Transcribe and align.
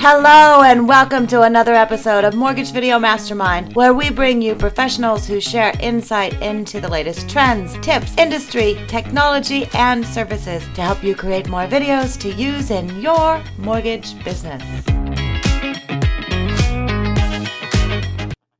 Hello, 0.00 0.62
and 0.62 0.86
welcome 0.86 1.26
to 1.26 1.42
another 1.42 1.74
episode 1.74 2.22
of 2.22 2.36
Mortgage 2.36 2.70
Video 2.70 3.00
Mastermind, 3.00 3.74
where 3.74 3.92
we 3.92 4.10
bring 4.10 4.40
you 4.40 4.54
professionals 4.54 5.26
who 5.26 5.40
share 5.40 5.72
insight 5.80 6.40
into 6.40 6.80
the 6.80 6.88
latest 6.88 7.28
trends, 7.28 7.76
tips, 7.80 8.16
industry, 8.16 8.80
technology, 8.86 9.68
and 9.74 10.06
services 10.06 10.62
to 10.74 10.82
help 10.82 11.02
you 11.02 11.16
create 11.16 11.48
more 11.48 11.66
videos 11.66 12.16
to 12.20 12.32
use 12.32 12.70
in 12.70 13.00
your 13.00 13.42
mortgage 13.58 14.14
business. 14.22 14.62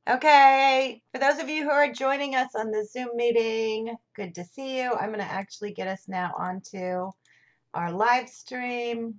Okay, 0.09 1.01
for 1.13 1.19
those 1.19 1.39
of 1.39 1.47
you 1.47 1.63
who 1.63 1.69
are 1.69 1.89
joining 1.89 2.35
us 2.35 2.49
on 2.53 2.69
the 2.69 2.85
Zoom 2.85 3.15
meeting, 3.15 3.95
good 4.13 4.35
to 4.35 4.43
see 4.43 4.77
you. 4.77 4.91
I'm 4.91 5.07
going 5.07 5.19
to 5.19 5.25
actually 5.25 5.71
get 5.71 5.87
us 5.87 6.03
now 6.09 6.33
onto 6.37 7.11
our 7.73 7.93
live 7.93 8.27
stream. 8.27 9.15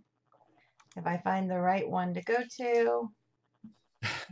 If 1.00 1.06
I 1.06 1.16
find 1.16 1.50
the 1.50 1.58
right 1.58 1.88
one 1.88 2.12
to 2.12 2.20
go 2.20 2.36
to, 2.58 3.10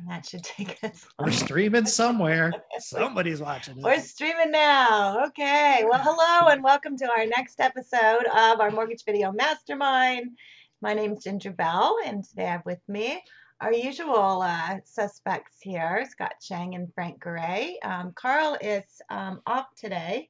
that 0.06 0.26
should 0.26 0.44
take 0.44 0.76
us. 0.84 1.06
We're 1.18 1.30
streaming 1.30 1.86
somewhere. 1.86 2.52
Somebody's 2.78 3.40
watching. 3.40 3.78
Us. 3.78 3.84
We're 3.84 4.00
streaming 4.00 4.50
now. 4.50 5.24
Okay. 5.28 5.86
Well, 5.88 5.98
hello 6.02 6.52
and 6.52 6.62
welcome 6.62 6.94
to 6.98 7.10
our 7.10 7.24
next 7.24 7.60
episode 7.60 8.26
of 8.26 8.60
our 8.60 8.70
Mortgage 8.70 9.02
Video 9.06 9.32
Mastermind. 9.32 10.36
My 10.82 10.92
name 10.92 11.14
is 11.14 11.24
Ginger 11.24 11.52
Bell, 11.52 11.96
and 12.04 12.22
today 12.22 12.44
I 12.44 12.50
have 12.50 12.66
with 12.66 12.86
me 12.86 13.18
our 13.62 13.72
usual 13.72 14.42
uh, 14.42 14.76
suspects 14.84 15.56
here 15.62 16.04
Scott 16.10 16.34
Chang 16.42 16.74
and 16.74 16.92
Frank 16.92 17.18
Gray. 17.18 17.78
Um, 17.82 18.12
Carl 18.14 18.58
is 18.60 18.84
um, 19.08 19.40
off 19.46 19.68
today, 19.74 20.28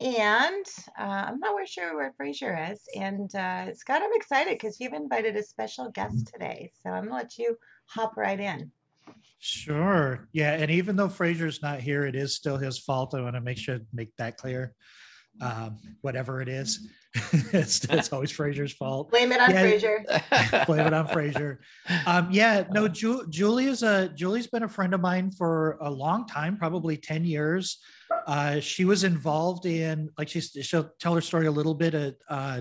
and 0.00 0.66
uh, 0.98 1.02
I'm 1.02 1.38
not 1.40 1.54
really 1.54 1.66
sure 1.66 1.96
where 1.96 2.12
Fraser 2.16 2.56
is. 2.72 2.80
And 2.94 3.34
uh, 3.34 3.74
Scott, 3.74 4.02
I'm 4.02 4.10
excited 4.14 4.54
because 4.54 4.78
you've 4.80 4.92
invited 4.92 5.36
a 5.36 5.42
special 5.42 5.90
guest 5.90 6.30
today. 6.32 6.70
So 6.82 6.90
I'm 6.90 7.04
going 7.04 7.10
to 7.10 7.14
let 7.14 7.38
you 7.38 7.56
hop 7.86 8.16
right 8.16 8.38
in. 8.38 8.70
Sure. 9.38 10.28
Yeah. 10.32 10.52
And 10.52 10.70
even 10.70 10.96
though 10.96 11.08
Fraser's 11.08 11.62
not 11.62 11.80
here, 11.80 12.04
it 12.04 12.14
is 12.14 12.34
still 12.34 12.56
his 12.58 12.78
fault. 12.78 13.14
I 13.14 13.20
want 13.22 13.36
to 13.36 13.40
make 13.40 13.58
sure 13.58 13.78
make 13.92 14.14
that 14.16 14.36
clear. 14.36 14.74
Um, 15.38 15.76
whatever 16.00 16.40
it 16.40 16.48
is, 16.48 16.88
it's, 17.52 17.84
it's 17.84 18.10
always 18.10 18.30
Fraser's 18.30 18.72
fault. 18.72 19.10
Blame 19.10 19.32
it 19.32 19.40
on 19.40 19.50
Yeah. 19.50 19.60
Fraser. 19.60 20.04
Blame 20.66 20.86
it 20.86 20.94
on 20.94 21.06
Fraser. 21.08 21.60
Um, 22.06 22.28
yeah, 22.30 22.64
no, 22.72 22.88
Ju- 22.88 23.26
Julie's 23.28 23.82
a 23.82 24.08
Julie's 24.14 24.46
been 24.46 24.62
a 24.62 24.68
friend 24.68 24.94
of 24.94 25.02
mine 25.02 25.30
for 25.30 25.76
a 25.82 25.90
long 25.90 26.26
time, 26.26 26.56
probably 26.56 26.96
10 26.96 27.26
years. 27.26 27.80
Uh, 28.26 28.60
she 28.60 28.84
was 28.84 29.04
involved 29.04 29.66
in, 29.66 30.10
like 30.18 30.28
she's, 30.28 30.50
she'll 30.62 30.90
tell 31.00 31.14
her 31.14 31.20
story 31.20 31.46
a 31.46 31.50
little 31.50 31.74
bit, 31.74 31.94
uh, 31.94 32.10
uh, 32.28 32.60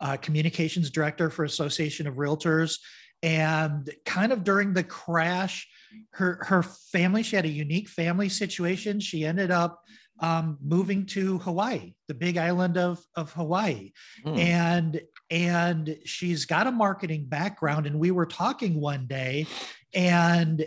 uh, 0.00 0.16
communications 0.18 0.90
director 0.90 1.30
for 1.30 1.44
Association 1.44 2.06
of 2.06 2.16
Realtors. 2.16 2.78
And 3.22 3.88
kind 4.04 4.32
of 4.32 4.44
during 4.44 4.74
the 4.74 4.82
crash, 4.82 5.66
her 6.10 6.40
her 6.42 6.62
family, 6.62 7.22
she 7.22 7.36
had 7.36 7.46
a 7.46 7.48
unique 7.48 7.88
family 7.88 8.28
situation. 8.28 9.00
She 9.00 9.24
ended 9.24 9.50
up 9.50 9.80
um, 10.20 10.58
moving 10.62 11.06
to 11.06 11.38
Hawaii, 11.38 11.94
the 12.08 12.14
big 12.14 12.36
island 12.36 12.76
of, 12.76 13.02
of 13.16 13.32
Hawaii 13.32 13.92
Hmm. 14.24 14.38
and 14.38 15.00
and 15.30 15.96
she's 16.04 16.44
got 16.44 16.66
a 16.66 16.72
marketing 16.72 17.24
background 17.26 17.86
and 17.86 17.98
we 17.98 18.10
were 18.10 18.26
talking 18.26 18.80
one 18.80 19.06
day 19.06 19.46
and 19.94 20.66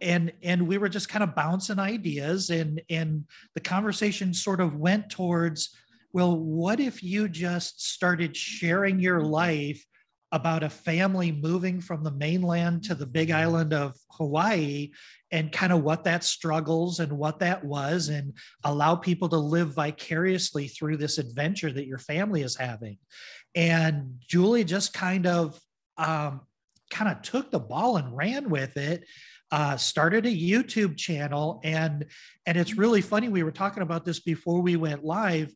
and 0.00 0.32
and 0.42 0.66
we 0.66 0.78
were 0.78 0.88
just 0.88 1.08
kind 1.08 1.22
of 1.22 1.34
bouncing 1.34 1.78
ideas 1.78 2.50
and 2.50 2.82
and 2.90 3.24
the 3.54 3.60
conversation 3.60 4.34
sort 4.34 4.60
of 4.60 4.76
went 4.76 5.08
towards 5.10 5.74
well 6.12 6.36
what 6.38 6.80
if 6.80 7.02
you 7.02 7.28
just 7.28 7.82
started 7.82 8.36
sharing 8.36 9.00
your 9.00 9.22
life 9.22 9.84
about 10.32 10.64
a 10.64 10.68
family 10.68 11.30
moving 11.30 11.80
from 11.80 12.02
the 12.02 12.10
mainland 12.10 12.82
to 12.82 12.94
the 12.94 13.06
big 13.06 13.30
island 13.30 13.72
of 13.72 13.96
Hawaii 14.12 14.90
and 15.30 15.52
kind 15.52 15.72
of 15.72 15.82
what 15.82 16.04
that 16.04 16.24
struggles 16.24 16.98
and 17.00 17.12
what 17.12 17.38
that 17.38 17.64
was 17.64 18.08
and 18.08 18.32
allow 18.64 18.96
people 18.96 19.28
to 19.28 19.36
live 19.36 19.74
vicariously 19.74 20.66
through 20.66 20.96
this 20.96 21.18
adventure 21.18 21.72
that 21.72 21.86
your 21.86 21.98
family 21.98 22.42
is 22.42 22.56
having? 22.56 22.98
And 23.54 24.16
julie 24.28 24.64
just 24.64 24.92
kind 24.92 25.26
of 25.26 25.58
um, 25.96 26.40
kind 26.90 27.10
of 27.10 27.22
took 27.22 27.50
the 27.50 27.60
ball 27.60 27.96
and 27.96 28.16
ran 28.16 28.50
with 28.50 28.76
it 28.76 29.04
uh, 29.50 29.76
started 29.76 30.26
a 30.26 30.30
youtube 30.30 30.96
channel. 30.96 31.60
And 31.64 32.06
and 32.46 32.56
it's 32.56 32.76
really 32.76 33.00
funny 33.00 33.28
we 33.28 33.42
were 33.42 33.52
talking 33.52 33.82
about 33.82 34.04
this 34.04 34.20
before 34.20 34.60
we 34.60 34.76
went 34.76 35.04
live. 35.04 35.54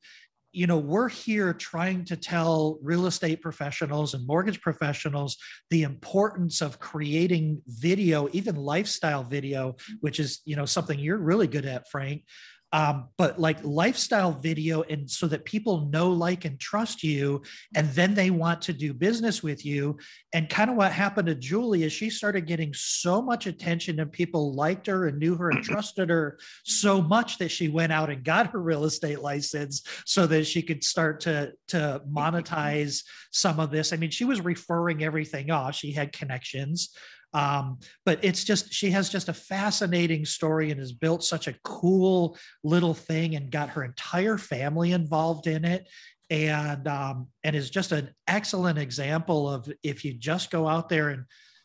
You 0.52 0.66
know 0.66 0.78
we're 0.78 1.08
here 1.08 1.54
trying 1.54 2.04
to 2.06 2.16
tell 2.16 2.78
real 2.82 3.06
estate 3.06 3.40
professionals 3.40 4.14
and 4.14 4.26
mortgage 4.26 4.60
professionals 4.60 5.36
the 5.70 5.84
importance 5.84 6.60
of 6.60 6.80
creating 6.80 7.62
video 7.66 8.28
even 8.32 8.56
lifestyle 8.56 9.22
video 9.22 9.76
which 10.00 10.18
is 10.18 10.40
you 10.44 10.56
know 10.56 10.64
something 10.64 10.98
you're 10.98 11.18
really 11.18 11.46
good 11.46 11.66
at 11.66 11.88
frank 11.88 12.24
um, 12.72 13.08
but 13.16 13.38
like 13.38 13.58
lifestyle 13.64 14.32
video 14.32 14.82
and 14.82 15.10
so 15.10 15.26
that 15.26 15.44
people 15.44 15.88
know 15.92 16.10
like 16.10 16.44
and 16.44 16.58
trust 16.60 17.02
you 17.02 17.42
and 17.74 17.88
then 17.90 18.14
they 18.14 18.30
want 18.30 18.62
to 18.62 18.72
do 18.72 18.94
business 18.94 19.42
with 19.42 19.64
you. 19.66 19.98
And 20.32 20.48
kind 20.48 20.70
of 20.70 20.76
what 20.76 20.92
happened 20.92 21.26
to 21.26 21.34
julie 21.34 21.82
is 21.82 21.92
she 21.92 22.10
started 22.10 22.46
getting 22.46 22.72
so 22.74 23.20
much 23.20 23.46
attention 23.46 23.98
and 23.98 24.12
people 24.12 24.54
liked 24.54 24.86
her 24.86 25.08
and 25.08 25.18
knew 25.18 25.34
her 25.36 25.50
and 25.50 25.64
trusted 25.64 26.10
her 26.10 26.38
so 26.64 27.02
much 27.02 27.38
that 27.38 27.50
she 27.50 27.68
went 27.68 27.92
out 27.92 28.10
and 28.10 28.24
got 28.24 28.52
her 28.52 28.60
real 28.60 28.84
estate 28.84 29.20
license 29.20 29.82
so 30.06 30.26
that 30.26 30.46
she 30.46 30.62
could 30.62 30.84
start 30.84 31.20
to 31.20 31.52
to 31.68 32.00
monetize 32.10 33.02
some 33.32 33.58
of 33.58 33.70
this. 33.70 33.92
I 33.92 33.96
mean 33.96 34.10
she 34.10 34.24
was 34.24 34.40
referring 34.40 35.02
everything 35.02 35.50
off. 35.50 35.74
She 35.74 35.92
had 35.92 36.12
connections 36.12 36.94
um, 37.32 37.78
but 38.04 38.18
it's 38.22 38.44
just 38.44 38.72
she 38.72 38.90
has 38.90 39.08
just 39.08 39.28
a 39.28 39.34
fascinating 39.34 40.24
story 40.24 40.70
and 40.70 40.80
has 40.80 40.92
built 40.92 41.22
such 41.22 41.46
a 41.46 41.54
cool 41.64 42.36
little 42.64 42.94
thing 42.94 43.36
and 43.36 43.50
got 43.50 43.70
her 43.70 43.84
entire 43.84 44.38
family 44.38 44.92
involved 44.92 45.46
in 45.46 45.64
it. 45.64 45.88
And 46.28 46.86
um, 46.86 47.26
and 47.42 47.56
is 47.56 47.70
just 47.70 47.90
an 47.90 48.10
excellent 48.28 48.78
example 48.78 49.48
of 49.48 49.70
if 49.82 50.04
you 50.04 50.14
just 50.14 50.52
go 50.52 50.68
out 50.68 50.88
there 50.88 51.08
and 51.08 51.24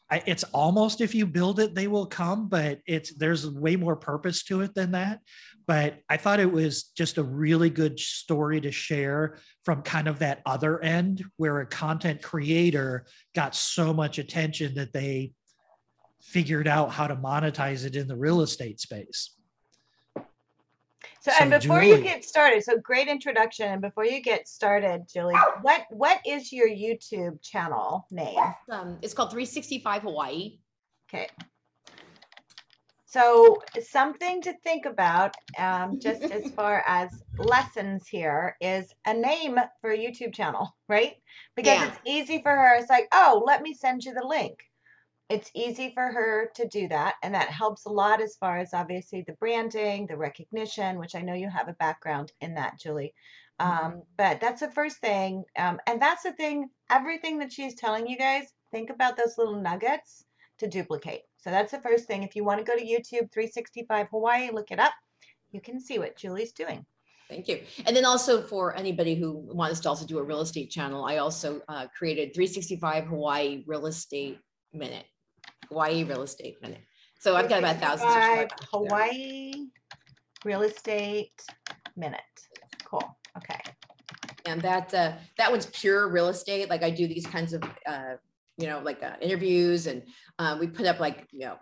I, 0.09 0.24
it's 0.26 0.44
almost 0.46 1.02
if 1.02 1.14
you 1.14 1.28
build 1.28 1.59
it 1.59 1.76
they 1.76 1.88
will 1.88 2.08
come 2.08 2.47
but 2.50 2.80
it's 2.88 3.14
there's 3.14 3.47
way 3.47 3.76
more 3.76 3.96
purpose 3.96 4.44
to 4.46 4.62
it 4.62 4.74
than 4.74 4.92
that. 4.92 5.20
But 5.68 6.00
i 6.09 6.18
thought 6.18 6.40
it 6.40 6.52
was 6.52 6.86
just 6.97 7.20
a 7.20 7.24
really 7.24 7.70
good 7.70 8.00
story 8.00 8.59
to 8.62 8.72
share 8.72 9.38
from 9.66 9.84
kind 9.84 10.08
of 10.08 10.18
that 10.20 10.42
other 10.47 10.82
end 10.82 11.24
where 11.38 11.59
a 11.59 11.68
content 11.68 12.24
creator 12.24 13.06
got 13.36 13.53
so 13.53 13.94
much 13.94 14.18
attention 14.18 14.74
that 14.76 14.94
they 14.94 15.34
figured 16.25 16.68
out 16.68 16.91
how 16.91 17.06
to 17.08 17.16
monetize 17.16 17.86
it 17.86 17.96
in 17.96 18.08
the 18.08 18.16
real 18.16 18.41
estate 18.41 18.80
space 18.80 19.36
So, 21.22 21.31
So, 21.31 21.31
and 21.40 21.52
before 21.52 21.84
you 21.84 22.02
get 22.03 22.25
started, 22.25 22.63
so 22.63 22.78
great 22.80 23.08
introduction. 23.08 23.72
And 23.72 23.81
before 23.81 24.06
you 24.06 24.22
get 24.22 24.47
started, 24.47 25.06
Julie, 25.12 25.35
what 25.62 25.85
what 25.90 26.19
is 26.25 26.52
your 26.52 26.68
YouTube 26.68 27.41
channel 27.41 28.06
name? 28.12 28.38
Um, 28.69 28.97
it's 29.02 29.14
called 29.14 29.31
365 29.31 30.02
Hawaii. 30.03 30.59
Okay. 31.08 31.28
So 33.06 33.62
something 33.81 34.41
to 34.41 34.53
think 34.64 34.85
about, 34.85 35.35
um, 35.58 36.00
just 36.02 36.22
as 36.31 36.44
far 36.56 36.84
as 36.85 37.09
lessons 37.40 38.08
here, 38.08 38.58
is 38.59 38.91
a 39.06 39.14
name 39.14 39.58
for 39.81 39.91
a 39.91 39.97
YouTube 39.97 40.34
channel, 40.34 40.75
right? 40.90 41.14
Because 41.56 41.80
Yeah. 41.80 41.88
it's 41.88 42.00
easy 42.06 42.41
for 42.41 42.52
her. 42.52 42.75
It's 42.75 42.90
like, 42.90 43.08
oh, 43.14 43.44
let 43.46 43.62
me 43.62 43.74
send 43.74 44.03
you 44.03 44.14
the 44.14 44.25
link. 44.25 44.59
It's 45.28 45.50
easy 45.56 45.91
for 45.94 46.03
her 46.03 46.52
to 46.56 46.68
do 46.68 46.88
that, 46.90 47.16
and 47.24 47.34
that 47.34 47.50
helps 47.50 47.86
a 47.86 47.91
lot 47.91 48.22
as 48.22 48.36
far 48.36 48.59
as 48.59 48.74
obviously 48.74 49.24
the 49.25 49.34
branding, 49.34 50.06
the 50.06 50.18
recognition, 50.18 51.00
which 51.00 51.16
I 51.16 51.22
know 51.22 51.34
you 51.34 51.50
have 51.50 51.68
a 51.68 51.74
background 51.74 52.31
in 52.41 52.53
that, 52.56 52.80
Julie. 52.80 53.13
Um, 53.59 54.03
but 54.18 54.40
that's 54.40 54.62
the 54.62 54.72
first 54.72 54.97
thing, 54.97 55.44
um, 55.58 55.80
and 55.88 56.00
that's 56.00 56.24
the 56.24 56.34
thing. 56.34 56.69
Everything 56.91 57.40
that 57.40 57.52
she's 57.52 57.74
telling 57.74 58.06
you 58.08 58.18
guys, 58.18 58.53
think 58.72 58.91
about 58.91 59.18
those 59.18 59.38
little 59.38 59.59
nuggets 59.59 60.23
to 60.59 60.67
duplicate. 60.67 61.22
So 61.38 61.50
that's 61.50 61.72
the 61.72 61.82
first 61.82 62.05
thing. 62.05 62.22
If 62.22 62.35
you 62.35 62.44
want 62.44 62.59
to 62.59 62.66
go 62.66 62.78
to 62.78 62.85
YouTube 62.85 63.32
365 63.32 64.08
Hawaii, 64.11 64.52
look 64.52 64.72
it 64.72 64.79
up. 64.79 64.94
You 65.52 65.61
can 65.61 65.79
see 65.79 65.97
what 65.97 66.17
Julie's 66.17 66.52
doing. 66.52 66.85
Thank 67.29 67.47
you. 67.47 67.61
And 67.88 67.96
then 67.96 68.05
also 68.05 68.41
for 68.41 68.76
anybody 68.76 69.16
who 69.16 69.32
wants 69.32 69.79
to 69.82 69.90
also 69.90 70.05
do 70.05 70.20
a 70.20 70.23
real 70.23 70.41
estate 70.41 70.70
channel, 70.70 71.05
I 71.05 71.17
also 71.17 71.61
uh, 71.67 71.88
created 71.97 72.35
365 72.35 73.08
Hawaii 73.08 73.64
Real 73.66 73.88
Estate 73.88 74.40
Minute. 74.73 75.05
Hawaii 75.70 76.03
Real 76.03 76.22
Estate 76.22 76.62
Minute. 76.62 76.82
So 77.20 77.35
I've 77.35 77.50
got 77.50 77.59
about 77.59 77.78
a 77.78 77.79
thousand 77.79 78.08
365. 78.08 78.70
Hawaii 78.72 79.53
Real 80.44 80.62
Estate 80.62 81.41
Minute. 81.96 82.22
Cool. 82.84 83.17
Okay. 83.38 83.59
And 84.46 84.62
that 84.62 84.94
uh, 84.94 85.14
that 85.38 85.52
one's 85.52 85.66
pure 85.67 86.09
real 86.09 86.28
estate. 86.28 86.70
Like 86.70 86.84
I 86.84 86.90
do 86.90 87.08
these 87.08 87.26
kinds 87.26 87.53
of 87.53 87.64
uh, 87.85 88.14
you 88.58 88.67
know 88.67 88.79
like 88.84 89.02
uh, 89.02 89.14
interviews, 89.22 89.88
and 89.88 90.03
uh, 90.38 90.58
we 90.59 90.67
put 90.67 90.85
up 90.85 91.00
like 91.00 91.28
you 91.32 91.46
know 91.46 91.58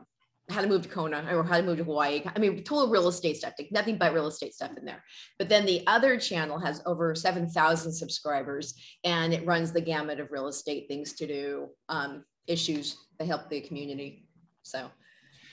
how 0.49 0.61
to 0.61 0.67
move 0.67 0.81
to 0.83 0.89
Kona 0.89 1.25
or 1.31 1.43
how 1.43 1.57
to 1.57 1.63
move 1.63 1.77
to 1.77 1.83
Hawaii. 1.83 2.21
I 2.25 2.39
mean, 2.39 2.63
total 2.63 2.89
real 2.89 3.07
estate 3.07 3.37
stuff, 3.37 3.53
like 3.57 3.71
nothing 3.71 3.97
but 3.97 4.13
real 4.13 4.27
estate 4.27 4.53
stuff 4.53 4.71
in 4.77 4.85
there. 4.85 5.03
But 5.39 5.49
then 5.49 5.65
the 5.65 5.85
other 5.87 6.19
channel 6.19 6.59
has 6.59 6.81
over 6.85 7.15
7,000 7.15 7.91
subscribers 7.91 8.75
and 9.03 9.33
it 9.33 9.45
runs 9.45 9.71
the 9.71 9.81
gamut 9.81 10.19
of 10.19 10.31
real 10.31 10.47
estate 10.47 10.87
things 10.87 11.13
to 11.13 11.27
do. 11.27 11.69
Um, 11.87 12.25
issues 12.47 12.97
that 13.19 13.25
help 13.25 13.49
the 13.49 13.61
community. 13.61 14.27
So 14.63 14.89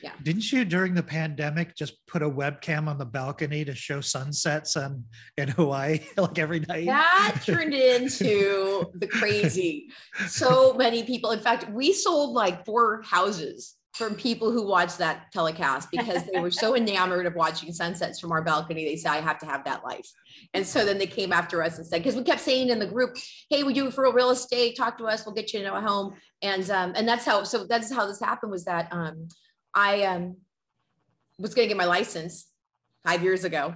yeah. 0.02 0.12
Didn't 0.22 0.50
you 0.50 0.64
during 0.64 0.94
the 0.94 1.02
pandemic 1.02 1.76
just 1.76 2.06
put 2.06 2.22
a 2.22 2.30
webcam 2.30 2.88
on 2.88 2.96
the 2.96 3.04
balcony 3.04 3.64
to 3.66 3.74
show 3.74 4.00
sunsets 4.00 4.76
on 4.76 5.04
in 5.36 5.48
Hawaii 5.48 6.00
like 6.16 6.38
every 6.38 6.60
night? 6.60 6.86
That 6.86 7.40
turned 7.44 7.74
into 7.74 8.90
the 8.94 9.06
crazy. 9.06 9.90
So 10.26 10.74
many 10.74 11.02
people. 11.02 11.32
In 11.32 11.40
fact, 11.40 11.70
we 11.70 11.92
sold 11.92 12.34
like 12.34 12.64
four 12.64 13.02
houses 13.02 13.76
from 13.94 14.14
people 14.14 14.50
who 14.50 14.66
watched 14.66 14.98
that 14.98 15.32
telecast 15.32 15.88
because 15.92 16.24
they 16.32 16.40
were 16.40 16.50
so 16.50 16.76
enamored 16.76 17.26
of 17.26 17.34
watching 17.34 17.72
sunsets 17.72 18.20
from 18.20 18.32
our 18.32 18.42
balcony. 18.42 18.84
They 18.84 18.96
said, 18.96 19.12
I 19.12 19.20
have 19.20 19.38
to 19.40 19.46
have 19.46 19.64
that 19.64 19.84
life. 19.84 20.08
And 20.54 20.66
so 20.66 20.84
then 20.84 20.98
they 20.98 21.06
came 21.06 21.32
after 21.32 21.62
us 21.62 21.78
and 21.78 21.86
said, 21.86 22.02
because 22.02 22.16
we 22.16 22.22
kept 22.22 22.40
saying 22.40 22.70
in 22.70 22.78
the 22.78 22.86
group, 22.86 23.16
hey, 23.50 23.62
we 23.62 23.72
do 23.72 23.88
it 23.88 23.94
for 23.94 24.12
real 24.12 24.30
estate, 24.30 24.76
talk 24.76 24.98
to 24.98 25.04
us, 25.04 25.26
we'll 25.26 25.34
get 25.34 25.52
you 25.52 25.60
into 25.60 25.74
a 25.74 25.80
home. 25.80 26.14
And 26.42 26.68
um, 26.70 26.92
and 26.96 27.06
that's 27.06 27.24
how 27.24 27.42
so 27.44 27.64
that's 27.64 27.92
how 27.92 28.06
this 28.06 28.20
happened 28.20 28.50
was 28.50 28.64
that 28.64 28.88
um 28.92 29.28
I 29.74 30.04
um 30.04 30.36
was 31.38 31.54
gonna 31.54 31.68
get 31.68 31.76
my 31.76 31.84
license 31.84 32.46
five 33.04 33.22
years 33.22 33.44
ago. 33.44 33.74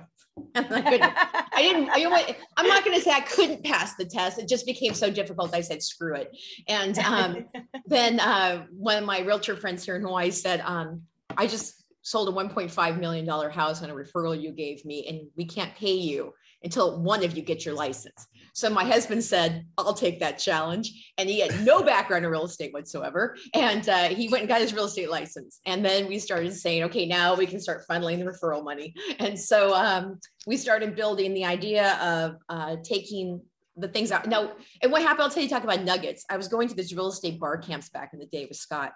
And 0.55 0.67
I 0.73 0.83
couldn't, 0.83 1.13
I 1.53 1.63
didn't, 1.63 1.97
you 1.97 2.05
know 2.05 2.11
what? 2.11 2.37
I'm 2.57 2.67
not 2.67 2.85
going 2.85 2.97
to 2.97 3.03
say 3.03 3.13
I 3.13 3.21
couldn't 3.21 3.65
pass 3.65 3.95
the 3.95 4.05
test. 4.05 4.39
It 4.39 4.49
just 4.49 4.67
became 4.67 4.95
so 4.95 5.11
difficult. 5.11 5.55
I 5.55 5.61
said, 5.61 5.83
screw 5.83 6.15
it. 6.17 6.37
And 6.69 6.99
um, 6.99 7.47
then 7.87 8.21
uh, 8.21 8.67
one 8.71 8.97
of 8.97 9.05
my 9.05 9.21
realtor 9.21 9.57
friends 9.57 9.85
here 9.85 9.97
in 9.97 10.03
Hawaii 10.03 10.31
said, 10.31 10.61
um, 10.61 11.03
I 11.37 11.47
just 11.47 11.85
sold 12.03 12.29
a 12.29 12.33
$1.5 12.33 13.01
million 13.01 13.27
house 13.51 13.83
on 13.83 13.91
a 13.91 13.95
referral 13.95 14.41
you 14.41 14.53
gave 14.53 14.85
me, 14.85 15.07
and 15.09 15.29
we 15.37 15.45
can't 15.45 15.75
pay 15.75 15.95
you 15.95 16.33
until 16.63 17.01
one 17.01 17.25
of 17.25 17.37
you 17.37 17.43
get 17.43 17.65
your 17.65 17.75
license. 17.75 18.27
So 18.55 18.71
my 18.71 18.85
husband 18.85 19.23
said, 19.23 19.67
I'll 19.77 19.95
take 19.95 20.21
that 20.21 20.39
challenge. 20.39 21.12
And 21.19 21.29
he 21.29 21.41
had 21.41 21.65
no 21.65 21.83
background 21.93 22.25
in 22.25 22.31
real 22.31 22.45
estate 22.45 22.73
whatsoever. 22.73 23.37
And 23.53 23.87
uh, 23.89 24.09
he 24.09 24.29
went 24.29 24.43
and 24.43 24.49
got 24.49 24.61
his 24.61 24.73
real 24.73 24.85
estate 24.85 25.11
license. 25.11 25.61
And 25.67 25.85
then 25.85 26.06
we 26.06 26.19
started 26.19 26.55
saying, 26.55 26.85
okay, 26.85 27.05
now 27.05 27.35
we 27.35 27.47
can 27.47 27.61
start 27.61 27.83
funneling 27.91 28.19
the 28.19 28.25
referral 28.25 28.65
money. 28.65 28.95
And 29.19 29.39
so 29.39 29.75
um, 29.75 30.21
we 30.47 30.56
started 30.56 30.95
building 30.95 31.35
the 31.35 31.45
idea 31.45 31.95
of 32.01 32.37
uh, 32.49 32.77
taking 32.83 33.41
the 33.77 33.89
things 33.89 34.12
out. 34.12 34.29
Now, 34.29 34.53
and 34.83 34.93
what 34.93 35.03
happened, 35.03 35.23
I'll 35.23 35.31
tell 35.31 35.43
you, 35.43 35.49
talk 35.49 35.65
about 35.65 35.83
nuggets. 35.83 36.25
I 36.31 36.37
was 36.37 36.47
going 36.47 36.69
to 36.69 36.75
these 36.75 36.95
real 36.95 37.09
estate 37.09 37.41
bar 37.41 37.59
camps 37.59 37.89
back 37.89 38.12
in 38.12 38.21
the 38.21 38.27
day 38.27 38.47
with 38.47 38.57
Scott 38.57 38.93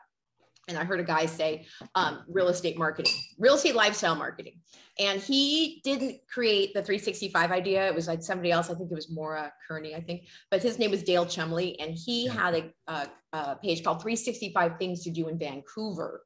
and 0.69 0.79
I 0.79 0.85
heard 0.85 1.01
a 1.01 1.05
guy 1.05 1.27
say 1.27 1.67
um, 1.95 2.25
real 2.29 2.49
estate 2.49 2.79
marketing, 2.79 3.13
real 3.39 3.55
estate 3.55 3.75
lifestyle 3.75 4.15
marketing. 4.15 4.61
And 5.01 5.21
he 5.21 5.81
didn't 5.85 6.21
create 6.33 6.75
the 6.75 6.83
365 6.83 7.51
idea. 7.53 7.87
It 7.87 7.95
was 7.95 8.09
like 8.09 8.23
somebody 8.23 8.51
else. 8.51 8.69
I 8.69 8.75
think 8.75 8.91
it 8.91 8.95
was 8.95 9.11
Maura 9.11 9.53
Kearney, 9.67 9.95
I 9.95 10.01
think, 10.01 10.25
but 10.51 10.63
his 10.63 10.79
name 10.79 10.91
was 10.91 11.03
Dale 11.03 11.25
Chumley. 11.25 11.79
And 11.81 11.95
he 11.95 12.27
had 12.27 12.55
a, 12.55 12.93
a, 12.93 13.07
a 13.33 13.57
page 13.57 13.85
called 13.85 14.03
365 14.03 14.79
Things 14.79 15.05
to 15.05 15.11
Do 15.11 15.29
in 15.29 15.39
Vancouver. 15.39 16.23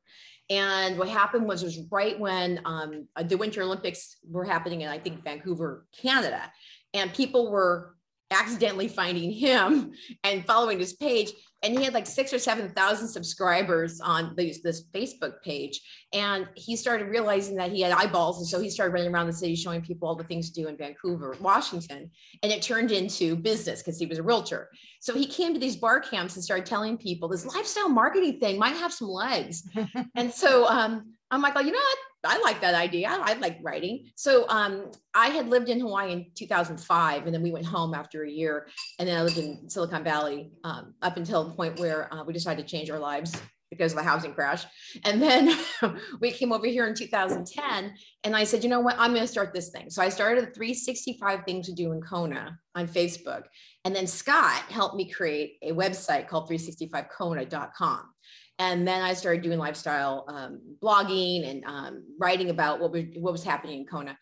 And 0.51 0.99
what 0.99 1.09
happened 1.09 1.47
was, 1.47 1.63
was 1.63 1.79
right 1.91 2.19
when 2.19 2.61
um, 2.65 3.07
the 3.25 3.37
Winter 3.37 3.63
Olympics 3.63 4.17
were 4.29 4.45
happening 4.45 4.81
in, 4.81 4.89
I 4.89 4.99
think, 4.99 5.23
Vancouver, 5.23 5.87
Canada. 5.97 6.51
And 6.95 7.13
people 7.13 7.51
were 7.51 7.95
accidentally 8.31 8.89
finding 8.89 9.31
him 9.31 9.93
and 10.25 10.45
following 10.47 10.79
his 10.79 10.95
page 10.95 11.31
and 11.63 11.79
he 11.79 11.85
had 11.85 11.95
like 11.95 12.07
six 12.07 12.33
or 12.33 12.39
seven 12.39 12.69
thousand 12.71 13.09
subscribers 13.09 14.01
on 14.01 14.35
this, 14.37 14.61
this 14.63 14.85
facebook 14.95 15.41
page. 15.43 15.81
And 16.13 16.49
he 16.57 16.77
started 16.77 17.09
realizing 17.09 17.57
that 17.57 17.71
he 17.71 17.81
had 17.81 17.93
eyeballs. 17.93 18.39
And 18.39 18.47
so 18.47 18.61
he 18.61 18.69
started 18.69 18.93
running 18.93 19.15
around 19.15 19.29
the 19.29 19.33
city 19.33 19.55
showing 19.55 19.81
people 19.81 20.09
all 20.09 20.17
the 20.17 20.25
things 20.25 20.51
to 20.51 20.63
do 20.63 20.69
in 20.69 20.77
vancouver 20.77 21.37
washington. 21.41 22.11
And 22.43 22.53
it 22.53 22.63
turned 22.63 22.91
into 22.91 23.37
business 23.37 23.81
because 23.81 23.99
he 23.99 24.07
was 24.07 24.19
a 24.19 24.23
realtor. 24.23 24.71
So 25.01 25.15
he 25.15 25.27
came 25.27 25.55
to 25.55 25.61
these 25.61 25.77
bar 25.77 26.01
camps 26.01 26.35
and 26.37 26.45
started 26.45 26.67
telling 26.67 26.97
people 26.97 27.29
this 27.29 27.47
lifestyle 27.47 27.89
marketing 27.89 28.39
thing 28.41 28.59
might 28.59 28.77
have 28.77 28.93
some 28.93 29.09
legs. 29.09 29.69
And 30.15 30.33
so 30.33 30.67
um, 30.67 31.15
i'm 31.33 31.43
like 31.43 31.55
oh 31.57 31.61
you 31.61 31.73
know 31.73 31.79
what 31.79 31.99
I 32.25 32.39
like 32.39 32.61
that 32.61 32.75
idea. 32.75 33.09
I, 33.09 33.33
I 33.33 33.35
like 33.35 33.59
writing. 33.63 34.11
So 34.15 34.47
um, 34.49 34.93
I 35.15 35.29
had 35.29 35.49
lived 35.49 35.69
in 35.69 35.81
Hawaii 35.81 36.13
in 36.13 36.27
2005, 36.37 37.27
and 37.27 37.35
then 37.35 37.43
we 37.43 37.51
went 37.51 37.67
home 37.67 37.95
after 37.95 38.23
a 38.23 38.31
year. 38.31 38.69
And 38.99 39.09
then 39.09 39.19
I 39.19 39.23
lived 39.23 39.39
in 39.39 39.69
Silicon 39.69 40.05
Valley 40.05 40.53
um, 40.63 40.95
up 41.03 41.17
until 41.17 41.45
the 41.45 41.55
point 41.55 41.81
where 41.81 42.13
uh, 42.15 42.23
we 42.23 42.33
decided 42.33 42.67
to 42.67 42.71
change 42.71 42.91
our 42.91 42.99
lives 42.99 43.37
because 43.71 43.93
of 43.93 43.99
the 43.99 44.05
housing 44.05 44.35
crash. 44.35 44.65
And 45.05 45.21
then 45.21 45.57
we 46.21 46.31
came 46.31 46.53
over 46.53 46.67
here 46.67 46.87
in 46.87 46.95
2010, 46.95 47.95
and 48.23 48.37
I 48.37 48.45
said, 48.45 48.63
you 48.63 48.71
know 48.71 48.81
what? 48.81 48.97
I'm 48.99 49.13
going 49.13 49.27
to 49.27 49.33
start 49.33 49.53
this 49.53 49.71
thing. 49.71 49.91
So 49.91 50.03
I 50.03 50.11
started 50.11 50.55
365 50.55 51.45
Things 51.45 51.67
to 51.67 51.73
Do 51.73 51.93
in 51.93 52.01
Kona 52.03 52.57
on 52.75 52.87
Facebook. 52.87 53.45
And 53.85 53.97
then 53.97 54.07
Scott 54.07 54.63
helped 54.69 54.95
me 54.95 55.11
create 55.11 55.57
a 55.63 55.73
website 55.73 56.29
called 56.29 56.49
365kona.com 56.49 58.11
and 58.63 58.87
then 58.87 59.03
I 59.03 59.13
started 59.13 59.43
doing 59.43 59.59
lifestyle 59.59 60.25
um, 60.29 60.61
blogging 60.81 61.51
and 61.51 61.65
um, 61.65 62.05
writing 62.19 62.51
about 62.51 62.81
what 62.81 62.93
was, 62.93 63.05
what 63.17 63.33
was 63.33 63.43
happening 63.43 63.81
in 63.81 63.87
Kona 63.87 64.17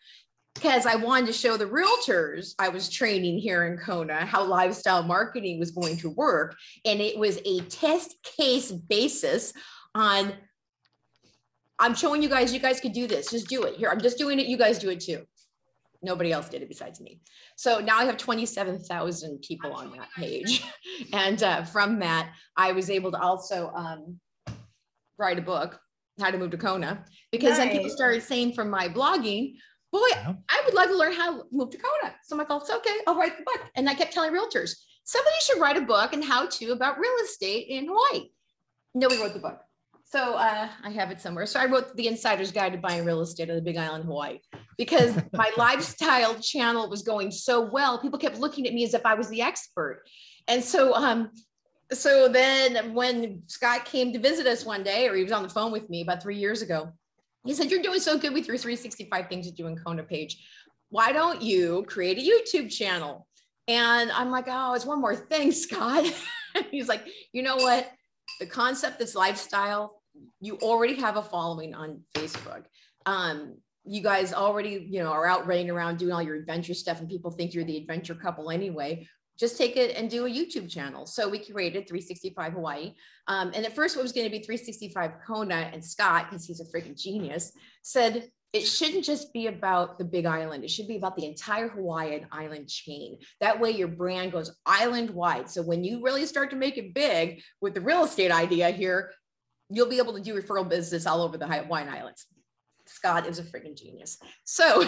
because 0.55 0.85
I 0.85 0.95
wanted 0.95 1.27
to 1.27 1.33
show 1.33 1.57
the 1.57 1.65
realtors 1.65 2.55
I 2.59 2.69
was 2.69 2.89
training 2.89 3.37
here 3.37 3.67
in 3.67 3.77
Kona 3.77 4.25
how 4.25 4.43
lifestyle 4.43 5.03
marketing 5.03 5.59
was 5.59 5.71
going 5.71 5.95
to 5.97 6.09
work. 6.09 6.55
And 6.85 6.99
it 6.99 7.17
was 7.17 7.39
a 7.45 7.61
test 7.61 8.15
case 8.37 8.71
basis 8.71 9.53
on 9.95 10.33
I'm 11.79 11.95
showing 11.95 12.21
you 12.21 12.29
guys, 12.29 12.53
you 12.53 12.59
guys 12.59 12.79
could 12.79 12.93
do 12.93 13.07
this. 13.07 13.31
Just 13.31 13.47
do 13.47 13.63
it. 13.63 13.75
Here, 13.75 13.89
I'm 13.89 14.01
just 14.01 14.17
doing 14.17 14.39
it. 14.39 14.47
You 14.47 14.57
guys 14.57 14.77
do 14.77 14.89
it 14.89 14.99
too. 14.99 15.23
Nobody 16.03 16.31
else 16.31 16.49
did 16.49 16.61
it 16.61 16.67
besides 16.67 16.99
me. 16.99 17.21
So 17.57 17.79
now 17.79 17.97
I 17.97 18.05
have 18.05 18.17
27,000 18.17 19.41
people 19.41 19.73
on 19.73 19.91
that 19.97 20.09
page. 20.15 20.63
and 21.13 21.41
uh, 21.41 21.63
from 21.63 21.99
that, 21.99 22.33
I 22.57 22.71
was 22.71 22.89
able 22.89 23.11
to 23.11 23.19
also 23.19 23.71
um, 23.75 24.19
write 25.17 25.39
a 25.39 25.41
book, 25.41 25.79
How 26.19 26.31
to 26.31 26.37
Move 26.37 26.51
to 26.51 26.57
Kona, 26.57 27.05
because 27.31 27.57
nice. 27.57 27.57
then 27.57 27.71
people 27.71 27.89
started 27.89 28.23
saying 28.23 28.53
from 28.53 28.69
my 28.69 28.87
blogging, 28.87 29.55
boy, 29.91 30.07
yeah. 30.11 30.33
I 30.49 30.61
would 30.65 30.73
love 30.73 30.89
to 30.89 30.97
learn 30.97 31.13
how 31.13 31.37
to 31.37 31.43
move 31.51 31.69
to 31.71 31.77
Kona. 31.77 32.15
So 32.23 32.35
I'm 32.35 32.39
like, 32.39 32.47
oh, 32.49 32.61
okay, 32.77 32.95
I'll 33.07 33.17
write 33.17 33.37
the 33.37 33.43
book. 33.43 33.61
And 33.75 33.89
I 33.89 33.93
kept 33.93 34.13
telling 34.13 34.31
realtors, 34.31 34.75
somebody 35.03 35.35
should 35.41 35.59
write 35.59 35.77
a 35.77 35.81
book 35.81 36.13
and 36.13 36.23
how 36.23 36.47
to 36.47 36.71
about 36.71 36.99
real 36.99 37.15
estate 37.23 37.67
in 37.69 37.87
Hawaii. 37.87 38.29
Nobody 38.93 39.21
wrote 39.21 39.33
the 39.33 39.39
book. 39.39 39.59
So 40.11 40.33
uh, 40.33 40.67
I 40.83 40.89
have 40.89 41.09
it 41.09 41.21
somewhere. 41.21 41.45
So 41.45 41.57
I 41.57 41.65
wrote 41.67 41.95
the 41.95 42.07
Insider's 42.07 42.51
Guide 42.51 42.73
to 42.73 42.77
Buying 42.77 43.05
Real 43.05 43.21
Estate 43.21 43.49
on 43.49 43.55
the 43.55 43.61
Big 43.61 43.77
Island, 43.77 44.03
Hawaii, 44.03 44.39
because 44.77 45.15
my 45.33 45.49
lifestyle 45.55 46.37
channel 46.39 46.89
was 46.89 47.01
going 47.01 47.31
so 47.31 47.61
well. 47.61 47.97
People 47.97 48.19
kept 48.19 48.37
looking 48.37 48.67
at 48.67 48.73
me 48.73 48.83
as 48.83 48.93
if 48.93 49.05
I 49.05 49.13
was 49.13 49.29
the 49.29 49.41
expert. 49.41 50.03
And 50.49 50.61
so 50.61 50.93
um, 50.93 51.31
so 51.93 52.27
then 52.27 52.93
when 52.93 53.43
Scott 53.47 53.85
came 53.85 54.13
to 54.13 54.19
visit 54.19 54.47
us 54.47 54.65
one 54.65 54.83
day, 54.83 55.07
or 55.07 55.15
he 55.15 55.23
was 55.23 55.31
on 55.31 55.43
the 55.43 55.49
phone 55.49 55.71
with 55.71 55.89
me 55.89 56.01
about 56.01 56.23
three 56.23 56.37
years 56.37 56.61
ago, 56.61 56.91
he 57.45 57.53
said, 57.53 57.69
You're 57.69 57.81
doing 57.81 57.99
so 57.99 58.17
good 58.17 58.33
with 58.33 58.47
your 58.47 58.57
365 58.57 59.27
things 59.27 59.47
to 59.47 59.53
do 59.53 59.67
in 59.67 59.77
Kona 59.77 60.03
page. 60.03 60.45
Why 60.89 61.11
don't 61.11 61.41
you 61.41 61.85
create 61.87 62.17
a 62.17 62.21
YouTube 62.21 62.69
channel? 62.69 63.27
And 63.67 64.11
I'm 64.11 64.31
like, 64.31 64.45
Oh, 64.47 64.73
it's 64.73 64.85
one 64.85 65.01
more 65.01 65.15
thing, 65.15 65.51
Scott. 65.51 66.05
He's 66.71 66.87
like, 66.87 67.05
You 67.33 67.43
know 67.43 67.57
what? 67.57 67.89
The 68.39 68.45
concept 68.45 69.01
is 69.01 69.15
lifestyle, 69.15 70.01
you 70.39 70.57
already 70.57 70.95
have 70.95 71.17
a 71.17 71.21
following 71.21 71.73
on 71.73 72.01
Facebook. 72.15 72.63
Um, 73.05 73.57
you 73.83 74.01
guys 74.01 74.33
already, 74.33 74.87
you 74.89 75.03
know, 75.03 75.11
are 75.11 75.25
out 75.25 75.47
running 75.47 75.69
around 75.69 75.97
doing 75.97 76.13
all 76.13 76.21
your 76.21 76.35
adventure 76.35 76.73
stuff, 76.73 76.99
and 76.99 77.09
people 77.09 77.31
think 77.31 77.53
you're 77.53 77.63
the 77.63 77.77
adventure 77.77 78.15
couple 78.15 78.51
anyway 78.51 79.07
just 79.41 79.57
take 79.57 79.75
it 79.75 79.97
and 79.97 80.07
do 80.07 80.27
a 80.27 80.29
YouTube 80.29 80.69
channel. 80.69 81.07
So 81.07 81.27
we 81.27 81.39
created 81.39 81.87
365 81.87 82.53
Hawaii. 82.53 82.93
Um, 83.27 83.51
and 83.55 83.65
at 83.65 83.73
first 83.73 83.97
it 83.97 84.01
was 84.01 84.11
going 84.11 84.27
to 84.27 84.29
be 84.29 84.37
365 84.37 85.13
Kona 85.25 85.71
and 85.73 85.83
Scott, 85.83 86.29
because 86.29 86.45
he's 86.45 86.61
a 86.61 86.65
freaking 86.65 86.95
genius, 86.95 87.51
said 87.81 88.29
it 88.53 88.67
shouldn't 88.67 89.03
just 89.03 89.33
be 89.33 89.47
about 89.47 89.97
the 89.97 90.05
big 90.05 90.27
island. 90.27 90.63
It 90.63 90.69
should 90.69 90.87
be 90.87 90.95
about 90.95 91.15
the 91.15 91.25
entire 91.25 91.69
Hawaiian 91.69 92.27
island 92.31 92.69
chain. 92.69 93.17
That 93.39 93.59
way 93.59 93.71
your 93.71 93.87
brand 93.87 94.31
goes 94.31 94.55
island 94.63 95.09
wide. 95.09 95.49
So 95.49 95.63
when 95.63 95.83
you 95.83 96.03
really 96.03 96.27
start 96.27 96.51
to 96.51 96.55
make 96.55 96.77
it 96.77 96.93
big 96.93 97.41
with 97.61 97.73
the 97.73 97.81
real 97.81 98.03
estate 98.03 98.29
idea 98.29 98.69
here, 98.69 99.11
you'll 99.69 99.89
be 99.89 99.97
able 99.97 100.13
to 100.13 100.21
do 100.21 100.39
referral 100.39 100.69
business 100.69 101.07
all 101.07 101.23
over 101.23 101.39
the 101.39 101.47
Hawaiian 101.47 101.89
Islands. 101.89 102.27
Scott 102.91 103.27
is 103.27 103.39
a 103.39 103.43
freaking 103.43 103.75
genius. 103.75 104.17
So 104.43 104.81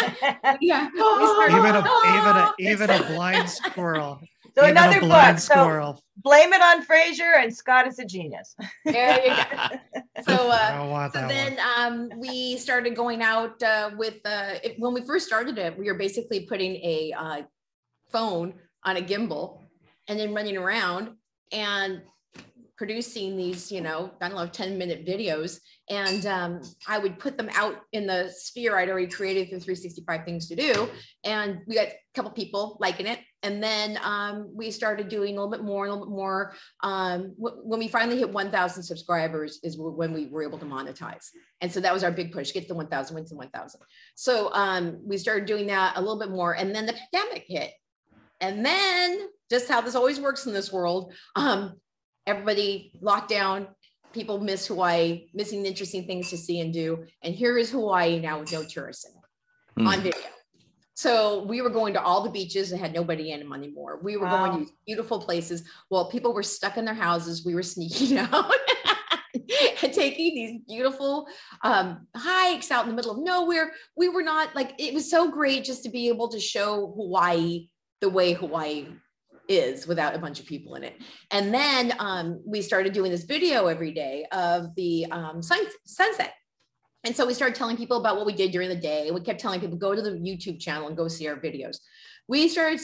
yeah, 0.60 0.88
even 0.94 1.74
a 1.74 1.84
even 2.08 2.36
a 2.36 2.54
even 2.58 2.90
a 2.90 3.02
blind 3.04 3.48
squirrel. 3.48 4.20
So 4.54 4.64
even 4.64 4.76
another 4.76 5.00
book. 5.00 5.38
Squirrel. 5.38 5.96
So 5.96 6.02
blame 6.16 6.52
it 6.52 6.60
on 6.60 6.82
Fraser, 6.82 7.34
and 7.38 7.54
Scott 7.54 7.86
is 7.86 8.00
a 8.00 8.04
genius. 8.04 8.56
There 8.84 9.24
you 9.24 9.30
go. 9.30 10.22
So, 10.26 10.50
uh, 10.50 11.10
so 11.10 11.28
then 11.28 11.58
um, 11.76 12.10
we 12.16 12.56
started 12.56 12.96
going 12.96 13.22
out 13.22 13.62
uh, 13.62 13.90
with 13.96 14.16
uh, 14.24 14.54
it, 14.64 14.74
when 14.78 14.94
we 14.94 15.02
first 15.02 15.28
started 15.28 15.58
it. 15.58 15.78
We 15.78 15.84
were 15.84 15.98
basically 15.98 16.46
putting 16.46 16.74
a 16.76 17.14
uh, 17.16 17.42
phone 18.10 18.54
on 18.82 18.96
a 18.96 19.00
gimbal 19.00 19.60
and 20.08 20.18
then 20.18 20.34
running 20.34 20.56
around 20.56 21.10
and 21.52 22.02
producing 22.78 23.36
these, 23.36 23.72
you 23.72 23.80
know, 23.80 24.12
I 24.20 24.28
don't 24.28 24.38
know, 24.38 24.46
10 24.46 24.78
minute 24.78 25.04
videos. 25.04 25.58
And 25.90 26.24
um, 26.26 26.60
I 26.86 26.98
would 26.98 27.18
put 27.18 27.36
them 27.36 27.50
out 27.54 27.74
in 27.92 28.06
the 28.06 28.30
sphere 28.32 28.78
I'd 28.78 28.88
already 28.88 29.08
created 29.08 29.48
through 29.48 29.60
365 29.60 30.24
things 30.24 30.48
to 30.48 30.54
do. 30.54 30.88
And 31.24 31.58
we 31.66 31.74
got 31.74 31.88
a 31.88 31.94
couple 32.14 32.30
people 32.30 32.76
liking 32.80 33.06
it. 33.06 33.18
And 33.42 33.62
then 33.62 33.98
um, 34.02 34.50
we 34.54 34.70
started 34.70 35.08
doing 35.08 35.36
a 35.36 35.42
little 35.42 35.50
bit 35.50 35.64
more, 35.64 35.86
a 35.86 35.90
little 35.90 36.06
bit 36.06 36.12
more. 36.12 36.54
Um, 36.84 37.34
when 37.36 37.80
we 37.80 37.88
finally 37.88 38.18
hit 38.18 38.30
1,000 38.30 38.82
subscribers 38.82 39.58
is 39.64 39.76
when 39.76 40.12
we 40.12 40.26
were 40.26 40.44
able 40.44 40.58
to 40.58 40.66
monetize. 40.66 41.26
And 41.60 41.72
so 41.72 41.80
that 41.80 41.92
was 41.92 42.04
our 42.04 42.12
big 42.12 42.32
push, 42.32 42.52
get 42.52 42.68
to 42.68 42.74
1,000, 42.74 43.14
went 43.14 43.26
to 43.28 43.34
1,000. 43.34 43.80
So 44.14 44.52
um, 44.52 45.00
we 45.04 45.18
started 45.18 45.46
doing 45.46 45.66
that 45.66 45.96
a 45.96 46.00
little 46.00 46.18
bit 46.18 46.30
more. 46.30 46.54
And 46.54 46.72
then 46.72 46.86
the 46.86 46.94
pandemic 47.12 47.44
hit. 47.48 47.72
And 48.40 48.64
then 48.64 49.28
just 49.50 49.68
how 49.68 49.80
this 49.80 49.96
always 49.96 50.20
works 50.20 50.46
in 50.46 50.52
this 50.52 50.72
world, 50.72 51.12
um, 51.34 51.74
everybody 52.28 52.92
locked 53.00 53.30
down, 53.30 53.66
people 54.12 54.38
miss 54.38 54.66
Hawaii, 54.66 55.26
missing 55.34 55.62
the 55.62 55.68
interesting 55.68 56.06
things 56.06 56.30
to 56.30 56.36
see 56.36 56.60
and 56.60 56.72
do. 56.72 57.04
And 57.22 57.34
here 57.34 57.56
is 57.58 57.70
Hawaii 57.70 58.20
now 58.20 58.40
with 58.40 58.52
no 58.52 58.62
tourists 58.62 59.06
in 59.06 59.12
it 59.12 59.84
mm. 59.84 59.88
on 59.88 60.02
video. 60.02 60.20
So 60.94 61.44
we 61.44 61.62
were 61.62 61.70
going 61.70 61.94
to 61.94 62.02
all 62.02 62.22
the 62.22 62.30
beaches 62.30 62.72
and 62.72 62.80
had 62.80 62.92
nobody 62.92 63.30
in 63.30 63.40
them 63.40 63.52
anymore. 63.52 64.00
We 64.02 64.16
were 64.16 64.26
wow. 64.26 64.48
going 64.48 64.66
to 64.66 64.72
beautiful 64.84 65.20
places. 65.20 65.62
While 65.88 66.10
people 66.10 66.34
were 66.34 66.42
stuck 66.42 66.76
in 66.76 66.84
their 66.84 66.94
houses, 66.94 67.46
we 67.46 67.54
were 67.54 67.62
sneaking 67.62 68.18
out 68.32 68.52
and 69.82 69.92
taking 69.92 70.34
these 70.34 70.60
beautiful 70.66 71.28
um, 71.62 72.08
hikes 72.16 72.70
out 72.70 72.84
in 72.84 72.90
the 72.90 72.96
middle 72.96 73.12
of 73.12 73.18
nowhere. 73.18 73.72
We 73.96 74.08
were 74.08 74.22
not 74.22 74.54
like, 74.56 74.74
it 74.78 74.92
was 74.92 75.08
so 75.08 75.30
great 75.30 75.64
just 75.64 75.84
to 75.84 75.88
be 75.88 76.08
able 76.08 76.28
to 76.30 76.40
show 76.40 76.92
Hawaii 76.96 77.68
the 78.00 78.08
way 78.08 78.32
Hawaii 78.32 78.88
is 79.48 79.86
without 79.86 80.14
a 80.14 80.18
bunch 80.18 80.40
of 80.40 80.46
people 80.46 80.74
in 80.74 80.84
it. 80.84 81.00
And 81.30 81.52
then 81.52 81.94
um, 81.98 82.42
we 82.46 82.62
started 82.62 82.92
doing 82.92 83.10
this 83.10 83.24
video 83.24 83.66
every 83.66 83.92
day 83.92 84.26
of 84.32 84.74
the 84.74 85.06
um, 85.10 85.42
sun, 85.42 85.60
sunset. 85.84 86.34
And 87.04 87.16
so 87.16 87.26
we 87.26 87.34
started 87.34 87.54
telling 87.54 87.76
people 87.76 87.96
about 87.96 88.16
what 88.16 88.26
we 88.26 88.32
did 88.32 88.50
during 88.50 88.68
the 88.68 88.76
day. 88.76 89.10
We 89.10 89.20
kept 89.20 89.40
telling 89.40 89.60
people, 89.60 89.78
go 89.78 89.94
to 89.94 90.02
the 90.02 90.10
YouTube 90.10 90.60
channel 90.60 90.88
and 90.88 90.96
go 90.96 91.08
see 91.08 91.28
our 91.28 91.36
videos. 91.36 91.78
We 92.26 92.48
started, 92.48 92.80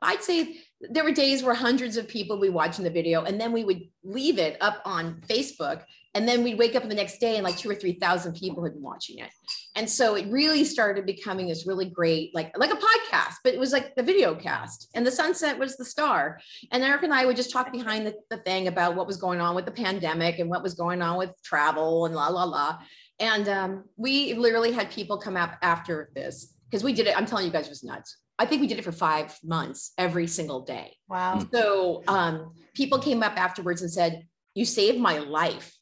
I'd 0.00 0.22
say 0.22 0.62
there 0.80 1.04
were 1.04 1.12
days 1.12 1.42
where 1.42 1.54
hundreds 1.54 1.96
of 1.96 2.08
people 2.08 2.38
would 2.38 2.46
be 2.46 2.50
watching 2.50 2.84
the 2.84 2.90
video 2.90 3.24
and 3.24 3.40
then 3.40 3.52
we 3.52 3.64
would 3.64 3.82
leave 4.04 4.38
it 4.38 4.56
up 4.60 4.80
on 4.84 5.20
Facebook 5.28 5.82
and 6.16 6.26
then 6.26 6.42
we'd 6.42 6.58
wake 6.58 6.74
up 6.74 6.88
the 6.88 6.94
next 6.94 7.18
day 7.18 7.34
and 7.36 7.44
like 7.44 7.58
two 7.58 7.68
or 7.68 7.74
3,000 7.74 8.32
people 8.32 8.64
had 8.64 8.72
been 8.72 8.82
watching 8.82 9.18
it. 9.18 9.28
And 9.74 9.88
so 9.88 10.14
it 10.14 10.26
really 10.30 10.64
started 10.64 11.04
becoming 11.04 11.46
this 11.46 11.66
really 11.66 11.90
great, 11.90 12.34
like, 12.34 12.56
like 12.56 12.72
a 12.72 12.76
podcast, 12.76 13.34
but 13.44 13.52
it 13.52 13.60
was 13.60 13.70
like 13.70 13.94
the 13.96 14.02
video 14.02 14.34
cast 14.34 14.88
and 14.94 15.06
the 15.06 15.10
sunset 15.10 15.58
was 15.58 15.76
the 15.76 15.84
star. 15.84 16.40
And 16.72 16.82
Eric 16.82 17.02
and 17.02 17.12
I 17.12 17.26
would 17.26 17.36
just 17.36 17.52
talk 17.52 17.70
behind 17.70 18.06
the, 18.06 18.14
the 18.30 18.38
thing 18.38 18.66
about 18.66 18.96
what 18.96 19.06
was 19.06 19.18
going 19.18 19.42
on 19.42 19.54
with 19.54 19.66
the 19.66 19.72
pandemic 19.72 20.38
and 20.38 20.48
what 20.48 20.62
was 20.62 20.72
going 20.72 21.02
on 21.02 21.18
with 21.18 21.32
travel 21.44 22.06
and 22.06 22.14
la, 22.14 22.28
la, 22.28 22.44
la. 22.44 22.78
And 23.20 23.46
um, 23.50 23.84
we 23.98 24.32
literally 24.32 24.72
had 24.72 24.90
people 24.90 25.18
come 25.18 25.36
up 25.36 25.58
after 25.60 26.10
this 26.14 26.54
because 26.70 26.82
we 26.82 26.94
did 26.94 27.08
it. 27.08 27.14
I'm 27.14 27.26
telling 27.26 27.44
you 27.44 27.52
guys, 27.52 27.66
it 27.66 27.70
was 27.70 27.84
nuts. 27.84 28.16
I 28.38 28.46
think 28.46 28.62
we 28.62 28.68
did 28.68 28.78
it 28.78 28.84
for 28.84 28.92
five 28.92 29.38
months 29.44 29.92
every 29.98 30.28
single 30.28 30.62
day. 30.62 30.96
Wow. 31.10 31.46
So 31.52 32.02
um, 32.08 32.54
people 32.72 33.00
came 33.00 33.22
up 33.22 33.38
afterwards 33.38 33.82
and 33.82 33.90
said, 33.90 34.26
You 34.54 34.64
saved 34.64 34.98
my 34.98 35.18
life 35.18 35.76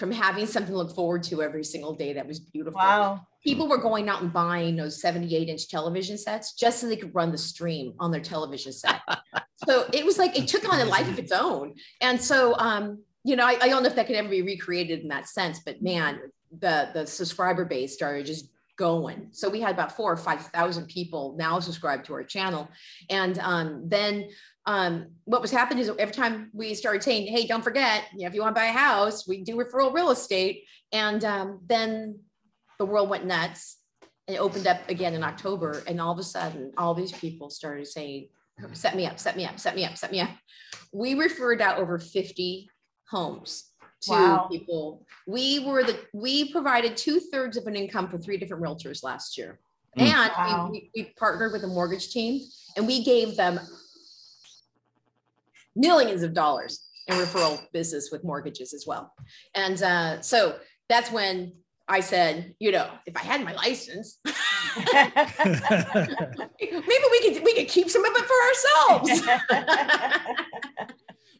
from 0.00 0.10
having 0.10 0.46
something 0.46 0.72
to 0.72 0.78
look 0.78 0.94
forward 0.94 1.22
to 1.24 1.42
every 1.42 1.62
single 1.62 1.94
day 1.94 2.14
that 2.14 2.26
was 2.26 2.40
beautiful. 2.40 2.78
Wow. 2.78 3.26
People 3.44 3.68
were 3.68 3.78
going 3.78 4.08
out 4.08 4.22
and 4.22 4.32
buying 4.32 4.74
those 4.74 5.00
78 5.00 5.48
inch 5.48 5.68
television 5.68 6.18
sets 6.18 6.54
just 6.54 6.80
so 6.80 6.88
they 6.88 6.96
could 6.96 7.14
run 7.14 7.30
the 7.30 7.38
stream 7.38 7.94
on 8.00 8.10
their 8.10 8.20
television 8.20 8.72
set. 8.72 9.00
so 9.68 9.84
it 9.92 10.04
was 10.04 10.18
like 10.18 10.36
it 10.36 10.48
took 10.48 10.70
on 10.72 10.80
a 10.80 10.84
life 10.86 11.08
of 11.08 11.18
its 11.18 11.32
own. 11.32 11.74
And 12.00 12.20
so, 12.20 12.56
um, 12.56 13.02
you 13.24 13.36
know, 13.36 13.44
I, 13.44 13.58
I 13.60 13.68
don't 13.68 13.82
know 13.82 13.90
if 13.90 13.94
that 13.96 14.06
could 14.06 14.16
ever 14.16 14.28
be 14.28 14.42
recreated 14.42 15.00
in 15.00 15.08
that 15.08 15.28
sense, 15.28 15.60
but 15.64 15.82
man, 15.82 16.18
the 16.58 16.88
the 16.94 17.06
subscriber 17.06 17.64
base 17.64 17.92
started 17.92 18.26
just 18.26 18.50
going. 18.80 19.28
So 19.30 19.50
we 19.50 19.60
had 19.60 19.74
about 19.74 19.94
four 19.94 20.10
or 20.10 20.16
5,000 20.16 20.86
people 20.86 21.34
now 21.38 21.60
subscribed 21.60 22.06
to 22.06 22.14
our 22.14 22.24
channel. 22.24 22.66
And 23.10 23.38
um, 23.40 23.82
then 23.86 24.30
um, 24.66 25.06
what 25.24 25.40
was 25.40 25.50
happening 25.50 25.82
is 25.82 25.90
every 25.98 26.14
time 26.14 26.50
we 26.52 26.74
started 26.74 27.02
saying, 27.02 27.26
hey, 27.26 27.46
don't 27.46 27.64
forget, 27.64 28.04
you 28.12 28.20
know, 28.20 28.26
if 28.26 28.34
you 28.34 28.42
want 28.42 28.54
to 28.54 28.60
buy 28.60 28.66
a 28.66 28.72
house, 28.72 29.26
we 29.26 29.42
do 29.42 29.56
referral 29.56 29.92
real 29.92 30.10
estate. 30.10 30.64
And 30.92 31.24
um, 31.24 31.60
then 31.66 32.20
the 32.78 32.86
world 32.86 33.08
went 33.08 33.24
nuts 33.24 33.78
and 34.28 34.36
it 34.36 34.40
opened 34.40 34.66
up 34.66 34.88
again 34.88 35.14
in 35.14 35.22
October. 35.22 35.82
And 35.86 36.00
all 36.00 36.12
of 36.12 36.18
a 36.18 36.22
sudden, 36.22 36.72
all 36.76 36.94
these 36.94 37.12
people 37.12 37.50
started 37.50 37.86
saying, 37.86 38.28
set 38.72 38.94
me 38.94 39.06
up, 39.06 39.18
set 39.18 39.36
me 39.36 39.46
up, 39.46 39.58
set 39.58 39.74
me 39.74 39.84
up, 39.84 39.96
set 39.96 40.12
me 40.12 40.20
up. 40.20 40.30
We 40.92 41.14
referred 41.14 41.62
out 41.62 41.78
over 41.78 41.98
50 41.98 42.68
homes 43.08 43.70
to 44.02 44.12
wow. 44.12 44.48
people. 44.50 45.06
We 45.26 45.60
were 45.60 45.84
the, 45.84 45.98
we 46.12 46.52
provided 46.52 46.96
two 46.96 47.20
thirds 47.20 47.56
of 47.56 47.66
an 47.66 47.76
income 47.76 48.08
for 48.08 48.18
three 48.18 48.36
different 48.36 48.62
realtors 48.62 49.02
last 49.02 49.38
year. 49.38 49.58
Mm. 49.98 50.02
And 50.02 50.32
wow. 50.36 50.68
we, 50.70 50.90
we, 50.94 51.02
we 51.02 51.14
partnered 51.18 51.52
with 51.52 51.64
a 51.64 51.68
mortgage 51.68 52.10
team 52.10 52.42
and 52.76 52.86
we 52.86 53.02
gave 53.02 53.36
them 53.36 53.58
millions 55.76 56.22
of 56.22 56.32
dollars 56.34 56.86
in 57.06 57.16
referral 57.16 57.60
business 57.72 58.10
with 58.12 58.22
mortgages 58.24 58.72
as 58.72 58.84
well. 58.86 59.12
And 59.54 59.82
uh, 59.82 60.20
so 60.20 60.58
that's 60.88 61.10
when 61.10 61.54
I 61.88 61.98
said, 62.00 62.54
you 62.60 62.70
know, 62.70 62.88
if 63.04 63.16
I 63.16 63.20
had 63.20 63.44
my 63.44 63.52
license, 63.52 64.18
maybe 64.24 64.34
we 66.60 67.20
could 67.22 67.42
we 67.44 67.54
could 67.54 67.68
keep 67.68 67.90
some 67.90 68.04
of 68.04 68.12
it 68.14 68.24
for 68.24 68.34
ourselves. 68.48 69.22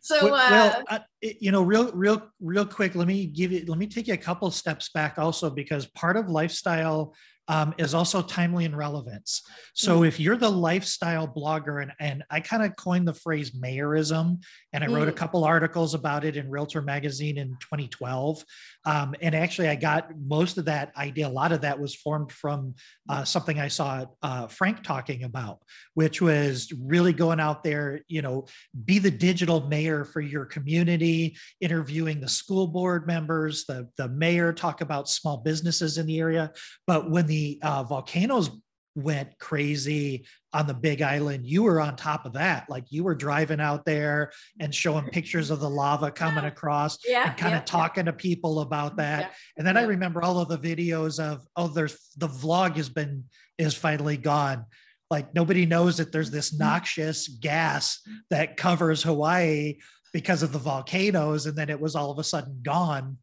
so, 0.00 0.34
uh, 0.34 0.40
well, 0.50 0.82
uh, 0.88 0.98
you 1.22 1.52
know, 1.52 1.62
real, 1.62 1.92
real, 1.92 2.28
real 2.40 2.66
quick. 2.66 2.96
Let 2.96 3.06
me 3.06 3.26
give 3.26 3.52
you. 3.52 3.64
Let 3.68 3.78
me 3.78 3.86
take 3.86 4.08
you 4.08 4.14
a 4.14 4.16
couple 4.16 4.50
steps 4.50 4.88
back, 4.88 5.18
also, 5.18 5.50
because 5.50 5.86
part 5.86 6.16
of 6.16 6.28
lifestyle 6.28 7.14
um, 7.48 7.74
is 7.78 7.94
also 7.94 8.22
timely 8.22 8.64
and 8.64 8.76
relevance. 8.76 9.42
So 9.74 9.96
mm-hmm. 9.96 10.04
if 10.06 10.20
you're 10.20 10.36
the 10.36 10.50
lifestyle 10.50 11.26
blogger, 11.26 11.82
and, 11.82 11.92
and 11.98 12.22
I 12.30 12.40
kind 12.40 12.62
of 12.62 12.76
coined 12.76 13.08
the 13.08 13.14
phrase 13.14 13.50
mayorism, 13.50 14.42
and 14.72 14.84
I 14.84 14.86
wrote 14.86 15.00
mm-hmm. 15.00 15.08
a 15.08 15.12
couple 15.12 15.44
articles 15.44 15.94
about 15.94 16.24
it 16.24 16.36
in 16.36 16.48
Realtor 16.48 16.82
Magazine 16.82 17.38
in 17.38 17.48
2012. 17.60 18.44
Um, 18.84 19.14
and 19.20 19.34
actually, 19.34 19.68
I 19.68 19.74
got 19.74 20.10
most 20.18 20.56
of 20.56 20.64
that 20.64 20.92
idea. 20.96 21.28
A 21.28 21.28
lot 21.28 21.52
of 21.52 21.60
that 21.60 21.78
was 21.78 21.94
formed 21.94 22.32
from 22.32 22.74
uh, 23.08 23.24
something 23.24 23.60
I 23.60 23.68
saw 23.68 24.06
uh, 24.22 24.46
Frank 24.46 24.82
talking 24.82 25.24
about, 25.24 25.58
which 25.94 26.22
was 26.22 26.72
really 26.80 27.12
going 27.12 27.40
out 27.40 27.62
there, 27.62 28.00
you 28.08 28.22
know, 28.22 28.46
be 28.84 28.98
the 28.98 29.10
digital 29.10 29.68
mayor 29.68 30.04
for 30.04 30.20
your 30.20 30.46
community, 30.46 31.36
interviewing 31.60 32.20
the 32.20 32.28
school 32.28 32.66
board 32.66 33.06
members, 33.06 33.66
the, 33.66 33.88
the 33.96 34.08
mayor, 34.08 34.52
talk 34.52 34.80
about 34.80 35.08
small 35.08 35.38
businesses 35.38 35.98
in 35.98 36.06
the 36.06 36.18
area. 36.18 36.52
But 36.86 37.10
when 37.10 37.26
the 37.26 37.58
uh, 37.62 37.82
volcanoes 37.84 38.50
went 38.94 39.38
crazy 39.38 40.26
on 40.52 40.66
the 40.66 40.74
big 40.74 41.00
island 41.00 41.46
you 41.46 41.62
were 41.62 41.80
on 41.80 41.94
top 41.96 42.26
of 42.26 42.32
that. 42.32 42.68
Like 42.68 42.84
you 42.90 43.04
were 43.04 43.14
driving 43.14 43.60
out 43.60 43.84
there 43.84 44.32
and 44.58 44.74
showing 44.74 45.06
pictures 45.06 45.50
of 45.50 45.60
the 45.60 45.70
lava 45.70 46.10
coming 46.10 46.44
across 46.44 46.98
yeah, 47.06 47.28
and 47.28 47.36
kind 47.36 47.52
yeah, 47.52 47.58
of 47.58 47.64
talking 47.64 48.06
yeah. 48.06 48.12
to 48.12 48.16
people 48.16 48.60
about 48.60 48.96
that. 48.96 49.34
And 49.56 49.66
then 49.66 49.76
i 49.76 49.82
remember 49.82 50.22
all 50.22 50.38
of 50.38 50.48
the 50.48 50.58
videos 50.58 51.22
of 51.22 51.46
oh 51.56 51.68
there's 51.68 51.96
the 52.16 52.26
vog 52.26 52.76
has 52.76 52.88
been 52.88 53.24
is 53.58 53.74
finally 53.74 54.16
gone. 54.16 54.64
Like 55.10 55.34
nobody 55.34 55.66
knows 55.66 55.98
that 55.98 56.12
there's 56.12 56.30
this 56.30 56.50
mm-hmm. 56.50 56.64
noxious 56.64 57.28
gas 57.28 58.00
that 58.30 58.56
covers 58.56 59.02
hawaii 59.02 59.78
because 60.12 60.42
of 60.42 60.52
the 60.52 60.58
volcanoes 60.58 61.46
and 61.46 61.56
then 61.56 61.70
it 61.70 61.80
was 61.80 61.94
all 61.94 62.10
of 62.10 62.18
a 62.18 62.24
sudden 62.24 62.58
gone 62.62 63.18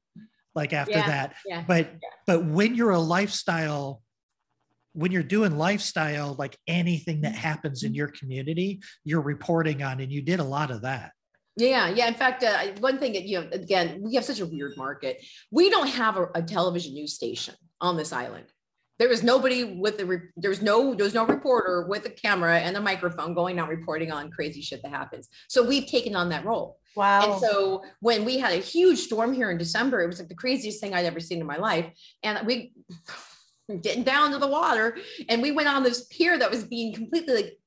like 0.55 0.73
after 0.73 0.93
that. 0.93 1.35
but 1.67 1.89
but 2.25 2.45
when 2.45 2.73
you're 2.75 2.91
a 2.91 2.99
lifestyle 2.99 4.01
when 4.97 5.11
you're 5.11 5.21
doing 5.21 5.59
lifestyle, 5.59 6.35
like 6.39 6.57
anything 6.67 7.21
that 7.21 7.35
happens 7.35 7.83
in 7.83 7.93
your 7.93 8.07
community, 8.07 8.81
you're 9.03 9.21
reporting 9.21 9.83
on, 9.83 9.99
and 9.99 10.11
you 10.11 10.23
did 10.23 10.39
a 10.39 10.43
lot 10.43 10.71
of 10.71 10.81
that. 10.81 11.11
Yeah, 11.55 11.89
yeah. 11.89 12.07
In 12.07 12.15
fact, 12.15 12.43
uh, 12.43 12.71
one 12.79 12.97
thing 12.97 13.13
that 13.13 13.23
you 13.23 13.39
know, 13.39 13.47
again, 13.51 14.01
we 14.01 14.15
have 14.15 14.25
such 14.25 14.39
a 14.39 14.45
weird 14.45 14.75
market. 14.75 15.23
We 15.51 15.69
don't 15.69 15.87
have 15.87 16.17
a, 16.17 16.27
a 16.33 16.41
television 16.41 16.95
news 16.95 17.13
station 17.13 17.53
on 17.79 17.95
this 17.95 18.11
island. 18.11 18.45
There 18.97 19.07
was 19.07 19.21
nobody 19.21 19.63
with 19.63 19.99
the 19.99 20.21
there 20.35 20.49
was 20.49 20.63
no 20.63 20.95
there 20.95 21.03
was 21.03 21.13
no 21.13 21.27
reporter 21.27 21.85
with 21.87 22.03
a 22.07 22.09
camera 22.09 22.57
and 22.57 22.75
a 22.75 22.81
microphone 22.81 23.35
going 23.35 23.59
out 23.59 23.69
reporting 23.69 24.11
on 24.11 24.31
crazy 24.31 24.61
shit 24.61 24.81
that 24.81 24.91
happens. 24.91 25.29
So 25.47 25.63
we've 25.63 25.85
taken 25.85 26.15
on 26.15 26.29
that 26.29 26.43
role. 26.43 26.79
Wow. 26.95 27.33
And 27.33 27.39
so 27.39 27.83
when 27.99 28.25
we 28.25 28.39
had 28.39 28.53
a 28.53 28.57
huge 28.57 28.97
storm 28.97 29.31
here 29.31 29.51
in 29.51 29.59
December, 29.59 30.01
it 30.01 30.07
was 30.07 30.17
like 30.17 30.29
the 30.29 30.35
craziest 30.35 30.81
thing 30.81 30.95
I'd 30.95 31.05
ever 31.05 31.19
seen 31.19 31.39
in 31.39 31.45
my 31.45 31.57
life. 31.57 31.85
And 32.23 32.47
we 32.47 32.73
getting 33.81 34.03
down 34.03 34.31
to 34.31 34.37
the 34.37 34.47
water. 34.47 34.97
And 35.29 35.41
we 35.41 35.51
went 35.51 35.69
on 35.69 35.83
this 35.83 36.05
pier 36.05 36.37
that 36.37 36.49
was 36.49 36.63
being 36.63 36.93
completely 36.93 37.33
like 37.33 37.57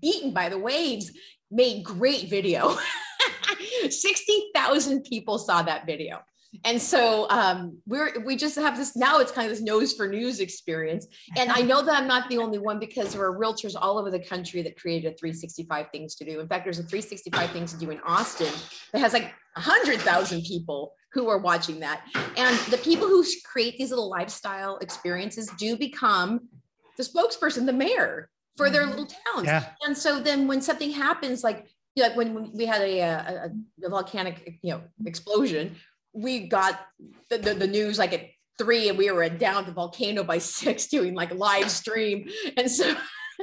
beaten 0.00 0.32
by 0.32 0.48
the 0.48 0.58
waves, 0.58 1.12
made 1.50 1.84
great 1.84 2.28
video. 2.28 2.76
60,000 3.88 5.02
people 5.04 5.38
saw 5.38 5.62
that 5.62 5.86
video. 5.86 6.20
And 6.64 6.82
so 6.82 7.28
um, 7.30 7.78
we're 7.86 8.20
we 8.24 8.34
just 8.34 8.56
have 8.56 8.76
this 8.76 8.96
now. 8.96 9.20
It's 9.20 9.30
kind 9.30 9.48
of 9.48 9.56
this 9.56 9.64
nose 9.64 9.92
for 9.92 10.08
news 10.08 10.40
experience. 10.40 11.06
And 11.36 11.48
I 11.50 11.62
know 11.62 11.80
that 11.82 11.96
I'm 11.96 12.08
not 12.08 12.28
the 12.28 12.38
only 12.38 12.58
one 12.58 12.80
because 12.80 13.12
there 13.12 13.22
are 13.22 13.38
realtors 13.38 13.76
all 13.80 13.98
over 13.98 14.10
the 14.10 14.18
country 14.18 14.60
that 14.62 14.76
created 14.76 15.12
a 15.12 15.16
365 15.16 15.86
things 15.92 16.16
to 16.16 16.24
do. 16.24 16.40
In 16.40 16.48
fact, 16.48 16.64
there's 16.64 16.80
a 16.80 16.82
365 16.82 17.50
things 17.50 17.72
to 17.72 17.78
do 17.78 17.90
in 17.90 18.00
Austin 18.00 18.52
that 18.92 18.98
has 18.98 19.12
like 19.12 19.32
hundred 19.56 20.00
thousand 20.00 20.42
people 20.42 20.94
who 21.12 21.28
are 21.28 21.38
watching 21.38 21.80
that. 21.80 22.02
And 22.36 22.56
the 22.70 22.78
people 22.78 23.06
who 23.06 23.24
create 23.44 23.78
these 23.78 23.90
little 23.90 24.08
lifestyle 24.08 24.78
experiences 24.78 25.50
do 25.58 25.76
become 25.76 26.48
the 26.96 27.02
spokesperson, 27.02 27.66
the 27.66 27.72
mayor 27.72 28.28
for 28.56 28.70
their 28.70 28.82
mm-hmm. 28.82 28.90
little 28.90 29.06
towns. 29.06 29.46
Yeah. 29.46 29.64
And 29.86 29.96
so 29.96 30.20
then 30.20 30.46
when 30.46 30.60
something 30.60 30.90
happens, 30.90 31.42
like 31.42 31.66
you 31.94 32.04
know, 32.04 32.14
when 32.14 32.52
we 32.52 32.66
had 32.66 32.82
a, 32.82 33.00
a, 33.00 33.50
a 33.84 33.88
volcanic 33.88 34.58
you 34.62 34.72
know 34.72 34.82
explosion, 35.04 35.76
we 36.12 36.46
got 36.46 36.80
the, 37.28 37.38
the, 37.38 37.54
the 37.54 37.66
news 37.66 37.98
like 37.98 38.12
at 38.12 38.28
three 38.58 38.88
and 38.88 38.98
we 38.98 39.10
were 39.10 39.28
down 39.28 39.64
the 39.64 39.72
volcano 39.72 40.22
by 40.22 40.38
six 40.56 40.86
doing 40.86 41.14
like 41.14 41.34
live 41.34 41.70
stream. 41.70 42.28
And 42.56 42.70
so 42.70 42.94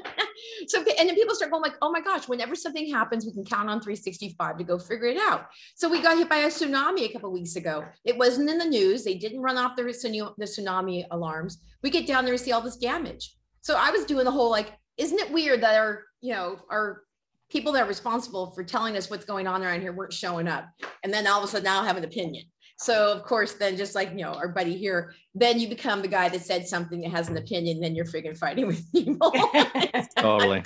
so 0.68 0.80
and 0.80 1.10
then 1.10 1.16
people 1.16 1.36
start 1.36 1.51
going 1.51 1.62
like 1.62 1.75
oh 1.82 1.92
my 1.92 2.01
gosh 2.01 2.27
whenever 2.27 2.56
something 2.56 2.92
happens 2.92 3.25
we 3.25 3.34
can 3.34 3.44
count 3.44 3.70
on 3.70 3.80
365 3.80 4.58
to 4.58 4.63
go 4.63 4.77
figure 4.77 5.08
it 5.08 5.18
out. 5.18 5.48
So 5.75 5.89
we 5.89 6.01
got 6.01 6.18
hit 6.18 6.30
by 6.30 6.38
a 6.38 6.48
tsunami 6.48 7.10
a 7.10 7.13
couple 7.13 7.32
weeks 7.32 7.56
ago. 7.56 7.84
It 8.04 8.18
wasn't 8.18 8.50
in 8.50 8.58
the 8.58 8.66
news. 8.66 9.04
They 9.04 9.16
didn't 9.16 9.42
run 9.42 9.58
off 9.58 9.75
the, 9.75 9.84
the 9.84 10.46
tsunami 10.46 11.06
alarms. 11.12 11.60
We 11.84 11.89
get 11.89 12.08
down 12.08 12.25
there 12.25 12.34
and 12.34 12.42
see 12.42 12.51
all 12.51 12.62
this 12.62 12.77
damage. 12.77 13.36
So 13.62 13.75
i 13.77 13.92
was 13.92 14.06
doing 14.06 14.25
the 14.25 14.32
whole 14.32 14.50
like 14.50 14.74
isn't 14.98 15.20
it 15.20 15.32
weird 15.32 15.62
that 15.62 15.75
our 15.75 16.04
you 16.22 16.34
know 16.34 16.60
our 16.70 17.04
people 17.50 17.72
that 17.72 17.84
are 17.84 17.88
responsible 17.88 18.51
for 18.51 18.63
telling 18.63 18.98
us 18.98 19.10
what's 19.10 19.24
going 19.24 19.48
on 19.48 19.63
around 19.63 19.82
here 19.82 19.94
weren't 19.94 20.13
showing 20.13 20.48
up? 20.48 20.66
And 21.04 21.13
then 21.13 21.27
all 21.27 21.39
of 21.39 21.46
a 21.46 21.48
sudden 21.48 21.63
now 21.63 21.84
have 21.84 21.98
an 21.98 22.04
opinion 22.04 22.44
so 22.77 23.12
of 23.12 23.24
course, 23.24 23.53
then 23.53 23.75
just 23.75 23.96
like 23.96 24.12
you 24.12 24.17
know 24.17 24.34
our 24.34 24.50
buddy 24.50 24.77
here, 24.77 25.13
then 25.34 25.60
you 25.60 25.67
become 25.67 26.01
the 26.01 26.07
guy 26.07 26.29
that 26.29 26.41
said 26.41 26.67
something 26.67 27.01
that 27.01 27.12
has 27.12 27.27
an 27.27 27.38
opinion. 27.38 27.79
Then 27.79 27.96
you're 27.96 28.05
freaking 28.05 28.38
fighting 28.38 28.67
with 28.67 28.91
people. 28.91 29.34
totally. 30.19 30.63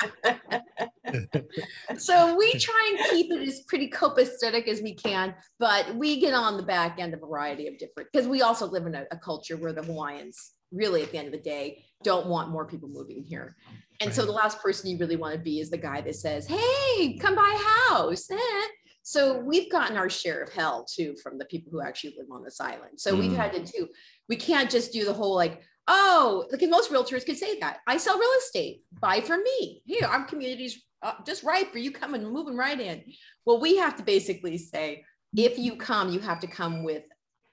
so 1.98 2.36
we 2.36 2.54
try 2.60 2.96
and 2.96 3.10
keep 3.12 3.32
it 3.32 3.48
as 3.48 3.62
pretty 3.62 3.90
copacetic 3.90 4.68
as 4.68 4.82
we 4.82 4.94
can, 4.94 5.34
but 5.58 5.96
we 5.96 6.20
get 6.20 6.34
on 6.34 6.58
the 6.58 6.64
back 6.64 7.00
end 7.00 7.14
of 7.14 7.24
a 7.24 7.26
variety 7.26 7.68
of 7.68 7.78
different 7.78 8.10
because 8.12 8.28
we 8.28 8.42
also 8.42 8.68
live 8.68 8.86
in 8.86 8.96
a, 8.96 9.06
a 9.12 9.18
culture 9.18 9.56
where 9.56 9.72
the 9.72 9.84
Hawaiians 9.84 10.52
really 10.72 11.04
at 11.04 11.12
the 11.12 11.18
end 11.18 11.28
of 11.28 11.34
the 11.34 11.40
day 11.40 11.84
don't 12.04 12.28
want 12.28 12.50
more 12.50 12.66
people 12.66 12.90
moving 12.90 13.24
here. 13.24 13.56
And 14.02 14.10
right. 14.10 14.16
so 14.16 14.26
the 14.26 14.32
last 14.32 14.60
person 14.62 14.90
you 14.90 14.98
really 14.98 15.16
want 15.16 15.36
to 15.36 15.40
be 15.40 15.60
is 15.60 15.70
the 15.70 15.78
guy 15.78 16.02
that 16.02 16.16
says, 16.16 16.48
Hey, 16.48 17.18
come 17.20 17.36
buy 17.36 17.54
a 17.56 17.94
house. 17.94 18.30
Eh, 18.32 18.68
so 19.04 19.40
we've 19.40 19.72
gotten 19.72 19.98
our 19.98 20.10
share 20.10 20.42
of 20.42 20.54
hell 20.54 20.86
too 20.86 21.16
from 21.22 21.38
the 21.38 21.46
people 21.46 21.72
who 21.72 21.82
actually 21.82 22.16
live 22.18 22.28
on 22.32 22.44
this 22.44 22.62
island. 22.62 23.00
So 23.00 23.16
mm. 23.16 23.20
we've 23.20 23.36
had 23.36 23.54
to 23.54 23.64
do, 23.64 23.88
we 24.30 24.36
can't 24.36 24.70
just 24.70 24.94
do 24.94 25.06
the 25.06 25.14
whole 25.14 25.36
like, 25.36 25.62
oh, 25.88 26.46
like 26.52 26.62
most 26.70 26.92
realtors 26.92 27.26
could 27.26 27.38
say 27.38 27.60
that. 27.60 27.80
I 27.88 27.98
sell 27.98 28.20
real 28.20 28.30
estate, 28.40 28.84
buy 29.00 29.22
from 29.22 29.44
me. 29.44 29.82
Here, 29.86 30.06
our 30.06 30.26
community's 30.26 30.82
uh, 31.02 31.14
just 31.26 31.44
right 31.44 31.72
for 31.72 31.80
you 31.80 31.92
coming, 31.92 32.24
moving 32.24 32.56
right 32.56 32.80
in. 32.80 33.04
Well, 33.46 33.60
we 33.60 33.78
have 33.78 33.96
to 33.98 34.04
basically 34.04 34.58
say, 34.60 35.04
if 35.36 35.58
you 35.58 35.76
come, 35.78 36.12
you 36.12 36.20
have 36.20 36.40
to 36.42 36.48
come 36.48 36.84
with 36.84 37.04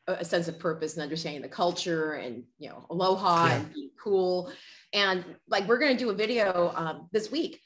a 0.09 0.25
sense 0.25 0.49
of 0.49 0.59
purpose 0.59 0.95
and 0.95 1.03
understanding 1.03 1.43
the 1.43 1.49
culture 1.49 2.15
and 2.15 2.43
you 2.59 2.69
know 2.69 2.87
aloha 2.89 3.47
yeah. 3.47 3.55
and 3.57 3.75
be 3.75 3.91
cool 4.03 4.51
and 4.95 5.23
like 5.49 5.69
we're 5.69 5.79
going 5.79 5.93
to 5.93 6.03
do 6.03 6.09
a 6.09 6.15
video 6.15 6.73
um, 6.75 7.09
this 7.13 7.31
week 7.31 7.61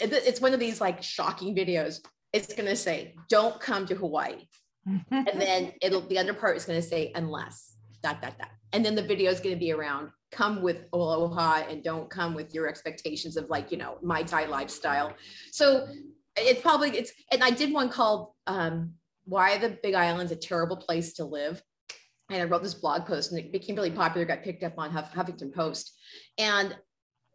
it's 0.00 0.40
one 0.40 0.54
of 0.54 0.60
these 0.60 0.80
like 0.80 1.02
shocking 1.02 1.56
videos 1.56 1.98
it's 2.32 2.54
going 2.54 2.68
to 2.68 2.76
say, 2.76 3.14
don't 3.28 3.60
come 3.60 3.86
to 3.86 3.94
Hawaii. 3.94 4.46
and 4.86 5.40
then 5.40 5.72
it'll, 5.82 6.00
the 6.02 6.18
under 6.18 6.34
part 6.34 6.56
is 6.56 6.64
going 6.64 6.80
to 6.80 6.86
say, 6.86 7.12
unless, 7.14 7.76
dot, 8.02 8.22
dot, 8.22 8.38
dot. 8.38 8.50
And 8.72 8.84
then 8.84 8.94
the 8.94 9.02
video 9.02 9.30
is 9.30 9.40
going 9.40 9.54
to 9.54 9.58
be 9.60 9.72
around, 9.72 10.10
come 10.30 10.62
with 10.62 10.88
aloha 10.92 11.64
and 11.68 11.82
don't 11.82 12.10
come 12.10 12.34
with 12.34 12.54
your 12.54 12.68
expectations 12.68 13.36
of 13.36 13.48
like, 13.48 13.72
you 13.72 13.78
know, 13.78 13.98
Mai 14.02 14.22
Tai 14.22 14.46
lifestyle. 14.46 15.14
So 15.52 15.88
it's 16.36 16.60
probably, 16.60 16.90
it's, 16.90 17.12
and 17.32 17.42
I 17.42 17.50
did 17.50 17.72
one 17.72 17.88
called, 17.88 18.32
um, 18.46 18.92
why 19.24 19.58
the 19.58 19.78
big 19.82 19.94
island's 19.94 20.32
a 20.32 20.36
terrible 20.36 20.76
place 20.76 21.14
to 21.14 21.24
live 21.24 21.62
and 22.30 22.42
I 22.42 22.44
wrote 22.44 22.62
this 22.62 22.74
blog 22.74 23.06
post 23.06 23.32
and 23.32 23.40
it 23.40 23.52
became 23.52 23.76
really 23.76 23.90
popular, 23.90 24.26
got 24.26 24.42
picked 24.42 24.62
up 24.62 24.74
on 24.78 24.90
Huff, 24.90 25.12
Huffington 25.14 25.52
Post. 25.52 25.98
And 26.36 26.76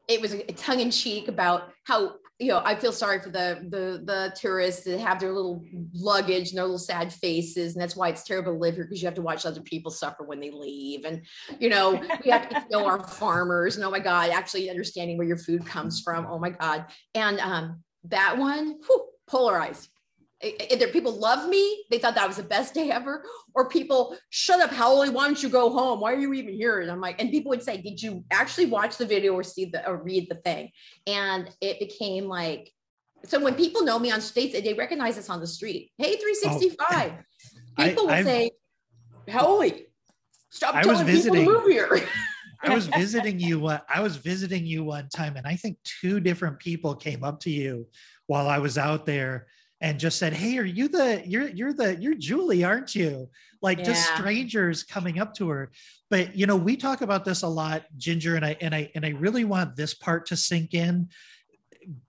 it 0.08 0.22
was 0.22 0.34
a 0.34 0.44
tongue 0.54 0.82
in 0.82 0.92
cheek 0.92 1.28
about 1.28 1.72
how 1.86 2.16
you 2.40 2.48
know, 2.48 2.62
I 2.64 2.76
feel 2.76 2.92
sorry 2.92 3.20
for 3.20 3.30
the 3.30 3.60
the 3.70 4.02
the 4.04 4.36
tourists 4.36 4.84
that 4.86 5.00
have 5.00 5.20
their 5.20 5.32
little 5.32 5.64
luggage 5.94 6.50
and 6.50 6.58
their 6.58 6.66
little 6.66 6.80
sad 6.80 7.14
faces, 7.14 7.74
and 7.74 7.82
that's 7.82 7.96
why 7.96 8.10
it's 8.10 8.24
terrible 8.24 8.54
to 8.54 8.58
live 8.58 8.76
here 8.76 8.86
because 8.86 9.02
you 9.02 9.08
have 9.08 9.16
to 9.16 9.22
watch 9.22 9.46
other 9.46 9.62
people 9.62 9.92
suffer 9.92 10.24
when 10.24 10.40
they 10.40 10.52
leave, 10.52 11.06
and 11.06 11.22
you 11.60 11.70
know, 11.70 11.92
we 12.26 12.32
have 12.32 12.50
to 12.50 12.66
know 12.70 12.86
our 12.86 13.08
farmers, 13.08 13.76
and 13.76 13.86
oh 13.86 13.92
my 13.92 14.00
God, 14.00 14.32
actually 14.32 14.70
understanding 14.70 15.18
where 15.18 15.28
your 15.28 15.38
food 15.38 15.66
comes 15.66 16.02
from, 16.02 16.26
oh 16.28 16.40
my 16.40 16.50
God, 16.50 16.86
and 17.14 17.40
um, 17.40 17.84
that 18.06 18.38
one, 18.38 18.80
whew, 18.86 19.06
polarized 19.28 19.90
either 20.44 20.88
people 20.88 21.12
love 21.12 21.50
me, 21.50 21.86
they 21.90 21.98
thought 21.98 22.16
that 22.16 22.28
was 22.28 22.38
the 22.38 22.44
best 22.44 22.74
day 22.74 22.92
ever, 22.92 23.26
or 23.54 23.70
people 23.70 24.18
shut 24.30 24.62
up, 24.62 24.72
Haole, 24.72 25.12
why 25.12 25.26
don't 25.26 25.42
you 25.42 25.50
go 25.50 25.72
home? 25.72 26.00
Why 26.00 26.14
are 26.14 26.20
you 26.20 26.34
even 26.34 26.54
here? 26.54 26.82
And 26.82 26.92
I'm 26.92 27.02
like, 27.02 27.22
and 27.22 27.32
people 27.32 27.50
would 27.50 27.64
say, 27.64 27.78
Did 27.78 28.02
you 28.02 28.24
actually 28.32 28.66
watch 28.66 28.98
the 28.98 29.06
video 29.06 29.34
or 29.34 29.44
see 29.44 29.66
the 29.66 29.88
or 29.88 29.98
read 29.98 30.28
the 30.30 30.36
thing? 30.36 30.72
And 31.08 31.50
it 31.62 31.80
became 31.80 32.26
like, 32.26 32.72
so 33.26 33.40
when 33.40 33.56
people 33.56 33.84
know 33.84 34.00
me 34.00 34.12
on 34.12 34.20
states, 34.20 34.54
they 34.54 34.74
recognize 34.74 35.18
us 35.18 35.30
on 35.30 35.40
the 35.40 35.48
street. 35.48 35.92
Hey, 35.98 36.18
365. 36.18 37.12
Oh, 37.80 37.84
people 37.86 38.04
I, 38.04 38.06
will 38.06 38.10
I've, 38.12 38.26
say, 38.26 38.52
Haole, 39.30 39.72
stop 40.50 40.76
I 40.76 40.86
was 40.86 41.02
visiting. 41.02 41.40
people 41.42 41.54
to 41.54 41.60
move 41.60 41.72
here. 41.72 42.06
I 42.62 42.76
was 42.76 42.88
visiting 42.98 43.40
you. 43.40 43.68
Uh, 43.68 43.80
I 43.88 44.02
was 44.02 44.18
visiting 44.18 44.66
you 44.66 44.84
one 44.84 45.08
time, 45.10 45.38
and 45.38 45.48
I 45.48 45.56
think 45.56 45.78
two 45.84 46.20
different 46.20 46.60
people 46.60 46.96
came 46.96 47.24
up 47.24 47.40
to 47.42 47.50
you 47.50 47.88
while 48.28 48.48
I 48.48 48.60
was 48.60 48.78
out 48.78 49.06
there 49.06 49.48
and 49.84 50.00
just 50.00 50.18
said, 50.18 50.34
"Hey, 50.34 50.58
are 50.58 50.66
you 50.66 50.88
the 50.88 51.22
you're 51.26 51.50
you're 51.50 51.74
the 51.74 51.96
you're 52.02 52.16
Julie, 52.16 52.64
aren't 52.64 52.96
you?" 52.96 53.30
Like 53.62 53.80
yeah. 53.80 53.84
just 53.84 54.16
strangers 54.16 54.82
coming 54.82 55.20
up 55.20 55.36
to 55.36 55.50
her. 55.50 55.72
But 56.10 56.36
you 56.36 56.48
know, 56.48 56.56
we 56.56 56.78
talk 56.78 57.02
about 57.02 57.26
this 57.26 57.44
a 57.44 57.48
lot, 57.48 57.84
Ginger, 57.98 58.38
and 58.38 58.46
I 58.46 58.58
and 58.62 58.74
I 58.74 58.90
and 58.96 59.06
I 59.06 59.10
really 59.10 59.44
want 59.44 59.76
this 59.76 59.94
part 59.94 60.26
to 60.28 60.38
sink 60.38 60.74
in 60.74 61.10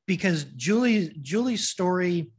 because 0.07 0.45
Julie 0.45 1.17
Julie's 1.21 1.69
story 1.69 2.31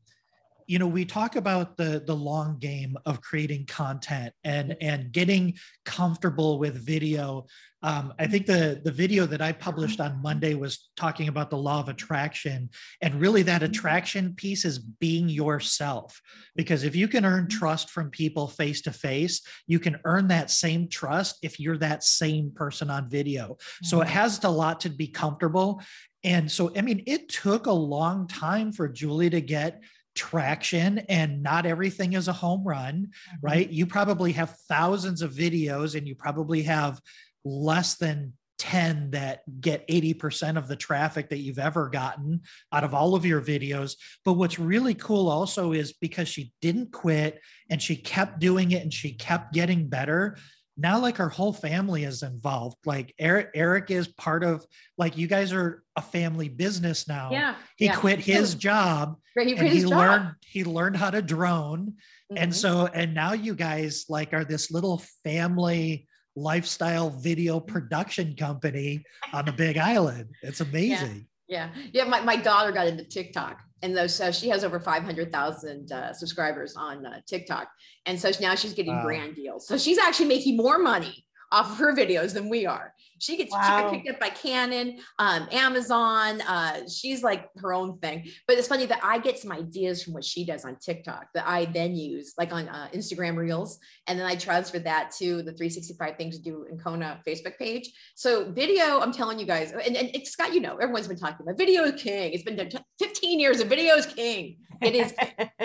you 0.67 0.79
know 0.79 0.87
we 0.87 1.05
talk 1.05 1.35
about 1.35 1.77
the 1.77 2.03
the 2.05 2.15
long 2.15 2.57
game 2.59 2.97
of 3.05 3.21
creating 3.21 3.65
content 3.65 4.33
and 4.43 4.75
and 4.81 5.11
getting 5.11 5.53
comfortable 5.85 6.59
with 6.59 6.85
video. 6.85 7.45
Um, 7.83 8.13
i 8.17 8.25
think 8.25 8.47
the 8.47 8.81
the 8.83 8.91
video 8.91 9.27
that 9.27 9.43
i 9.43 9.51
published 9.51 9.99
on 9.99 10.19
monday 10.19 10.55
was 10.55 10.89
talking 10.95 11.27
about 11.27 11.51
the 11.51 11.57
law 11.57 11.79
of 11.81 11.89
attraction. 11.89 12.69
And 13.01 13.21
really 13.21 13.43
that 13.43 13.61
attraction 13.61 14.33
piece 14.33 14.65
is 14.65 14.79
being 14.79 15.29
yourself. 15.29 16.19
Because 16.55 16.83
if 16.83 16.95
you 16.95 17.07
can 17.07 17.25
earn 17.25 17.47
trust 17.47 17.91
from 17.91 18.09
people 18.09 18.47
face 18.47 18.81
to 18.83 18.91
face 18.91 19.41
you 19.67 19.77
can 19.77 19.99
earn 20.03 20.27
that 20.29 20.49
same 20.49 20.87
trust 20.87 21.37
if 21.43 21.59
you're 21.59 21.77
that 21.77 22.03
same 22.03 22.51
person 22.55 22.89
on 22.89 23.07
video. 23.07 23.57
So 23.83 24.01
it 24.01 24.05
mm-hmm. 24.05 24.13
has 24.13 24.43
a 24.43 24.49
lot 24.49 24.79
to 24.79 24.89
be 24.89 25.07
comfortable. 25.07 25.81
And 26.23 26.51
so, 26.51 26.71
I 26.75 26.81
mean, 26.81 27.03
it 27.05 27.29
took 27.29 27.67
a 27.67 27.71
long 27.71 28.27
time 28.27 28.71
for 28.71 28.87
Julie 28.87 29.29
to 29.29 29.41
get 29.41 29.83
traction 30.15 30.99
and 31.09 31.43
not 31.43 31.65
everything 31.65 32.13
is 32.13 32.27
a 32.27 32.33
home 32.33 32.63
run, 32.63 33.07
mm-hmm. 33.07 33.45
right? 33.45 33.69
You 33.69 33.85
probably 33.85 34.31
have 34.33 34.57
thousands 34.69 35.21
of 35.21 35.33
videos 35.33 35.95
and 35.95 36.07
you 36.07 36.15
probably 36.15 36.63
have 36.63 36.99
less 37.43 37.95
than 37.95 38.33
10 38.57 39.11
that 39.11 39.41
get 39.59 39.87
80% 39.87 40.57
of 40.57 40.67
the 40.67 40.75
traffic 40.75 41.29
that 41.29 41.39
you've 41.39 41.59
ever 41.59 41.89
gotten 41.89 42.41
out 42.71 42.83
of 42.83 42.93
all 42.93 43.15
of 43.15 43.25
your 43.25 43.41
videos. 43.41 43.95
But 44.23 44.33
what's 44.33 44.57
really 44.57 44.93
cool 44.93 45.29
also 45.29 45.73
is 45.73 45.93
because 45.93 46.29
she 46.29 46.53
didn't 46.61 46.91
quit 46.91 47.41
and 47.69 47.81
she 47.81 47.95
kept 47.95 48.39
doing 48.39 48.71
it 48.71 48.81
and 48.81 48.93
she 48.93 49.13
kept 49.13 49.53
getting 49.53 49.87
better 49.87 50.37
now 50.77 50.99
like 50.99 51.19
our 51.19 51.29
whole 51.29 51.53
family 51.53 52.03
is 52.03 52.23
involved. 52.23 52.77
Like 52.85 53.13
eric 53.19 53.51
eric 53.55 53.91
is 53.91 54.07
part 54.07 54.43
of 54.43 54.65
like 54.97 55.17
you 55.17 55.27
guys 55.27 55.53
are 55.53 55.83
a 55.95 56.01
family 56.01 56.49
business 56.49 57.07
now. 57.07 57.29
Yeah 57.31 57.55
he 57.77 57.85
yeah. 57.85 57.95
quit 57.95 58.19
his 58.19 58.55
job 58.55 59.17
right, 59.35 59.47
he, 59.47 59.55
and 59.55 59.67
he 59.67 59.85
learned 59.85 60.31
he 60.41 60.63
learned 60.63 60.97
how 60.97 61.09
to 61.09 61.21
drone. 61.21 61.93
Mm-hmm. 62.31 62.37
and 62.37 62.55
so 62.55 62.87
and 62.87 63.13
now 63.13 63.33
you 63.33 63.53
guys 63.53 64.05
like 64.09 64.33
are 64.33 64.43
this 64.43 64.71
little 64.71 65.01
family 65.23 66.07
lifestyle 66.35 67.09
video 67.09 67.59
production 67.59 68.35
company 68.35 69.03
on 69.31 69.45
the 69.45 69.53
big 69.53 69.77
island. 69.77 70.29
It's 70.41 70.59
amazing 70.61 71.27
yeah 71.47 71.69
yeah, 71.93 72.03
my, 72.03 72.21
my 72.21 72.35
daughter 72.35 72.71
got 72.71 72.87
into 72.87 73.03
tiktok 73.03 73.61
and 73.81 73.95
those 73.95 74.15
so 74.15 74.31
she 74.31 74.49
has 74.49 74.63
over 74.63 74.79
500,000 74.79 75.91
uh, 75.91 76.13
subscribers 76.13 76.75
on 76.75 77.05
uh, 77.05 77.19
TikTok 77.27 77.67
and 78.05 78.19
so 78.19 78.31
now 78.41 78.55
she's 78.55 78.73
getting 78.73 78.95
wow. 78.95 79.03
brand 79.03 79.35
deals 79.35 79.67
so 79.67 79.77
she's 79.77 79.97
actually 79.97 80.27
making 80.27 80.57
more 80.57 80.79
money 80.79 81.25
off 81.51 81.71
of 81.71 81.77
her 81.77 81.95
videos 81.95 82.33
than 82.33 82.49
we 82.49 82.65
are. 82.65 82.93
She 83.19 83.37
gets, 83.37 83.51
Wow. 83.51 83.89
she 83.89 83.97
picked 83.97 84.09
up 84.09 84.19
by 84.19 84.29
Canon, 84.29 84.99
um, 85.19 85.47
Amazon. 85.51 86.41
Uh, 86.41 86.87
she's 86.87 87.23
like 87.23 87.49
her 87.57 87.73
own 87.73 87.97
thing. 87.99 88.27
But 88.47 88.57
it's 88.57 88.67
funny 88.67 88.85
that 88.87 88.99
I 89.03 89.19
get 89.19 89.39
some 89.39 89.51
ideas 89.51 90.03
from 90.03 90.13
what 90.13 90.23
she 90.23 90.45
does 90.45 90.65
on 90.65 90.77
TikTok 90.77 91.27
that 91.33 91.47
I 91.47 91.65
then 91.65 91.95
use, 91.95 92.33
like 92.37 92.51
on 92.53 92.67
uh, 92.67 92.89
Instagram 92.93 93.37
Reels, 93.37 93.79
and 94.07 94.19
then 94.19 94.25
I 94.25 94.35
transfer 94.35 94.79
that 94.79 95.11
to 95.19 95.37
the 95.37 95.51
365 95.53 96.17
Things 96.17 96.37
to 96.37 96.43
Do 96.43 96.65
in 96.69 96.77
Kona 96.77 97.21
Facebook 97.25 97.57
page. 97.57 97.91
So 98.15 98.51
video, 98.51 98.99
I'm 98.99 99.11
telling 99.11 99.39
you 99.39 99.45
guys, 99.45 99.71
and, 99.71 99.95
and 99.95 100.09
it's 100.13 100.31
Scott, 100.31 100.53
you 100.53 100.61
know, 100.61 100.77
everyone's 100.77 101.07
been 101.07 101.17
talking 101.17 101.45
about 101.45 101.57
video 101.57 101.83
is 101.83 102.01
king. 102.01 102.33
It's 102.33 102.43
been 102.43 102.69
15 102.99 103.39
years 103.39 103.59
of 103.61 103.67
video 103.67 103.95
is 103.95 104.05
king. 104.05 104.57
It 104.81 104.95
is 104.95 105.13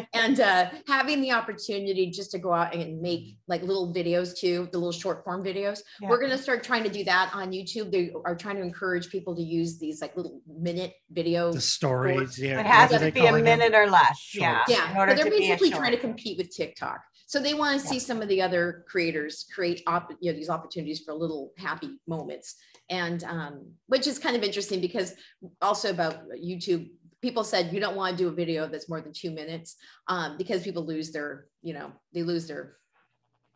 and 0.14 0.40
uh, 0.40 0.70
having 0.86 1.20
the 1.20 1.32
opportunity 1.32 2.10
just 2.10 2.30
to 2.32 2.38
go 2.38 2.52
out 2.52 2.74
and 2.74 3.00
make 3.00 3.36
like 3.48 3.62
little 3.62 3.92
videos 3.92 4.36
too, 4.36 4.68
the 4.72 4.78
little 4.78 4.92
short 4.92 5.24
form 5.24 5.44
videos. 5.44 5.80
Yeah. 6.00 6.08
We're 6.08 6.18
going 6.18 6.30
to 6.30 6.38
start 6.38 6.62
trying 6.62 6.84
to 6.84 6.90
do 6.90 7.04
that 7.04 7.30
on 7.34 7.49
YouTube. 7.52 7.90
They 7.90 8.12
are 8.24 8.34
trying 8.34 8.56
to 8.56 8.62
encourage 8.62 9.10
people 9.10 9.34
to 9.36 9.42
use 9.42 9.78
these 9.78 10.00
like 10.00 10.16
little 10.16 10.40
minute 10.46 10.94
videos. 11.12 11.54
The 11.54 11.60
stories. 11.60 12.38
Yeah. 12.38 12.60
It 12.60 12.66
has 12.66 12.90
to 12.90 12.98
be 12.98 13.06
a 13.06 13.12
calling 13.12 13.44
them? 13.44 13.58
minute 13.58 13.74
or 13.74 13.88
less. 13.88 14.18
Shorts. 14.18 14.34
Yeah. 14.34 14.64
yeah, 14.68 14.90
in 14.90 14.96
order 14.96 15.12
but 15.12 15.16
they're 15.16 15.30
to 15.30 15.38
be 15.38 15.46
a 15.46 15.48
basically 15.50 15.70
trying 15.70 15.92
to 15.92 15.98
compete 15.98 16.38
with 16.38 16.54
TikTok. 16.54 17.00
So 17.26 17.38
they 17.40 17.54
want 17.54 17.80
to 17.80 17.86
see 17.86 18.00
some 18.00 18.22
of 18.22 18.28
the 18.28 18.42
other 18.42 18.84
creators 18.88 19.46
create 19.54 19.82
op- 19.86 20.10
you 20.20 20.32
know 20.32 20.36
these 20.36 20.50
opportunities 20.50 21.00
for 21.00 21.14
little 21.14 21.52
happy 21.58 22.00
moments, 22.08 22.56
and 22.88 23.22
um, 23.22 23.72
which 23.86 24.08
is 24.08 24.18
kind 24.18 24.34
of 24.34 24.42
interesting 24.42 24.80
because 24.80 25.14
also 25.62 25.90
about 25.90 26.28
YouTube, 26.30 26.88
people 27.22 27.44
said 27.44 27.72
you 27.72 27.78
don't 27.78 27.94
want 27.94 28.18
to 28.18 28.24
do 28.24 28.28
a 28.28 28.32
video 28.32 28.66
that's 28.66 28.88
more 28.88 29.00
than 29.00 29.12
two 29.12 29.30
minutes 29.30 29.76
um, 30.08 30.38
because 30.38 30.64
people 30.64 30.84
lose 30.84 31.12
their 31.12 31.46
you 31.62 31.72
know 31.72 31.92
they 32.12 32.24
lose 32.24 32.48
their 32.48 32.78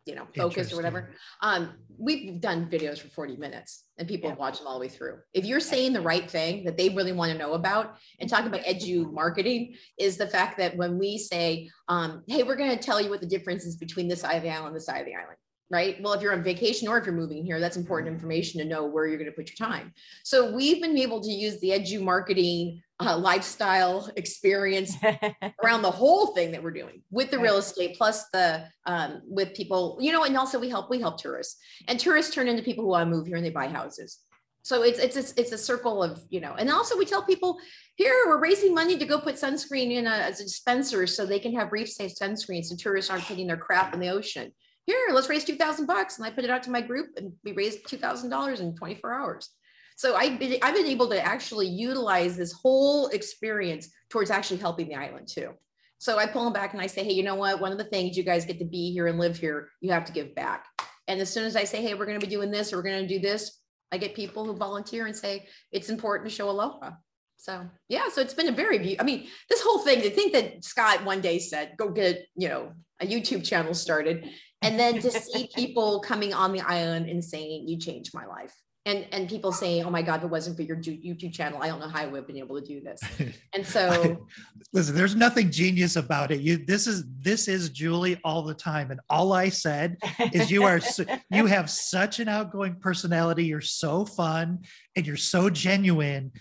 you 0.05 0.15
know 0.15 0.27
focused 0.35 0.71
or 0.71 0.75
whatever. 0.75 1.09
Um, 1.41 1.73
we've 1.97 2.39
done 2.39 2.69
videos 2.69 2.99
for 2.99 3.07
40 3.09 3.37
minutes 3.37 3.85
and 3.97 4.07
people 4.07 4.29
Yeah. 4.29 4.35
watch 4.35 4.59
them 4.59 4.67
all 4.67 4.75
the 4.75 4.79
way 4.79 4.89
through. 4.89 5.19
If 5.33 5.45
you're 5.45 5.59
saying 5.59 5.93
the 5.93 6.01
right 6.01 6.29
thing 6.29 6.63
that 6.65 6.77
they 6.77 6.89
really 6.89 7.11
want 7.11 7.31
to 7.31 7.37
know 7.37 7.53
about 7.53 7.97
and 8.19 8.29
talking 8.29 8.47
about 8.47 8.61
edu 8.61 9.11
marketing 9.11 9.75
is 9.97 10.17
the 10.17 10.27
fact 10.27 10.57
that 10.59 10.77
when 10.77 10.97
we 10.99 11.17
say, 11.17 11.69
um, 11.87 12.23
hey, 12.27 12.43
we're 12.43 12.55
going 12.55 12.77
to 12.77 12.83
tell 12.83 13.01
you 13.01 13.09
what 13.09 13.21
the 13.21 13.27
difference 13.27 13.65
is 13.65 13.77
between 13.77 14.07
this 14.07 14.21
side 14.21 14.35
of 14.35 14.43
the 14.43 14.49
island 14.49 14.67
and 14.67 14.75
this 14.75 14.85
side 14.85 14.99
of 14.99 15.05
the 15.05 15.15
island. 15.15 15.37
Right. 15.71 15.99
Well, 15.99 16.13
if 16.13 16.21
you're 16.21 16.33
on 16.33 16.43
vacation 16.43 16.87
or 16.87 16.99
if 16.99 17.07
you're 17.07 17.15
moving 17.15 17.43
here, 17.43 17.59
that's 17.59 17.75
important 17.75 18.13
information 18.13 18.61
to 18.61 18.67
know 18.67 18.85
where 18.85 19.07
you're 19.07 19.17
going 19.17 19.31
to 19.31 19.35
put 19.35 19.49
your 19.49 19.67
time. 19.67 19.93
So 20.23 20.53
we've 20.55 20.79
been 20.79 20.95
able 20.95 21.21
to 21.21 21.31
use 21.31 21.59
the 21.59 21.69
edu 21.69 22.01
marketing 22.01 22.83
uh, 22.99 23.17
lifestyle 23.17 24.09
experience 24.15 24.95
around 25.63 25.81
the 25.81 25.91
whole 25.91 26.27
thing 26.27 26.51
that 26.51 26.63
we're 26.63 26.71
doing 26.71 27.01
with 27.11 27.29
the 27.29 27.39
real 27.39 27.57
estate 27.57 27.97
plus 27.97 28.29
the 28.29 28.63
um, 28.85 29.21
with 29.25 29.53
people 29.53 29.97
you 29.99 30.11
know 30.11 30.23
and 30.23 30.37
also 30.37 30.59
we 30.59 30.69
help 30.69 30.89
we 30.89 30.99
help 30.99 31.17
tourists 31.17 31.59
and 31.87 31.99
tourists 31.99 32.33
turn 32.33 32.47
into 32.47 32.63
people 32.63 32.83
who 32.83 32.89
want 32.89 33.09
to 33.09 33.15
move 33.15 33.27
here 33.27 33.37
and 33.37 33.45
they 33.45 33.49
buy 33.49 33.67
houses. 33.67 34.19
So 34.63 34.81
it's 34.81 34.97
it's 34.97 35.15
a, 35.15 35.39
it's 35.39 35.51
a 35.51 35.57
circle 35.57 36.01
of 36.01 36.21
you 36.29 36.39
know 36.39 36.55
and 36.55 36.71
also 36.71 36.97
we 36.97 37.05
tell 37.05 37.21
people 37.21 37.59
here 37.95 38.15
we're 38.27 38.41
raising 38.41 38.73
money 38.73 38.97
to 38.97 39.05
go 39.05 39.19
put 39.19 39.35
sunscreen 39.35 39.91
in 39.91 40.07
a, 40.07 40.09
as 40.09 40.39
a 40.39 40.43
dispenser 40.43 41.05
so 41.05 41.25
they 41.25 41.39
can 41.39 41.53
have 41.53 41.71
reef 41.71 41.89
safe 41.89 42.13
sunscreen 42.19 42.63
so 42.63 42.75
tourists 42.75 43.11
aren't 43.11 43.25
putting 43.25 43.47
their 43.47 43.57
crap 43.57 43.93
in 43.93 43.99
the 43.99 44.09
ocean. 44.09 44.51
Here 44.85 44.97
let's 45.11 45.29
raise 45.29 45.43
2000 45.43 45.85
bucks 45.85 46.17
and 46.17 46.25
i 46.25 46.31
put 46.31 46.45
it 46.45 46.49
out 46.49 46.63
to 46.63 46.71
my 46.71 46.81
group 46.81 47.09
and 47.17 47.33
we 47.43 47.51
raised 47.51 47.85
$2000 47.85 48.59
in 48.59 48.75
24 48.75 49.13
hours 49.13 49.49
so 49.95 50.15
I've 50.15 50.39
been, 50.39 50.57
I've 50.61 50.75
been 50.75 50.87
able 50.87 51.09
to 51.09 51.25
actually 51.25 51.67
utilize 51.67 52.35
this 52.35 52.51
whole 52.51 53.07
experience 53.07 53.89
towards 54.09 54.29
actually 54.29 54.57
helping 54.57 54.89
the 54.89 54.95
island 54.95 55.27
too. 55.27 55.51
So 55.97 56.17
I 56.17 56.27
pull 56.27 56.43
them 56.43 56.53
back 56.53 56.73
and 56.73 56.81
I 56.81 56.87
say, 56.87 57.03
hey, 57.03 57.13
you 57.13 57.23
know 57.23 57.35
what? 57.35 57.61
One 57.61 57.71
of 57.71 57.77
the 57.77 57.85
things 57.85 58.17
you 58.17 58.23
guys 58.23 58.45
get 58.45 58.59
to 58.59 58.65
be 58.65 58.91
here 58.91 59.07
and 59.07 59.17
live 59.17 59.37
here, 59.37 59.69
you 59.81 59.91
have 59.91 60.05
to 60.05 60.11
give 60.11 60.35
back. 60.35 60.65
And 61.07 61.21
as 61.21 61.31
soon 61.31 61.45
as 61.45 61.55
I 61.55 61.63
say, 61.63 61.81
hey, 61.81 61.93
we're 61.93 62.05
going 62.05 62.19
to 62.19 62.25
be 62.25 62.31
doing 62.31 62.51
this 62.51 62.73
or 62.73 62.77
we're 62.77 62.83
going 62.83 63.07
to 63.07 63.13
do 63.13 63.19
this, 63.19 63.59
I 63.91 63.97
get 63.97 64.15
people 64.15 64.45
who 64.45 64.55
volunteer 64.55 65.05
and 65.05 65.15
say 65.15 65.47
it's 65.71 65.89
important 65.89 66.29
to 66.29 66.35
show 66.35 66.49
aloha. 66.49 66.91
So 67.37 67.67
yeah, 67.89 68.09
so 68.09 68.21
it's 68.21 68.33
been 68.33 68.49
a 68.49 68.51
very, 68.51 68.99
I 68.99 69.03
mean, 69.03 69.27
this 69.49 69.61
whole 69.61 69.79
thing. 69.79 70.01
To 70.01 70.09
think 70.09 70.33
that 70.33 70.63
Scott 70.63 71.03
one 71.05 71.21
day 71.21 71.37
said, 71.37 71.75
"Go 71.77 71.89
get 71.89 72.25
you 72.35 72.49
know 72.49 72.71
a 72.99 73.05
YouTube 73.05 73.45
channel 73.45 73.73
started," 73.73 74.27
and 74.61 74.79
then 74.79 74.99
to 74.99 75.11
see 75.11 75.49
people 75.55 75.99
coming 75.99 76.33
on 76.33 76.53
the 76.53 76.61
island 76.61 77.07
and 77.07 77.23
saying, 77.23 77.67
"You 77.67 77.77
changed 77.77 78.15
my 78.15 78.25
life," 78.25 78.53
and 78.85 79.05
and 79.11 79.27
people 79.27 79.51
say 79.51 79.81
"Oh 79.83 79.89
my 79.89 80.01
God, 80.01 80.17
if 80.17 80.23
it 80.23 80.29
wasn't 80.29 80.55
for 80.55 80.63
your 80.63 80.77
YouTube 80.77 81.33
channel, 81.33 81.61
I 81.61 81.67
don't 81.67 81.79
know 81.79 81.87
how 81.87 82.01
I 82.01 82.05
would 82.05 82.17
have 82.17 82.27
been 82.27 82.37
able 82.37 82.59
to 82.59 82.65
do 82.65 82.81
this." 82.81 83.01
And 83.53 83.65
so 83.65 84.25
Listen, 84.73 84.95
there's 84.95 85.15
nothing 85.15 85.49
genius 85.49 85.95
about 85.95 86.31
it. 86.31 86.41
You 86.41 86.57
this 86.57 86.85
is 86.85 87.05
this 87.21 87.47
is 87.47 87.69
Julie 87.69 88.19
all 88.23 88.43
the 88.43 88.53
time. 88.53 88.91
And 88.91 88.99
all 89.09 89.33
I 89.33 89.49
said 89.49 89.97
is 90.33 90.51
you 90.51 90.63
are 90.63 90.79
so, 90.79 91.05
you 91.31 91.45
have 91.45 91.69
such 91.69 92.19
an 92.19 92.27
outgoing 92.27 92.75
personality. 92.75 93.45
You're 93.45 93.61
so 93.61 94.05
fun 94.05 94.59
and 94.95 95.07
you're 95.07 95.15
so 95.15 95.49
genuine 95.49 96.31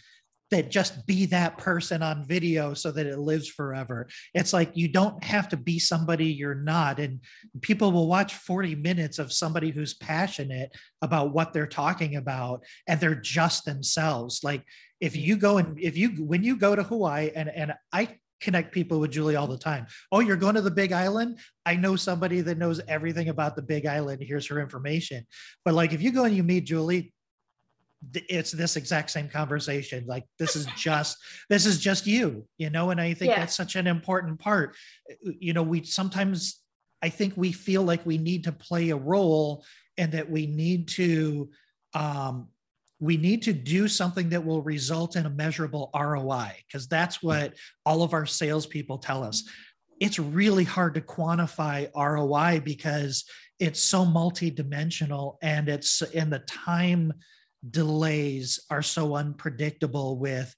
that 0.50 0.70
just 0.70 1.06
be 1.06 1.26
that 1.26 1.58
person 1.58 2.02
on 2.02 2.24
video 2.24 2.74
so 2.74 2.92
that 2.92 3.06
it 3.06 3.18
lives 3.18 3.48
forever. 3.48 4.08
It's 4.34 4.52
like 4.52 4.70
you 4.74 4.88
don't 4.88 5.22
have 5.24 5.48
to 5.50 5.56
be 5.56 5.78
somebody 5.78 6.26
you're 6.26 6.54
not. 6.54 6.98
And 6.98 7.20
people 7.60 7.92
will 7.92 8.08
watch 8.08 8.34
40 8.34 8.74
minutes 8.76 9.18
of 9.18 9.32
somebody 9.32 9.70
who's 9.70 9.94
passionate 9.94 10.70
about 11.02 11.32
what 11.32 11.52
they're 11.52 11.66
talking 11.66 12.16
about 12.16 12.64
and 12.86 13.00
they're 13.00 13.14
just 13.14 13.64
themselves. 13.64 14.44
Like 14.44 14.62
if 15.00 15.16
you 15.16 15.36
go 15.36 15.58
and 15.58 15.78
if 15.78 15.96
you 15.96 16.10
when 16.10 16.42
you 16.42 16.56
go 16.56 16.76
to 16.76 16.82
Hawaii 16.82 17.30
and 17.34 17.48
and 17.48 17.74
I 17.92 18.18
connect 18.40 18.72
people 18.72 19.00
with 19.00 19.10
Julie 19.10 19.36
all 19.36 19.46
the 19.46 19.56
time. 19.56 19.86
Oh, 20.12 20.20
you're 20.20 20.36
going 20.36 20.54
to 20.54 20.60
the 20.60 20.70
big 20.70 20.92
island? 20.92 21.38
I 21.64 21.76
know 21.76 21.96
somebody 21.96 22.42
that 22.42 22.58
knows 22.58 22.80
everything 22.88 23.30
about 23.30 23.56
the 23.56 23.62
big 23.62 23.86
island. 23.86 24.22
Here's 24.22 24.46
her 24.48 24.60
information. 24.60 25.26
But 25.64 25.74
like 25.74 25.92
if 25.92 26.02
you 26.02 26.12
go 26.12 26.24
and 26.24 26.36
you 26.36 26.42
meet 26.42 26.64
Julie, 26.64 27.12
it's 28.14 28.52
this 28.52 28.76
exact 28.76 29.10
same 29.10 29.28
conversation. 29.28 30.04
Like 30.06 30.24
this 30.38 30.56
is 30.56 30.66
just 30.76 31.16
this 31.48 31.66
is 31.66 31.78
just 31.78 32.06
you, 32.06 32.46
you 32.58 32.70
know, 32.70 32.90
and 32.90 33.00
I 33.00 33.14
think 33.14 33.30
Yeah. 33.30 33.40
that's 33.40 33.56
such 33.56 33.76
an 33.76 33.86
important 33.86 34.38
part. 34.38 34.76
You 35.22 35.52
know, 35.52 35.62
we 35.62 35.84
sometimes 35.84 36.60
I 37.02 37.08
think 37.08 37.34
we 37.36 37.52
feel 37.52 37.82
like 37.82 38.04
we 38.06 38.18
need 38.18 38.44
to 38.44 38.52
play 38.52 38.90
a 38.90 38.96
role 38.96 39.64
and 39.98 40.12
that 40.12 40.30
we 40.30 40.46
need 40.46 40.88
to 40.88 41.50
um 41.94 42.48
we 43.00 43.16
need 43.16 43.42
to 43.42 43.52
do 43.52 43.88
something 43.88 44.30
that 44.30 44.44
will 44.44 44.62
result 44.62 45.16
in 45.16 45.26
a 45.26 45.30
measurable 45.30 45.90
ROI 45.94 46.52
because 46.66 46.86
that's 46.88 47.22
what 47.22 47.54
all 47.84 48.02
of 48.02 48.14
our 48.14 48.24
salespeople 48.24 48.98
tell 48.98 49.22
us. 49.22 49.44
It's 50.00 50.18
really 50.18 50.64
hard 50.64 50.94
to 50.94 51.00
quantify 51.00 51.90
ROI 51.94 52.60
because 52.64 53.24
it's 53.58 53.80
so 53.80 54.04
multidimensional 54.04 55.36
and 55.42 55.68
it's 55.68 56.02
in 56.02 56.30
the 56.30 56.40
time 56.40 57.12
delays 57.70 58.60
are 58.70 58.82
so 58.82 59.14
unpredictable 59.16 60.18
with 60.18 60.54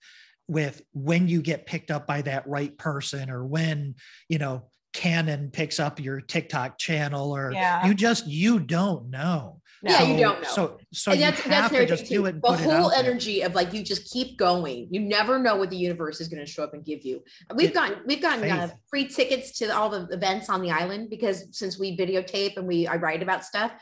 with 0.49 0.81
when 0.93 1.27
you 1.29 1.43
get 1.43 1.67
picked 1.67 1.91
up 1.91 2.07
by 2.07 2.23
that 2.23 2.47
right 2.49 2.77
person 2.79 3.31
or 3.31 3.45
when 3.45 3.95
you 4.29 4.39
know 4.39 4.63
canon 4.93 5.51
picks 5.51 5.79
up 5.79 6.01
your 6.01 6.21
tiktok 6.21 6.79
channel 6.79 7.37
or 7.37 7.53
Yeah. 7.53 7.87
you 7.87 7.95
just 7.95 8.27
you 8.27 8.59
don't 8.61 9.11
know 9.11 9.61
Yeah, 9.83 10.03
you 10.05 10.19
don't 10.21 10.41
know. 10.43 10.49
so 10.49 10.79
so 10.93 11.11
and 11.11 11.21
you 11.21 11.27
that's, 11.27 11.41
have 11.41 11.71
that's 11.71 11.75
to 11.75 11.87
just 11.87 12.07
thing 12.07 12.17
do 12.19 12.27
it 12.27 12.35
and 12.35 12.43
the 12.43 12.49
put 12.49 12.61
it 12.61 12.65
whole 12.65 12.87
out 12.87 12.91
there. 12.93 13.05
energy 13.05 13.43
of 13.43 13.55
like 13.55 13.75
you 13.75 13.83
just 13.83 14.11
keep 14.11 14.39
going 14.39 14.89
you 14.91 15.01
never 15.01 15.39
know 15.39 15.57
what 15.57 15.69
the 15.71 15.77
universe 15.77 16.21
is 16.21 16.29
going 16.29 16.43
to 16.45 16.51
show 16.51 16.65
up 16.65 16.73
and 16.75 16.85
give 16.85 17.05
you 17.05 17.23
we've 17.55 17.71
It- 17.71 17.75
gotten 17.75 17.99
we've 18.07 18.23
gotten 18.23 18.49
uh, 18.51 18.69
free 18.89 19.07
tickets 19.07 19.59
to 19.59 19.67
all 19.77 19.91
the 19.91 20.07
events 20.13 20.49
on 20.49 20.63
the 20.63 20.71
island 20.71 21.11
because 21.11 21.45
since 21.51 21.79
we 21.79 21.95
videotape 21.97 22.57
and 22.57 22.67
we 22.67 22.87
i 22.87 22.97
write 22.97 23.23
about 23.23 23.45
stuff 23.45 23.73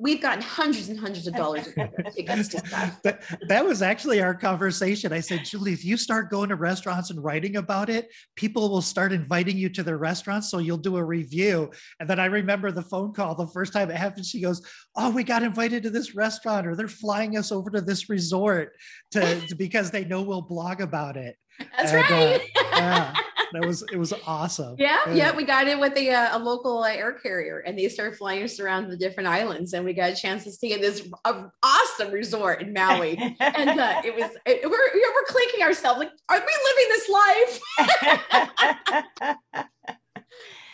we've 0.00 0.22
gotten 0.22 0.42
hundreds 0.42 0.88
and 0.88 0.98
hundreds 0.98 1.26
of 1.26 1.34
dollars 1.34 1.68
of 1.68 1.74
tickets 2.14 2.48
to 2.48 2.66
stuff 2.66 3.02
that, 3.02 3.22
that 3.48 3.64
was 3.64 3.82
actually 3.82 4.22
our 4.22 4.34
conversation. 4.34 5.12
I 5.12 5.20
said, 5.20 5.44
Julie, 5.44 5.74
if 5.74 5.84
you 5.84 5.96
start 5.98 6.30
going 6.30 6.48
to 6.48 6.56
restaurants 6.56 7.10
and 7.10 7.22
writing 7.22 7.56
about 7.56 7.90
it, 7.90 8.08
people 8.34 8.70
will 8.70 8.82
start 8.82 9.12
inviting 9.12 9.58
you 9.58 9.68
to 9.68 9.82
their 9.82 9.98
restaurants. 9.98 10.50
So 10.50 10.58
you'll 10.58 10.78
do 10.78 10.96
a 10.96 11.04
review. 11.04 11.70
And 12.00 12.08
then 12.08 12.18
I 12.18 12.26
remember 12.26 12.72
the 12.72 12.82
phone 12.82 13.12
call 13.12 13.34
the 13.34 13.46
first 13.48 13.74
time 13.74 13.90
it 13.90 13.96
happened. 13.96 14.24
She 14.24 14.40
goes, 14.40 14.62
Oh, 14.96 15.10
we 15.10 15.22
got 15.22 15.42
invited 15.42 15.82
to 15.82 15.90
this 15.90 16.14
restaurant, 16.14 16.66
or 16.66 16.74
they're 16.74 16.88
flying 16.88 17.36
us 17.36 17.52
over 17.52 17.70
to 17.70 17.82
this 17.82 18.08
resort 18.08 18.72
to, 19.12 19.54
because 19.58 19.90
they 19.90 20.04
know 20.06 20.22
we'll 20.22 20.42
blog 20.42 20.80
about 20.80 21.16
it. 21.16 21.36
that's 21.76 21.92
And, 21.92 21.98
uh, 21.98 22.14
right 22.14 22.50
yeah. 22.72 23.14
That 23.52 23.64
was 23.66 23.82
it 23.92 23.96
was 23.96 24.12
awesome. 24.26 24.76
Yeah, 24.78 24.98
yeah, 25.12 25.34
we 25.34 25.44
got 25.44 25.66
in 25.66 25.80
with 25.80 25.96
a, 25.96 26.10
uh, 26.10 26.36
a 26.36 26.40
local 26.40 26.82
uh, 26.82 26.88
air 26.88 27.12
carrier, 27.12 27.58
and 27.60 27.78
they 27.78 27.88
started 27.88 28.16
flying 28.16 28.42
us 28.42 28.60
around 28.60 28.88
the 28.88 28.96
different 28.96 29.28
islands, 29.28 29.72
and 29.72 29.84
we 29.84 29.92
got 29.92 30.10
a 30.10 30.14
chance 30.14 30.44
to 30.44 30.52
stay 30.52 30.72
in 30.72 30.80
this 30.80 31.08
uh, 31.24 31.44
awesome 31.62 32.12
resort 32.12 32.62
in 32.62 32.72
Maui. 32.72 33.16
and 33.40 33.80
uh, 33.80 34.02
it 34.04 34.14
was 34.14 34.30
it, 34.46 34.62
we're 34.64 34.70
we're 34.70 35.24
clicking 35.26 35.62
ourselves 35.62 35.98
like, 35.98 36.10
are 36.28 36.38
we 36.38 36.44
living 36.68 36.88
this 36.88 37.08
life? 37.08 37.60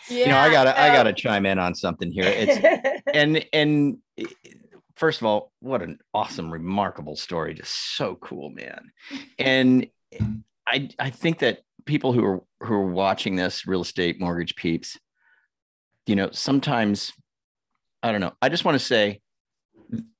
Yeah, 0.09 0.19
you 0.19 0.27
know, 0.27 0.37
I 0.37 0.51
gotta 0.51 0.79
I 0.79 0.89
gotta 0.89 1.13
chime 1.13 1.45
in 1.45 1.59
on 1.59 1.75
something 1.75 2.11
here. 2.11 2.25
It's 2.25 3.01
and 3.13 3.45
and 3.53 3.97
first 4.95 5.21
of 5.21 5.27
all, 5.27 5.51
what 5.61 5.81
an 5.81 5.99
awesome, 6.13 6.51
remarkable 6.51 7.15
story. 7.15 7.53
Just 7.53 7.95
so 7.95 8.15
cool, 8.15 8.49
man. 8.49 8.91
And 9.39 9.87
I 10.67 10.89
I 10.99 11.09
think 11.09 11.39
that 11.39 11.61
people 11.87 12.13
who 12.13 12.23
are 12.23 12.41
who 12.59 12.73
are 12.73 12.91
watching 12.91 13.35
this 13.35 13.65
real 13.65 13.81
estate 13.81 14.19
mortgage 14.19 14.55
peeps, 14.55 14.97
you 16.05 16.15
know, 16.15 16.29
sometimes 16.31 17.13
I 18.03 18.11
don't 18.11 18.21
know. 18.21 18.33
I 18.41 18.49
just 18.49 18.65
want 18.65 18.79
to 18.79 18.85
say 18.85 19.21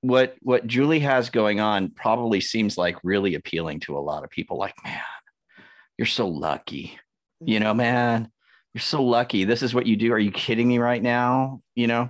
what 0.02 0.36
what 0.42 0.66
Julie 0.68 1.00
has 1.00 1.30
going 1.30 1.60
on 1.60 1.90
probably 1.90 2.42
seems 2.42 2.78
like 2.78 2.96
really 3.04 3.36
appealing 3.36 3.82
to 3.82 3.98
a 3.98 4.00
lot 4.00 4.24
of 4.24 4.30
people. 4.30 4.58
Like, 4.58 4.76
man, 4.84 5.00
you're 5.98 6.06
so 6.06 6.28
lucky. 6.28 6.98
You 7.40 7.60
know, 7.60 7.72
mm-hmm. 7.72 7.78
man, 7.78 8.32
you're 8.74 8.82
so 8.82 9.04
lucky. 9.04 9.44
This 9.44 9.62
is 9.62 9.74
what 9.74 9.86
you 9.86 9.96
do. 9.96 10.12
Are 10.14 10.20
you 10.20 10.32
kidding 10.32 10.68
me 10.68 10.80
right 10.80 11.02
now? 11.02 11.62
You 11.76 11.88
know, 11.88 12.10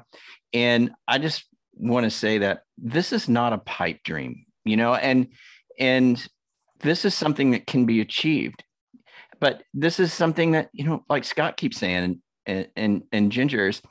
and 0.53 0.91
I 1.07 1.17
just 1.17 1.45
want 1.73 2.05
to 2.05 2.09
say 2.09 2.39
that 2.39 2.63
this 2.77 3.11
is 3.11 3.27
not 3.27 3.53
a 3.53 3.57
pipe 3.57 4.03
dream. 4.03 4.45
You 4.63 4.77
know, 4.77 4.93
and 4.93 5.27
and 5.79 6.25
this 6.79 7.05
is 7.05 7.13
something 7.13 7.51
that 7.51 7.67
can 7.67 7.85
be 7.85 8.01
achieved. 8.01 8.63
But 9.39 9.63
this 9.73 9.99
is 9.99 10.13
something 10.13 10.51
that 10.51 10.69
you 10.73 10.83
know, 10.85 11.03
like 11.09 11.23
Scott 11.23 11.57
keeps 11.57 11.77
saying, 11.77 12.21
and 12.45 12.67
and 12.75 13.03
and 13.11 13.31
Gingers, 13.31 13.81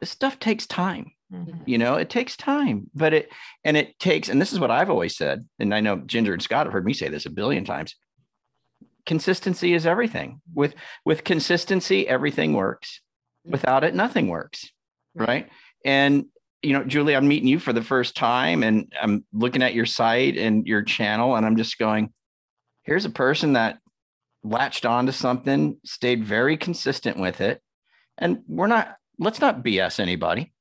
this 0.00 0.10
stuff 0.10 0.38
takes 0.38 0.66
time 0.66 1.12
Mhm. 1.32 1.62
you 1.66 1.78
know 1.78 1.94
it 1.94 2.10
takes 2.10 2.36
time 2.36 2.90
but 2.94 3.14
it 3.14 3.30
and 3.64 3.74
it 3.74 3.98
takes 3.98 4.28
and 4.28 4.38
this 4.38 4.52
is 4.52 4.60
what 4.60 4.70
i've 4.70 4.90
always 4.90 5.16
said 5.16 5.42
and 5.58 5.74
i 5.74 5.80
know 5.80 5.96
ginger 6.04 6.34
and 6.34 6.42
scott 6.42 6.66
have 6.66 6.74
heard 6.74 6.84
me 6.84 6.92
say 6.92 7.08
this 7.08 7.24
a 7.24 7.30
billion 7.30 7.64
times. 7.64 7.94
Consistency 9.06 9.72
is 9.74 9.86
everything. 9.86 10.40
With 10.54 10.74
with 11.04 11.24
consistency 11.24 12.06
everything 12.06 12.52
works. 12.52 13.00
Without 13.44 13.82
it 13.82 13.94
nothing 13.94 14.28
works 14.28 14.70
right? 15.14 15.48
And 15.84 16.26
you 16.62 16.74
know 16.74 16.84
julie 16.84 17.16
i'm 17.16 17.26
meeting 17.26 17.48
you 17.48 17.58
for 17.58 17.72
the 17.72 17.82
first 17.82 18.14
time 18.14 18.62
and 18.62 18.92
i'm 19.00 19.24
looking 19.32 19.62
at 19.62 19.74
your 19.74 19.86
site 19.86 20.36
and 20.36 20.66
your 20.66 20.82
channel 20.82 21.34
and 21.34 21.44
i'm 21.44 21.56
just 21.56 21.76
going 21.78 22.12
here's 22.84 23.04
a 23.04 23.10
person 23.10 23.54
that 23.54 23.78
latched 24.44 24.84
onto 24.86 25.12
something 25.12 25.78
stayed 25.84 26.24
very 26.24 26.56
consistent 26.56 27.18
with 27.18 27.40
it. 27.40 27.60
And 28.18 28.40
we're 28.48 28.66
not 28.66 28.96
let's 29.18 29.40
not 29.40 29.62
bs 29.64 30.00
anybody. 30.00 30.52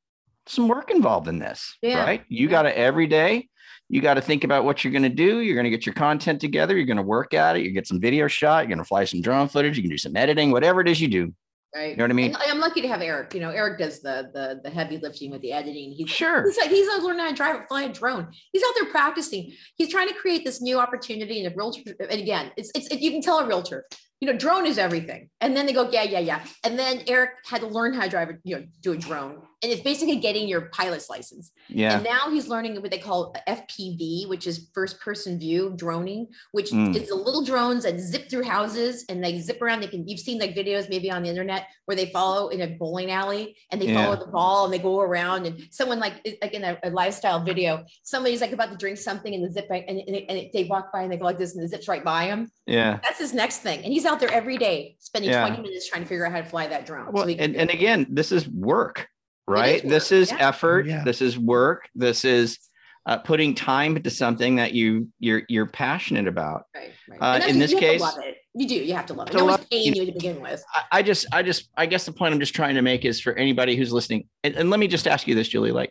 Some 0.47 0.67
work 0.67 0.91
involved 0.91 1.27
in 1.27 1.39
this 1.39 1.77
Yeah. 1.81 2.03
right? 2.03 2.23
You 2.27 2.47
Yeah. 2.47 2.51
got 2.51 2.61
to 2.63 2.77
every 2.77 3.07
day 3.07 3.47
you 3.89 4.01
got 4.01 4.13
to 4.13 4.21
think 4.21 4.45
about 4.45 4.63
what 4.63 4.83
you're 4.83 4.93
going 4.93 5.03
to 5.03 5.09
do. 5.09 5.41
You're 5.41 5.55
going 5.55 5.65
to 5.65 5.69
get 5.69 5.85
your 5.85 5.93
content 5.93 6.39
together. 6.39 6.77
You're 6.77 6.85
going 6.85 6.95
to 6.95 7.03
work 7.03 7.33
at 7.33 7.57
it. 7.57 7.63
You 7.63 7.71
get 7.71 7.87
some 7.87 7.99
video 7.99 8.25
shot. 8.29 8.59
You're 8.59 8.69
going 8.69 8.77
to 8.77 8.85
fly 8.85 9.03
some 9.03 9.21
drone 9.21 9.49
footage. 9.49 9.75
You 9.75 9.83
can 9.83 9.89
do 9.91 9.97
some 9.97 10.15
editing 10.15 10.49
whatever 10.51 10.79
it 10.79 10.87
is 10.87 11.01
you 11.01 11.09
do 11.09 11.33
Right. 11.73 11.91
you 11.91 11.95
know 11.95 12.03
what 12.03 12.11
i 12.11 12.13
mean 12.13 12.35
And 12.35 12.51
I'm 12.51 12.59
lucky 12.59 12.81
to 12.81 12.87
have 12.89 13.01
Eric. 13.01 13.33
You 13.33 13.39
know, 13.39 13.49
Eric 13.49 13.79
does 13.79 14.01
the 14.01 14.29
the 14.33 14.59
the 14.61 14.69
heavy 14.69 14.97
lifting 14.97 15.31
with 15.31 15.41
the 15.41 15.53
editing. 15.53 15.91
He's 15.91 16.09
sure 16.09 16.45
He's 16.45 16.57
like 16.57 16.69
he's 16.69 16.87
like 16.87 17.01
learning 17.01 17.19
how 17.19 17.29
to 17.29 17.35
drive 17.35 17.67
fly 17.69 17.83
a 17.83 17.89
drone. 17.93 18.27
He's 18.51 18.61
out 18.63 18.73
there 18.79 18.89
practicing. 18.91 19.53
He's 19.75 19.89
trying 19.89 20.09
to 20.09 20.13
create 20.13 20.43
this 20.43 20.61
new 20.61 20.77
opportunity 20.79 21.39
in 21.43 21.51
a 21.51 21.55
realtor. 21.55 21.95
And 21.99 22.19
again, 22.19 22.51
it's 22.57 22.71
it's 22.75 22.91
you 22.91 23.11
can 23.11 23.21
tell 23.21 23.39
a 23.39 23.47
realtor, 23.47 23.85
you 24.21 24.31
know, 24.31 24.37
drone 24.37 24.67
is 24.67 24.77
everything. 24.77 25.29
And 25.41 25.57
then 25.57 25.65
they 25.65 25.73
go, 25.73 25.89
yeah, 25.89 26.03
yeah, 26.03 26.19
yeah. 26.19 26.41
And 26.63 26.77
then 26.77 27.01
Eric 27.07 27.31
had 27.49 27.61
to 27.61 27.67
learn 27.67 27.93
how 27.93 28.03
to 28.03 28.09
drive, 28.09 28.29
a, 28.29 28.33
you 28.43 28.55
know, 28.55 28.63
do 28.81 28.91
a 28.93 28.97
drone. 28.97 29.41
And 29.63 29.71
it's 29.71 29.81
basically 29.81 30.15
getting 30.17 30.47
your 30.47 30.61
pilot's 30.69 31.07
license. 31.09 31.51
yeah 31.67 31.95
And 31.95 32.03
now 32.03 32.29
he's 32.31 32.47
learning 32.47 32.79
what 32.81 32.89
they 32.91 32.97
call 32.97 33.35
FPV, 33.47 34.27
which 34.27 34.47
is 34.47 34.69
first 34.73 34.99
person 34.99 35.37
view 35.39 35.73
droning, 35.75 36.27
which 36.51 36.71
Mm. 36.71 36.95
is 36.95 37.09
the 37.09 37.15
little 37.15 37.43
drones 37.43 37.83
that 37.83 37.99
zip 37.99 38.29
through 38.29 38.43
houses 38.43 39.05
and 39.09 39.23
they 39.23 39.39
zip 39.39 39.61
around. 39.61 39.81
They 39.81 39.87
can, 39.87 40.07
you've 40.07 40.19
seen 40.19 40.39
like 40.39 40.55
videos 40.55 40.89
maybe 40.89 41.11
on 41.11 41.23
the 41.23 41.29
internet 41.29 41.67
where 41.85 41.95
they 41.95 42.07
follow 42.07 42.47
in 42.49 42.61
a 42.61 42.67
bowling 42.67 43.11
alley 43.11 43.55
and 43.71 43.79
they 43.81 43.93
follow 43.93 44.15
the 44.15 44.27
ball 44.31 44.65
and 44.65 44.73
they 44.73 44.79
go 44.79 44.99
around 44.99 45.45
and 45.47 45.61
someone 45.71 45.99
like, 45.99 46.13
like 46.41 46.53
in 46.53 46.63
a, 46.63 46.77
a 46.83 46.89
lifestyle 46.89 47.43
video, 47.43 47.83
somebody's 48.03 48.41
like 48.41 48.51
about 48.51 48.69
to 48.71 48.77
drink 48.77 48.97
something 48.97 49.33
and 49.33 49.43
the 49.45 49.51
zip, 49.51 49.67
and, 49.69 49.87
and, 49.89 50.15
and 50.29 50.49
they 50.53 50.63
walk 50.65 50.91
by 50.93 51.01
and 51.03 51.11
they 51.11 51.17
go 51.17 51.25
like 51.25 51.37
this 51.37 51.53
and 51.55 51.63
the 51.63 51.67
zips 51.67 51.87
right 51.87 52.03
by 52.03 52.25
him. 52.25 52.49
yeah 52.65 52.99
That's 53.03 53.19
his 53.19 53.33
next 53.33 53.59
thing. 53.59 53.83
And 53.83 53.91
he's 53.93 54.05
out 54.11 54.19
there 54.19 54.31
every 54.31 54.57
day 54.57 54.95
spending 54.99 55.31
Yeah. 55.31 55.47
20 55.47 55.61
minutes 55.63 55.87
trying 55.89 56.03
to 56.03 56.07
figure 56.07 56.25
out 56.25 56.31
how 56.31 56.41
to 56.41 56.47
fly 56.47 56.67
that 56.67 56.85
drone. 56.85 57.11
Well 57.11 57.25
he 57.27 57.35
can 57.35 57.43
and, 57.45 57.55
and 57.55 57.69
again 57.69 58.05
this 58.09 58.31
is 58.31 58.47
work 58.47 59.07
right 59.47 59.83
is 59.83 59.89
this 59.89 60.11
is 60.11 60.31
yeah. 60.31 60.47
effort 60.49 60.85
Yeah. 60.85 61.03
this 61.03 61.21
is 61.21 61.37
work 61.39 61.89
this 61.95 62.25
is 62.25 62.59
uh, 63.07 63.17
putting 63.17 63.55
time 63.55 63.97
into 63.97 64.11
something 64.11 64.57
that 64.57 64.73
you 64.73 65.07
you're 65.19 65.41
you're 65.49 65.65
passionate 65.65 66.27
about 66.27 66.65
Right, 66.75 66.91
right. 67.09 67.41
Uh, 67.41 67.47
in 67.47 67.57
this 67.57 67.71
you 67.71 67.77
have 67.79 67.97
to 67.99 67.99
case- 68.21 68.35
you 68.53 68.67
do. 68.67 68.75
You 68.75 68.93
have 68.95 69.05
to 69.05 69.13
love 69.13 69.29
it. 69.29 69.31
To 69.31 69.37
No 69.37 69.45
love- 69.45 69.59
one's 69.61 69.69
paying 69.69 69.95
you 69.95 70.05
to 70.05 70.11
begin 70.11 70.41
with. 70.41 70.61
I, 70.75 70.99
I 70.99 71.01
just, 71.03 71.25
I 71.31 71.41
just, 71.41 71.69
I 71.77 71.85
guess 71.85 72.05
the 72.05 72.11
point 72.11 72.33
I'm 72.33 72.39
just 72.41 72.53
trying 72.53 72.75
to 72.75 72.81
make 72.81 73.05
is 73.05 73.21
for 73.21 73.31
anybody 73.33 73.77
who's 73.77 73.93
listening, 73.93 74.27
and, 74.43 74.53
and 74.57 74.69
let 74.69 74.77
me 74.77 74.87
just 74.89 75.07
ask 75.07 75.25
you 75.25 75.35
this, 75.35 75.47
Julie, 75.47 75.71
like, 75.71 75.89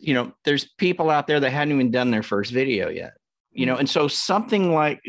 you 0.00 0.14
know, 0.14 0.32
there's 0.46 0.64
people 0.78 1.10
out 1.10 1.26
there 1.26 1.40
that 1.40 1.50
hadn't 1.50 1.74
even 1.74 1.90
done 1.90 2.10
their 2.10 2.22
first 2.22 2.52
video 2.52 2.88
yet, 2.88 3.12
you 3.52 3.66
know, 3.66 3.76
mm. 3.76 3.80
and 3.80 3.90
so 3.90 4.08
something 4.08 4.72
like 4.72 5.00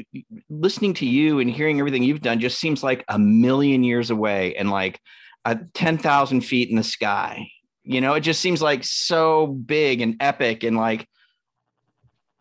listening 0.49 0.93
to 0.95 1.05
you 1.05 1.39
and 1.39 1.49
hearing 1.49 1.79
everything 1.79 2.03
you've 2.03 2.21
done 2.21 2.39
just 2.39 2.59
seems 2.59 2.83
like 2.83 3.03
a 3.07 3.17
million 3.17 3.83
years 3.83 4.09
away 4.09 4.55
and 4.55 4.69
like 4.69 4.99
a 5.45 5.57
10,000 5.73 6.41
feet 6.41 6.69
in 6.69 6.75
the 6.75 6.83
sky. 6.83 7.47
You 7.83 8.01
know, 8.01 8.13
it 8.13 8.21
just 8.21 8.41
seems 8.41 8.61
like 8.61 8.83
so 8.83 9.47
big 9.47 10.01
and 10.01 10.15
epic 10.19 10.63
and 10.63 10.77
like, 10.77 11.07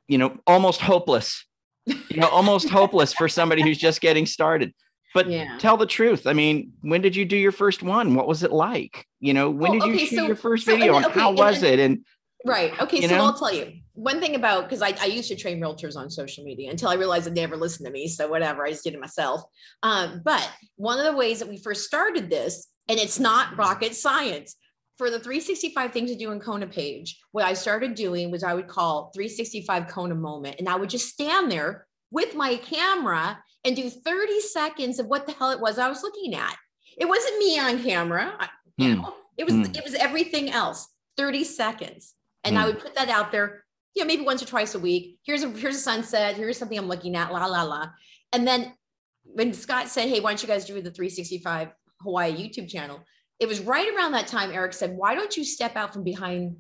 you 0.09 0.19
know, 0.19 0.37
almost 0.47 0.81
hopeless, 0.81 1.45
you 1.87 2.21
know, 2.21 2.29
almost 2.29 2.69
hopeless 2.81 3.13
for 3.13 3.29
somebody 3.29 3.63
who's 3.63 3.79
just 3.79 4.01
getting 4.01 4.27
started. 4.27 4.73
But 5.15 5.29
Yeah. 5.29 5.57
tell 5.59 5.77
the 5.77 5.87
truth. 5.87 6.27
I 6.27 6.33
mean, 6.33 6.73
when 6.81 7.01
did 7.01 7.15
you 7.15 7.25
do 7.25 7.37
your 7.37 7.53
first 7.53 7.83
one? 7.83 8.15
What 8.15 8.27
was 8.27 8.43
it 8.43 8.53
like? 8.53 9.07
You 9.21 9.35
know, 9.35 9.51
when 9.51 9.73
Well, 9.73 9.81
did 9.81 9.87
you 9.87 9.95
okay, 9.95 10.07
shoot 10.07 10.17
so- 10.17 10.27
your 10.27 10.37
first 10.37 10.65
so, 10.65 10.73
video 10.73 10.97
and 10.97 11.07
okay, 11.07 11.21
how 11.21 11.33
was 11.33 11.63
it? 11.63 11.79
And 11.79 12.05
Right. 12.45 12.79
Okay. 12.81 12.99
You 13.01 13.09
so 13.09 13.17
know? 13.17 13.25
I'll 13.25 13.35
tell 13.39 13.53
you 13.55 13.73
one 13.95 14.21
thing 14.21 14.35
about 14.35 14.65
because 14.65 14.83
I, 14.83 14.95
I 15.01 15.07
used 15.07 15.29
to 15.29 15.37
train 15.37 15.61
realtors 15.61 15.97
on 15.97 16.11
social 16.11 16.45
media 16.45 16.71
until 16.71 16.89
I 16.89 16.95
realized 16.95 17.27
that 17.27 17.35
they 17.35 17.41
never 17.43 17.57
listened 17.57 17.87
to 17.87 17.93
me. 17.93 18.09
So 18.09 18.29
whatever, 18.29 18.65
I 18.65 18.71
just 18.71 18.85
did 18.85 18.95
it 18.95 19.01
myself. 19.01 19.43
Um, 19.83 20.23
but 20.25 20.51
one 20.77 20.99
of 20.99 21.05
the 21.05 21.17
ways 21.17 21.39
that 21.41 21.49
we 21.49 21.59
first 21.59 21.85
started 21.85 22.31
this, 22.31 22.69
and 22.89 22.99
it's 22.99 23.21
not 23.21 23.57
rocket 23.57 23.95
science, 23.95 24.57
for 24.99 25.11
the 25.11 25.19
365 25.19 25.93
things 25.93 26.11
to 26.11 26.17
do 26.17 26.31
in 26.33 26.41
Kona 26.41 26.67
page, 26.67 27.19
what 27.33 27.45
I 27.45 27.55
started 27.55 27.95
doing 27.95 28.31
was 28.31 28.43
I 28.45 28.55
would 28.55 28.69
call 28.69 29.11
365 29.15 29.89
Kona 29.89 30.15
moment, 30.15 30.57
and 30.59 30.69
I 30.69 30.77
would 30.77 30.91
just 30.91 31.09
stand 31.09 31.51
there 31.51 31.87
with 32.11 32.35
my 32.35 32.57
camera 32.57 33.43
and 33.65 33.75
do 33.75 33.89
30 33.89 34.41
seconds 34.41 34.99
of 34.99 35.07
what 35.07 35.27
the 35.27 35.33
hell 35.33 35.51
it 35.51 35.61
was 35.61 35.79
I 35.79 35.89
was 35.89 36.03
looking 36.03 36.35
at. 36.35 36.57
It 36.99 37.09
wasn't 37.09 37.39
me 37.39 37.59
on 37.59 37.83
camera, 37.83 38.35
I- 38.39 38.49
you 38.77 38.95
Hmm. 38.97 39.01
know, 39.03 39.15
it 39.37 39.45
was 39.45 39.55
Hmm. 39.55 39.63
it 39.75 39.85
was 39.85 39.95
everything 39.95 40.51
else. 40.51 40.89
30 41.17 41.45
seconds. 41.45 42.15
And 42.45 42.59
I 42.59 42.63
Hmm. 42.63 42.69
would 42.69 42.81
put 42.81 42.95
that 42.95 43.09
out 43.09 43.33
there, 43.33 43.65
you 43.95 44.03
know, 44.03 44.07
maybe 44.07 44.25
once 44.25 44.43
or 44.43 44.47
twice 44.47 44.75
a 44.75 44.79
week. 44.79 45.19
Here's 45.23 45.43
a 45.43 45.51
here's 45.51 45.77
a 45.77 45.81
sunset. 45.81 46.37
Here's 46.37 46.59
something 46.59 46.79
I'm 46.79 46.89
looking 46.89 47.17
at. 47.17 47.33
La 47.33 47.47
la 47.47 47.63
la. 47.63 47.91
And 48.33 48.47
then 48.47 48.75
when 49.23 49.53
Scott 49.53 49.89
said, 49.89 50.09
"Hey, 50.09 50.21
why 50.21 50.31
don't 50.31 50.43
you 50.43 50.49
guys 50.49 50.65
do 50.65 50.75
the 50.81 50.91
365 50.91 51.69
Hawaii 52.03 52.33
YouTube 52.33 52.69
channel?" 52.69 53.01
It 53.39 53.49
was 53.49 53.61
right 53.61 53.93
around 53.95 54.13
that 54.13 54.27
time. 54.27 54.51
Eric 54.53 54.73
said, 54.73 54.97
"Why 54.97 55.15
don't 55.15 55.37
you 55.37 55.45
step 55.45 55.77
out 55.77 55.93
from 55.93 56.05
behind 56.05 56.57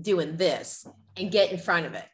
doing 0.00 0.36
this 0.36 0.86
and 1.16 1.30
get 1.30 1.52
in 1.52 1.58
front 1.58 1.86
of 1.86 1.94
it?" 1.94 2.06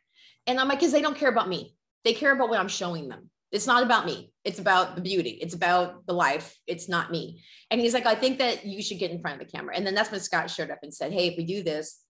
And 0.47 0.59
I'm 0.59 0.69
like, 0.69 0.81
"Because 0.81 0.93
they 0.93 1.03
don't 1.03 1.17
care 1.17 1.31
about 1.31 1.49
me. 1.49 1.77
They 2.05 2.15
care 2.15 2.33
about 2.33 2.49
what 2.49 2.59
I'm 2.59 2.69
showing 2.69 3.09
them. 3.09 3.31
It's 3.53 3.67
not 3.67 3.83
about 3.83 4.07
me. 4.07 4.33
It's 4.45 4.59
about 4.59 4.97
the 4.97 5.03
beauty. 5.03 5.39
It's 5.43 5.55
about 5.55 6.07
the 6.07 6.15
life. 6.15 6.59
It's 6.67 6.89
not 6.89 7.13
me." 7.13 7.45
And 7.71 7.81
he's 7.81 7.95
like, 7.95 8.07
"I 8.07 8.15
think 8.15 8.39
that 8.39 8.65
you 8.65 8.83
should 8.83 8.99
get 8.99 9.11
in 9.13 9.21
front 9.21 9.41
of 9.41 9.47
the 9.47 9.53
camera." 9.53 9.77
And 9.77 9.87
then 9.87 9.95
that's 9.95 10.11
when 10.11 10.21
Scott 10.21 10.51
showed 10.51 10.71
up 10.71 10.81
and 10.83 10.93
said, 10.93 11.13
"Hey, 11.13 11.29
if 11.29 11.37
we 11.37 11.45
do 11.45 11.63
this." 11.63 12.02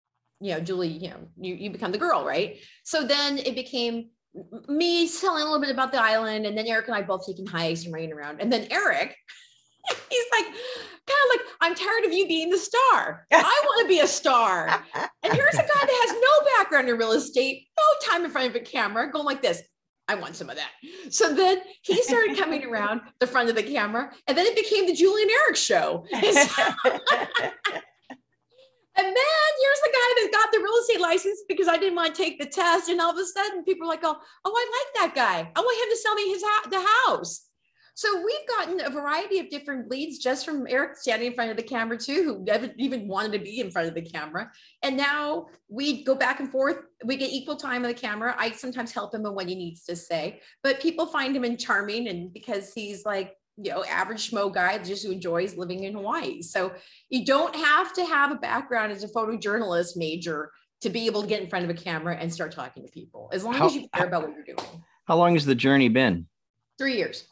You 0.42 0.54
know, 0.54 0.60
Julie, 0.60 0.88
you 0.90 1.10
know, 1.10 1.28
you, 1.40 1.56
you 1.56 1.70
become 1.70 1.92
the 1.92 1.98
girl, 1.98 2.26
right? 2.26 2.58
So 2.84 3.06
then 3.06 3.38
it 3.38 3.56
became 3.56 4.10
me 4.68 5.08
telling 5.08 5.44
a 5.44 5.46
little 5.46 5.62
bit 5.62 5.70
about 5.70 5.92
the 5.92 6.02
island, 6.02 6.46
and 6.46 6.58
then 6.58 6.66
Eric 6.66 6.88
and 6.88 6.96
I 6.96 7.02
both 7.04 7.26
taking 7.26 7.46
hikes 7.46 7.86
and 7.86 7.94
running 7.94 8.12
around. 8.12 8.42
And 8.42 8.52
then 8.52 8.68
Eric, 8.72 9.16
he's 10.10 10.26
like, 10.32 10.46
kind 10.46 10.56
of 10.56 11.30
like, 11.36 11.42
I'm 11.62 11.76
tired 11.76 12.06
of 12.06 12.14
you 12.14 12.28
being 12.28 12.50
the 12.50 12.58
star. 12.58 13.28
I 13.32 13.64
want 13.66 13.82
to 13.84 13.88
be 13.88 14.00
a 14.00 14.08
star. 14.08 14.68
And 15.24 15.34
here's 15.34 15.54
a 15.54 15.58
guy 15.58 15.66
that 15.68 16.08
has 16.08 16.14
no 16.14 16.58
background 16.58 16.90
in 16.90 16.98
real 16.98 17.12
estate, 17.12 17.68
no 17.78 18.12
time 18.12 18.26
in 18.26 18.32
front 18.32 18.50
of 18.50 18.56
a 18.56 18.60
camera, 18.60 19.12
going 19.12 19.26
like 19.26 19.42
this. 19.42 19.62
I 20.08 20.16
want 20.16 20.36
some 20.36 20.50
of 20.50 20.58
that. 20.58 20.72
So 21.10 21.34
then 21.34 21.60
he 21.84 22.02
started 22.04 22.36
coming 22.36 22.66
around 22.66 23.02
the 23.20 23.28
front 23.28 23.50
of 23.50 23.56
the 23.56 23.64
camera, 23.64 24.12
and 24.28 24.38
then 24.38 24.46
it 24.46 24.56
became 24.56 24.88
the 24.88 24.94
Julie 24.94 25.22
and 25.22 25.32
Eric 25.32 25.56
show. 25.56 26.06
And 28.98 29.08
then 29.08 29.16
here's 29.16 29.82
the 29.82 29.94
guy 29.94 30.22
that 30.22 30.32
got 30.32 30.52
the 30.52 30.60
real 30.60 30.78
estate 30.82 31.00
license 31.00 31.44
because 31.48 31.68
I 31.68 31.78
didn't 31.78 31.96
want 31.96 32.14
to 32.14 32.22
take 32.22 32.40
the 32.40 32.46
test. 32.46 32.90
And 32.90 33.00
all 33.00 33.12
of 33.12 33.18
a 33.18 33.26
sudden, 33.26 33.64
people 33.64 33.88
are 33.88 33.90
like, 33.90 34.04
"Oh, 34.04 34.18
oh, 34.46 34.54
I 34.54 35.04
like 35.04 35.14
that 35.14 35.16
guy. 35.16 35.52
I 35.56 35.60
want 35.60 35.84
him 35.84 35.90
to 35.90 35.98
sell 35.98 36.16
me 36.16 36.30
his 36.30 36.44
the 36.70 36.86
house." 37.06 37.48
So 37.94 38.24
we've 38.24 38.48
gotten 38.48 38.82
a 38.82 38.90
variety 38.90 39.40
of 39.40 39.50
different 39.50 39.90
leads 39.90 40.18
just 40.18 40.46
from 40.46 40.66
Eric 40.68 40.98
standing 40.98 41.28
in 41.28 41.34
front 41.34 41.52
of 41.52 41.58
the 41.58 41.64
camera 41.64 41.98
too, 41.98 42.24
who 42.24 42.44
never 42.44 42.72
even 42.78 43.08
wanted 43.08 43.34
to 43.34 43.40
be 43.40 43.60
in 43.60 43.70
front 43.70 43.90
of 43.90 43.94
the 43.94 44.02
camera. 44.02 44.50
And 44.82 44.96
now 44.96 45.48
we 45.68 46.04
go 46.04 46.16
back 46.16 46.40
and 46.40 46.52
forth. 46.52 46.78
We 47.04 47.18
get 47.18 47.32
equal 47.32 47.58
time 47.58 47.84
on 47.84 47.90
the 47.90 47.94
camera. 47.94 48.36
I 48.38 48.52
sometimes 48.52 48.92
help 48.92 49.14
him 49.14 49.26
in 49.26 49.36
what 49.36 49.50
he 49.50 49.56
needs 49.56 49.84
to 49.86 49.96
say, 49.96 50.42
but 50.64 50.82
people 50.82 51.06
find 51.06 51.36
him 51.36 51.44
in 51.44 51.58
charming 51.58 52.08
and 52.08 52.34
because 52.34 52.74
he's 52.74 53.06
like 53.06 53.36
you 53.58 53.72
know, 53.72 53.84
average 53.86 54.32
schmo 54.32 54.54
guy 54.54 54.78
just 54.80 55.06
who 55.06 55.12
enjoys 55.12 55.56
living 55.58 55.84
in 55.84 55.94
Hawaii. 55.94 56.42
So 56.42 56.72
you 57.10 57.26
don't 57.26 57.56
have 57.56 57.94
to 57.94 58.06
have 58.06 58.32
a 58.32 58.36
background 58.36 58.92
as 58.92 59.04
a 59.04 59.08
photojournalist 59.08 59.98
major 59.98 60.52
to 60.82 60.90
be 60.90 61.06
able 61.06 61.22
to 61.22 61.28
get 61.28 61.42
in 61.42 61.50
front 61.50 61.64
of 61.66 61.70
a 61.70 61.74
camera 61.74 62.16
and 62.16 62.34
start 62.34 62.52
talking 62.52 62.84
to 62.86 62.92
people, 62.92 63.30
as 63.34 63.44
long 63.44 63.54
How- 63.54 63.68
as 63.68 63.76
you 63.76 63.88
care 63.94 64.08
about 64.08 64.24
what 64.24 64.34
you're 64.36 64.56
doing. 64.56 64.84
how 65.08 65.16
long 65.18 65.34
has 65.34 65.46
the 65.46 65.56
journey 65.56 65.90
been? 65.90 66.28
Three 66.78 66.96
years. 66.98 67.26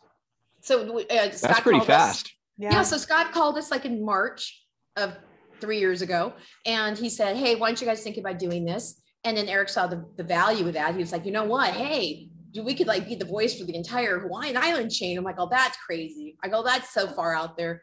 So 0.62 1.00
uh, 1.00 1.04
That's 1.10 1.42
Scott 1.42 1.62
pretty 1.64 1.80
called 1.80 1.90
us- 1.90 1.96
fast. 2.22 2.34
yeah. 2.58 2.82
So 2.84 2.98
Scott 2.98 3.32
called 3.32 3.58
us 3.58 3.72
like 3.72 3.86
in 3.86 4.04
March 4.06 4.66
of 4.98 5.18
three 5.62 5.80
years 5.80 6.02
ago, 6.02 6.34
and 6.66 6.98
he 6.98 7.10
said, 7.10 7.38
"Hey, 7.38 7.56
why 7.56 7.70
don't 7.70 7.82
you 7.82 7.88
guys 7.88 8.04
think 8.04 8.18
about 8.18 8.38
doing 8.40 8.66
this?" 8.66 9.02
And 9.24 9.36
then 9.36 9.48
Eric 9.50 9.70
saw 9.70 9.88
the, 9.88 10.06
the 10.18 10.24
value 10.24 10.66
of 10.68 10.74
that. 10.76 10.94
He 10.94 11.00
was 11.00 11.12
like, 11.12 11.26
you 11.26 11.32
know 11.34 11.44
what? 11.44 11.74
Hey, 11.74 12.29
we 12.64 12.74
could 12.74 12.88
like 12.88 13.08
be 13.08 13.16
the 13.16 13.26
voice 13.26 13.58
for 13.58 13.66
the 13.66 13.76
entire 13.76 14.20
Hawaiian 14.20 14.58
Island 14.58 14.92
chain. 14.92 15.18
I'm 15.18 15.24
like, 15.24 15.36
oh, 15.38 15.50
that's 15.50 15.78
crazy. 15.78 16.38
I 16.44 16.48
go, 16.48 16.64
that's 16.64 16.94
so 16.94 17.08
far 17.08 17.36
out 17.36 17.58
there. 17.58 17.82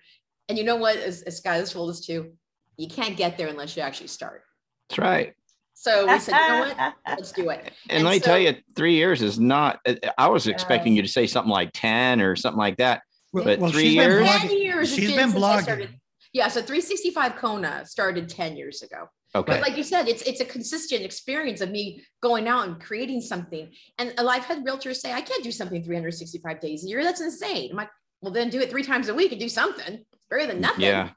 And 0.48 0.58
you 0.58 0.64
know 0.64 0.76
what? 0.76 0.96
As, 0.96 1.22
as 1.22 1.38
Sky 1.38 1.56
has 1.56 1.72
told 1.72 1.90
us 1.90 2.00
too, 2.00 2.32
you 2.76 2.88
can't 2.88 3.16
get 3.16 3.36
there 3.36 3.48
unless 3.48 3.76
you 3.76 3.82
actually 3.82 4.08
start. 4.08 4.42
That's 4.88 4.98
right. 4.98 5.34
So 5.74 6.06
we 6.06 6.18
said, 6.18 6.36
you 6.36 6.48
know 6.48 6.60
what? 6.60 6.94
Let's 7.06 7.32
do 7.32 7.50
it. 7.50 7.72
And, 7.88 7.98
and 7.98 8.04
let 8.04 8.12
me 8.12 8.18
so, 8.20 8.26
tell 8.26 8.38
you, 8.38 8.54
three 8.74 8.94
years 8.94 9.22
is 9.22 9.38
not. 9.38 9.78
I 10.16 10.28
was 10.28 10.46
expecting 10.46 10.94
you 10.94 11.02
to 11.02 11.08
say 11.08 11.26
something 11.26 11.50
like 11.50 11.70
ten 11.74 12.20
or 12.20 12.34
something 12.34 12.58
like 12.58 12.78
that. 12.78 13.02
But 13.32 13.60
well, 13.60 13.70
three 13.70 13.88
years. 13.88 14.26
Ten 14.26 14.58
years. 14.58 14.94
She's 14.94 15.12
been, 15.14 15.32
been 15.32 15.40
blogging. 15.40 15.88
Yeah, 16.32 16.48
so 16.48 16.60
365 16.60 17.36
Kona 17.36 17.86
started 17.86 18.28
10 18.28 18.56
years 18.56 18.82
ago. 18.82 19.08
Okay. 19.36 19.52
But 19.52 19.60
like 19.60 19.76
you 19.76 19.82
said, 19.82 20.08
it's 20.08 20.22
it's 20.22 20.40
a 20.40 20.44
consistent 20.44 21.02
experience 21.02 21.60
of 21.60 21.70
me 21.70 22.02
going 22.22 22.48
out 22.48 22.66
and 22.66 22.80
creating 22.80 23.20
something. 23.20 23.70
And 23.98 24.14
I've 24.18 24.44
had 24.44 24.64
realtors 24.64 24.96
say, 24.96 25.12
I 25.12 25.20
can't 25.20 25.44
do 25.44 25.52
something 25.52 25.84
365 25.84 26.60
days 26.60 26.84
a 26.84 26.88
year. 26.88 27.04
That's 27.04 27.20
insane. 27.20 27.70
I'm 27.70 27.76
like, 27.76 27.90
well, 28.22 28.32
then 28.32 28.48
do 28.48 28.60
it 28.60 28.70
three 28.70 28.82
times 28.82 29.08
a 29.08 29.14
week 29.14 29.32
and 29.32 29.40
do 29.40 29.48
something. 29.48 29.94
It's 29.94 30.26
better 30.30 30.46
than 30.46 30.60
nothing. 30.60 30.84
Yeah. 30.84 31.10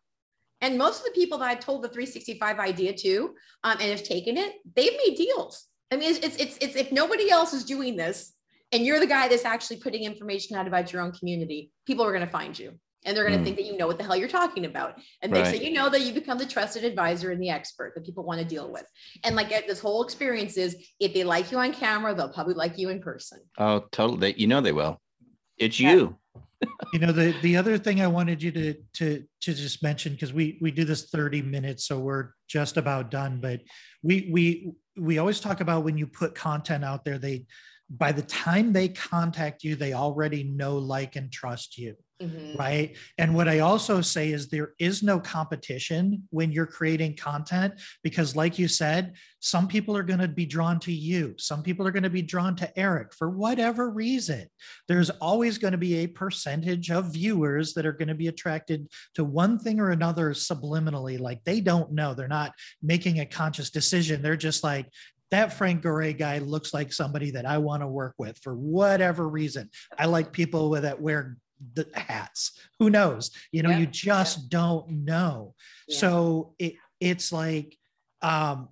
And 0.62 0.78
most 0.78 1.00
of 1.00 1.06
the 1.06 1.12
people 1.12 1.38
that 1.38 1.50
I've 1.50 1.62
told 1.62 1.84
the 1.84 1.88
365 1.88 2.60
idea 2.60 2.94
to 2.94 3.36
um, 3.64 3.78
and 3.80 3.90
have 3.90 4.04
taken 4.04 4.38
it, 4.38 4.56
they've 4.76 4.98
made 5.06 5.16
deals. 5.16 5.68
I 5.90 5.96
mean, 5.96 6.10
it's, 6.10 6.20
it's, 6.20 6.36
it's, 6.36 6.58
it's 6.60 6.76
if 6.76 6.92
nobody 6.92 7.32
else 7.32 7.54
is 7.54 7.64
doing 7.64 7.96
this 7.96 8.34
and 8.74 8.86
you're 8.86 9.00
the 9.00 9.08
guy 9.08 9.30
that's 9.30 9.46
actually 9.46 9.78
putting 9.78 10.04
information 10.04 10.58
out 10.58 10.68
about 10.68 10.92
your 10.92 11.02
own 11.02 11.14
community, 11.14 11.72
people 11.88 12.06
are 12.06 12.12
going 12.12 12.26
to 12.26 12.32
find 12.32 12.60
you 12.60 12.74
and 13.06 13.16
they're 13.16 13.26
going 13.26 13.38
to 13.38 13.42
mm. 13.42 13.46
think 13.46 13.58
that 13.58 13.66
you 13.66 13.78
know 13.78 13.88
what 13.88 13.98
the 13.98 14.04
hell 14.04 14.16
you're 14.16 14.28
talking 14.28 14.66
about. 14.66 15.00
And 15.22 15.34
they 15.34 15.42
right. 15.42 15.56
say 15.56 15.64
you 15.64 15.74
know 15.74 15.90
that 15.90 16.02
you 16.02 16.14
become 16.14 16.38
the 16.38 16.46
trusted 16.46 16.84
advisor 16.84 17.32
and 17.32 17.42
the 17.42 17.50
expert 17.50 17.94
that 17.96 18.06
people 18.06 18.24
want 18.24 18.40
to 18.40 18.46
deal 18.46 18.72
with. 18.72 18.86
And 19.24 19.36
like 19.36 19.50
this 19.50 19.80
whole 19.80 20.04
experience 20.04 20.58
is 20.58 20.76
if 21.00 21.14
they 21.14 21.24
like 21.24 21.52
you 21.52 21.58
on 21.60 21.74
camera 21.74 22.14
they'll 22.14 22.34
probably 22.34 22.56
like 22.56 22.78
you 22.78 22.90
in 22.90 23.02
person. 23.02 23.40
Oh 23.58 23.86
totally. 23.92 24.34
You 24.38 24.48
know 24.48 24.62
they 24.62 24.74
will. 24.74 25.00
It's 25.58 25.80
yeah. 25.80 25.94
you. 25.94 26.18
You 26.94 27.00
know 27.00 27.14
the 27.14 27.34
the 27.42 27.56
other 27.56 27.78
thing 27.78 28.02
i 28.02 28.08
wanted 28.08 28.44
you 28.44 28.52
to 28.52 28.74
to 28.96 29.24
to 29.42 29.54
just 29.54 29.82
mention 29.82 30.12
because 30.12 30.34
we 30.34 30.58
we 30.60 30.72
do 30.72 30.84
this 30.84 31.10
30 31.10 31.42
minutes 31.42 31.86
so 31.86 32.00
we're 32.00 32.32
just 32.50 32.76
about 32.76 33.10
done 33.12 33.40
but 33.40 33.62
we 34.04 34.30
we 34.30 34.74
we 34.98 35.20
always 35.20 35.40
talk 35.40 35.62
about 35.62 35.86
when 35.86 35.98
you 35.98 36.06
put 36.06 36.36
content 36.36 36.84
out 36.84 37.06
there 37.06 37.18
they 37.18 37.46
by 37.90 38.12
the 38.12 38.24
time 38.24 38.74
they 38.74 38.90
contact 38.90 39.64
you 39.64 39.76
they 39.76 39.94
already 39.94 40.44
know 40.44 40.78
like 40.78 41.16
and 41.16 41.32
trust 41.32 41.78
you 41.78 41.96
Mm-hmm. 42.22 42.58
Right. 42.58 42.98
And 43.18 43.34
what 43.34 43.48
I 43.48 43.60
also 43.60 44.02
say 44.02 44.34
is 44.34 44.50
there 44.50 44.74
is 44.78 45.02
no 45.02 45.22
competition 45.22 46.28
when 46.32 46.52
you're 46.52 46.66
creating 46.66 47.16
content 47.16 47.76
because, 48.04 48.36
like 48.36 48.60
you 48.60 48.68
said, 48.68 49.14
some 49.40 49.70
people 49.70 49.96
are 49.96 50.04
going 50.04 50.20
to 50.20 50.28
be 50.28 50.46
drawn 50.46 50.82
to 50.82 50.92
you. 50.92 51.36
Some 51.38 51.64
people 51.64 51.88
are 51.88 51.92
going 51.92 52.04
to 52.04 52.10
be 52.10 52.22
drawn 52.22 52.58
to 52.58 52.78
Eric 52.78 53.14
for 53.14 53.30
whatever 53.30 53.90
reason. 53.90 54.50
There's 54.90 55.10
always 55.10 55.58
going 55.58 55.72
to 55.72 55.78
be 55.78 56.00
a 56.00 56.08
percentage 56.08 56.92
of 56.92 57.14
viewers 57.14 57.74
that 57.76 57.86
are 57.86 57.94
going 57.94 58.10
to 58.10 58.16
be 58.16 58.28
attracted 58.28 58.90
to 59.16 59.24
one 59.24 59.58
thing 59.58 59.80
or 59.80 59.92
another 59.92 60.32
subliminally. 60.32 61.18
Like 61.18 61.42
they 61.46 61.62
don't 61.62 61.94
know, 61.94 62.14
they're 62.14 62.28
not 62.28 62.52
making 62.84 63.22
a 63.22 63.26
conscious 63.26 63.70
decision. 63.70 64.22
They're 64.22 64.36
just 64.36 64.62
like, 64.62 64.88
that 65.32 65.54
Frank 65.54 65.84
Gore 65.84 66.12
guy 66.12 66.40
looks 66.40 66.74
like 66.74 66.92
somebody 66.92 67.32
that 67.32 67.46
I 67.46 67.60
want 67.60 67.84
to 67.84 67.88
work 67.88 68.16
with 68.18 68.38
for 68.40 68.56
whatever 68.56 69.30
reason. 69.30 69.70
I 69.98 70.08
like 70.08 70.34
people 70.34 70.72
that 70.72 71.00
wear 71.00 71.38
the 71.74 71.88
hats 71.94 72.60
who 72.80 72.90
knows 72.90 73.32
you 73.52 73.62
know 73.62 73.70
yeah. 73.70 73.80
you 73.80 73.86
just 73.86 74.38
yeah. 74.38 74.46
don't 74.50 74.90
know 74.90 75.54
yeah. 75.88 75.98
so 75.98 76.56
it 76.60 76.76
it's 77.00 77.32
like 77.32 77.78
um 78.22 78.70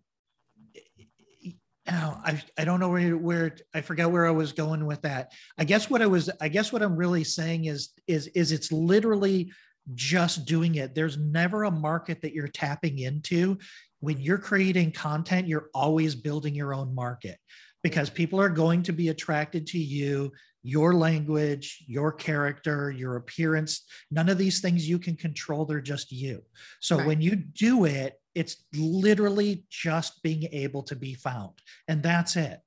now 1.88 2.21
I, 2.23 2.41
I 2.58 2.65
don't 2.65 2.80
know 2.80 2.89
where, 2.89 3.15
where 3.15 3.56
I 3.73 3.82
forgot 3.82 4.12
where 4.12 4.28
I 4.28 4.32
was 4.32 4.52
going 4.52 4.86
with 4.86 5.02
that. 5.04 5.32
I 5.58 5.63
guess 5.63 5.89
what 5.89 6.02
I 6.02 6.06
was 6.06 6.30
I 6.41 6.50
guess 6.50 6.73
what 6.73 6.82
I'm 6.82 6.95
really 6.95 7.23
saying 7.23 7.65
is 7.65 7.89
is 8.08 8.28
is 8.28 8.52
it's 8.52 8.71
literally 8.71 9.52
just 9.95 10.45
doing 10.45 10.76
it. 10.76 10.93
There's 10.93 11.17
never 11.17 11.63
a 11.63 11.71
market 11.71 12.21
that 12.21 12.34
you're 12.34 12.50
tapping 12.50 13.00
into. 13.00 13.58
When 14.02 14.19
you're 14.19 14.38
creating 14.38 14.91
content, 14.91 15.47
you're 15.47 15.69
always 15.73 16.13
building 16.13 16.54
your 16.54 16.73
own 16.73 16.93
market 16.93 17.38
because 17.84 18.10
people 18.10 18.39
are 18.41 18.50
going 18.50 18.84
to 18.84 18.91
be 18.91 19.10
attracted 19.10 19.65
to 19.67 19.80
you 19.80 20.32
your 20.67 20.93
language, 20.93 21.82
your 21.88 22.12
character, 22.12 22.91
your 22.91 23.15
appearance. 23.15 23.86
None 24.12 24.27
of 24.27 24.38
these 24.38 24.60
things 24.60 24.88
you 24.88 24.99
can 24.99 25.15
control. 25.15 25.63
They're 25.63 25.80
just 25.80 26.12
you. 26.12 26.43
So 26.82 26.97
right. 26.97 27.08
when 27.08 27.21
you 27.21 27.38
do 27.38 27.86
it, 27.86 28.19
it's 28.36 28.65
literally 28.75 29.63
just 29.69 30.21
being 30.23 30.43
able 30.51 30.84
to 30.84 30.95
be 30.95 31.13
found. 31.13 31.53
And 31.88 32.03
that's 32.03 32.36
it. 32.36 32.60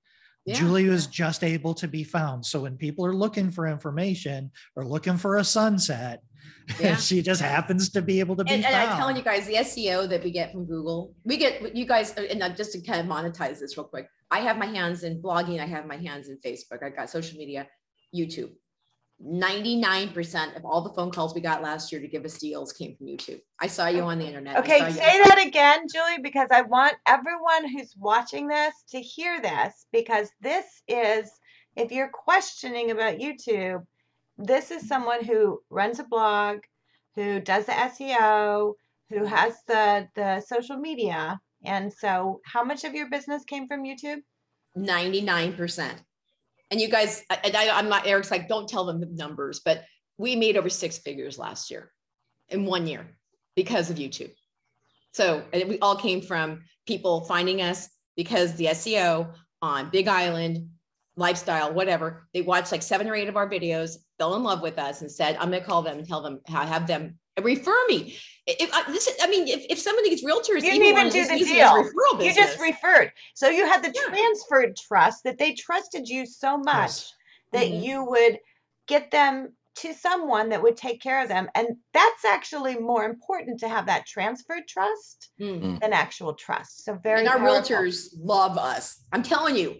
Yeah. 0.46 0.54
Julie 0.54 0.88
was 0.88 1.08
just 1.08 1.44
able 1.44 1.74
to 1.74 1.86
be 1.86 2.02
found. 2.02 2.46
So 2.46 2.60
when 2.60 2.78
people 2.78 3.04
are 3.04 3.14
looking 3.14 3.50
for 3.50 3.66
information 3.66 4.50
or 4.76 4.86
looking 4.86 5.18
for 5.18 5.36
a 5.36 5.44
sunset, 5.44 6.22
yeah. 6.80 6.96
she 6.96 7.20
just 7.20 7.42
happens 7.42 7.90
to 7.90 8.00
be 8.00 8.18
able 8.18 8.34
to 8.36 8.44
be 8.44 8.54
and, 8.54 8.62
found. 8.62 8.74
And 8.76 8.90
I'm 8.92 8.96
telling 8.96 9.16
you 9.16 9.22
guys, 9.22 9.46
the 9.46 9.56
SEO 9.56 10.08
that 10.08 10.24
we 10.24 10.30
get 10.30 10.52
from 10.52 10.64
Google, 10.64 11.14
we 11.24 11.36
get 11.36 11.76
you 11.76 11.84
guys, 11.84 12.16
uh, 12.16 12.22
and 12.22 12.56
just 12.56 12.72
to 12.72 12.80
kind 12.80 13.00
of 13.00 13.06
monetize 13.06 13.60
this 13.60 13.76
real 13.76 13.84
quick, 13.84 14.08
I 14.30 14.38
have 14.38 14.56
my 14.56 14.66
hands 14.66 15.02
in 15.02 15.20
blogging, 15.20 15.60
I 15.60 15.66
have 15.66 15.84
my 15.86 15.98
hands 15.98 16.28
in 16.28 16.38
Facebook, 16.38 16.82
I've 16.82 16.96
got 16.96 17.10
social 17.10 17.36
media. 17.36 17.66
YouTube. 18.14 18.50
99% 19.22 20.56
of 20.56 20.64
all 20.64 20.80
the 20.80 20.94
phone 20.94 21.10
calls 21.10 21.34
we 21.34 21.42
got 21.42 21.62
last 21.62 21.92
year 21.92 22.00
to 22.00 22.08
give 22.08 22.24
us 22.24 22.38
deals 22.38 22.72
came 22.72 22.96
from 22.96 23.06
YouTube. 23.06 23.40
I 23.60 23.66
saw 23.66 23.86
you 23.88 24.00
on 24.02 24.18
the 24.18 24.26
internet. 24.26 24.56
Okay, 24.58 24.78
say 24.92 25.22
that 25.24 25.44
again, 25.46 25.86
Julie, 25.92 26.22
because 26.22 26.48
I 26.50 26.62
want 26.62 26.94
everyone 27.06 27.68
who's 27.68 27.94
watching 27.98 28.48
this 28.48 28.74
to 28.90 29.00
hear 29.00 29.40
this 29.42 29.86
because 29.92 30.30
this 30.40 30.64
is, 30.88 31.30
if 31.76 31.92
you're 31.92 32.08
questioning 32.08 32.92
about 32.92 33.18
YouTube, 33.18 33.84
this 34.38 34.70
is 34.70 34.88
someone 34.88 35.22
who 35.22 35.60
runs 35.68 35.98
a 35.98 36.04
blog, 36.04 36.60
who 37.14 37.40
does 37.40 37.66
the 37.66 37.72
SEO, 37.72 38.72
who 39.10 39.24
has 39.24 39.54
the 39.66 40.08
the 40.14 40.40
social 40.40 40.76
media. 40.76 41.38
And 41.62 41.92
so, 41.92 42.40
how 42.46 42.64
much 42.64 42.84
of 42.84 42.94
your 42.94 43.10
business 43.10 43.44
came 43.44 43.68
from 43.68 43.82
YouTube? 43.82 44.22
99% 44.78 45.92
and 46.70 46.80
you 46.80 46.88
guys, 46.88 47.24
I, 47.30 47.38
I, 47.44 47.70
I'm 47.72 47.88
not, 47.88 48.06
Eric's 48.06 48.30
like, 48.30 48.48
don't 48.48 48.68
tell 48.68 48.84
them 48.84 49.00
the 49.00 49.06
numbers, 49.06 49.60
but 49.64 49.84
we 50.18 50.36
made 50.36 50.56
over 50.56 50.68
six 50.68 50.98
figures 50.98 51.38
last 51.38 51.70
year 51.70 51.90
in 52.48 52.64
one 52.64 52.86
year 52.86 53.06
because 53.56 53.90
of 53.90 53.96
YouTube. 53.96 54.32
So 55.12 55.42
and 55.52 55.68
we 55.68 55.78
all 55.80 55.96
came 55.96 56.20
from 56.20 56.62
people 56.86 57.22
finding 57.22 57.62
us 57.62 57.88
because 58.16 58.54
the 58.54 58.66
SEO 58.66 59.34
on 59.62 59.90
Big 59.90 60.08
Island, 60.08 60.68
lifestyle, 61.16 61.72
whatever, 61.72 62.28
they 62.32 62.42
watched 62.42 62.72
like 62.72 62.82
seven 62.82 63.08
or 63.08 63.14
eight 63.14 63.28
of 63.28 63.36
our 63.36 63.48
videos, 63.48 63.96
fell 64.18 64.36
in 64.36 64.42
love 64.42 64.62
with 64.62 64.78
us, 64.78 65.00
and 65.00 65.10
said, 65.10 65.36
"I'm 65.36 65.50
going 65.50 65.62
to 65.62 65.66
call 65.66 65.82
them 65.82 65.98
and 65.98 66.06
tell 66.06 66.22
them 66.22 66.40
how 66.46 66.64
have 66.64 66.86
them 66.86 67.18
refer 67.40 67.76
me." 67.88 68.16
If 68.58 68.70
I, 68.72 68.90
this, 68.90 69.08
I 69.22 69.28
mean, 69.28 69.46
if, 69.48 69.64
if 69.68 69.78
some 69.78 69.98
of 69.98 70.04
these 70.04 70.24
realtors 70.24 70.62
you 70.62 70.72
didn't 70.72 70.82
even 70.82 71.08
do 71.08 71.26
the 71.26 71.44
deal, 71.44 72.24
you 72.24 72.34
just 72.34 72.58
referred. 72.60 73.12
So 73.34 73.48
you 73.48 73.66
had 73.66 73.82
the 73.82 73.92
yeah. 73.94 74.08
transferred 74.08 74.76
trust 74.76 75.24
that 75.24 75.38
they 75.38 75.54
trusted 75.54 76.08
you 76.08 76.26
so 76.26 76.58
much 76.58 76.74
yes. 76.74 77.14
that 77.52 77.66
mm-hmm. 77.66 77.82
you 77.82 78.04
would 78.04 78.38
get 78.88 79.10
them 79.10 79.52
to 79.76 79.94
someone 79.94 80.48
that 80.50 80.62
would 80.62 80.76
take 80.76 81.00
care 81.00 81.22
of 81.22 81.28
them, 81.28 81.48
and 81.54 81.68
that's 81.94 82.24
actually 82.24 82.76
more 82.76 83.04
important 83.04 83.60
to 83.60 83.68
have 83.68 83.86
that 83.86 84.04
transferred 84.06 84.66
trust 84.68 85.30
mm-hmm. 85.40 85.76
than 85.78 85.92
actual 85.92 86.34
trust. 86.34 86.84
So 86.84 86.98
very. 87.02 87.20
And 87.20 87.28
our 87.28 87.38
powerful. 87.38 87.76
realtors 87.76 88.08
love 88.18 88.58
us. 88.58 89.04
I'm 89.12 89.22
telling 89.22 89.56
you, 89.56 89.76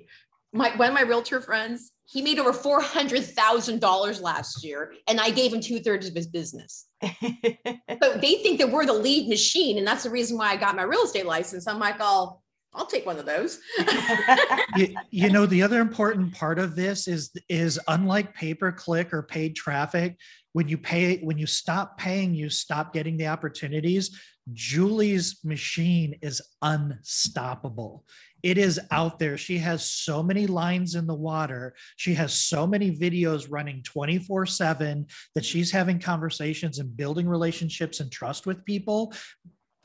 my 0.52 0.74
one 0.76 0.88
of 0.88 0.94
my 0.94 1.02
realtor 1.02 1.40
friends, 1.40 1.92
he 2.06 2.22
made 2.22 2.38
over 2.38 2.52
four 2.52 2.80
hundred 2.80 3.24
thousand 3.24 3.80
dollars 3.80 4.20
last 4.20 4.64
year, 4.64 4.92
and 5.06 5.20
I 5.20 5.30
gave 5.30 5.52
him 5.52 5.60
two 5.60 5.80
thirds 5.80 6.08
of 6.08 6.14
his 6.14 6.26
business. 6.26 6.86
but 7.00 8.20
they 8.20 8.36
think 8.36 8.58
that 8.58 8.70
we're 8.70 8.86
the 8.86 8.92
lead 8.92 9.28
machine, 9.28 9.78
and 9.78 9.86
that's 9.86 10.02
the 10.04 10.10
reason 10.10 10.36
why 10.36 10.50
I 10.50 10.56
got 10.56 10.76
my 10.76 10.82
real 10.82 11.02
estate 11.02 11.26
license. 11.26 11.68
I'm 11.68 11.78
like, 11.78 11.96
oh, 12.00 12.40
I'll 12.74 12.86
take 12.86 13.06
one 13.06 13.18
of 13.18 13.26
those. 13.26 13.58
you, 14.76 14.94
you, 15.10 15.30
know, 15.30 15.46
the 15.46 15.62
other 15.62 15.80
important 15.80 16.34
part 16.34 16.58
of 16.58 16.76
this 16.76 17.08
is 17.08 17.30
is 17.48 17.80
unlike 17.88 18.34
pay 18.34 18.54
per 18.54 18.72
click 18.72 19.12
or 19.12 19.22
paid 19.22 19.56
traffic. 19.56 20.16
When 20.52 20.68
you 20.68 20.78
pay, 20.78 21.18
when 21.18 21.38
you 21.38 21.46
stop 21.46 21.96
paying, 21.96 22.34
you 22.34 22.50
stop 22.50 22.92
getting 22.92 23.16
the 23.16 23.28
opportunities. 23.28 24.18
Julie's 24.52 25.38
machine 25.44 26.18
is 26.22 26.42
unstoppable 26.60 28.04
it 28.42 28.59
is 28.59 28.81
out 28.90 29.18
there. 29.18 29.37
She 29.37 29.59
has 29.59 29.85
so 29.85 30.22
many 30.22 30.46
lines 30.46 30.94
in 30.94 31.07
the 31.07 31.14
water. 31.14 31.74
She 31.96 32.14
has 32.14 32.33
so 32.33 32.66
many 32.66 32.96
videos 32.96 33.46
running 33.50 33.83
24 33.83 34.46
7 34.46 35.07
that 35.35 35.44
she's 35.44 35.70
having 35.70 35.98
conversations 35.98 36.79
and 36.79 36.96
building 36.96 37.29
relationships 37.29 38.00
and 38.00 38.11
trust 38.11 38.46
with 38.46 38.64
people 38.64 39.12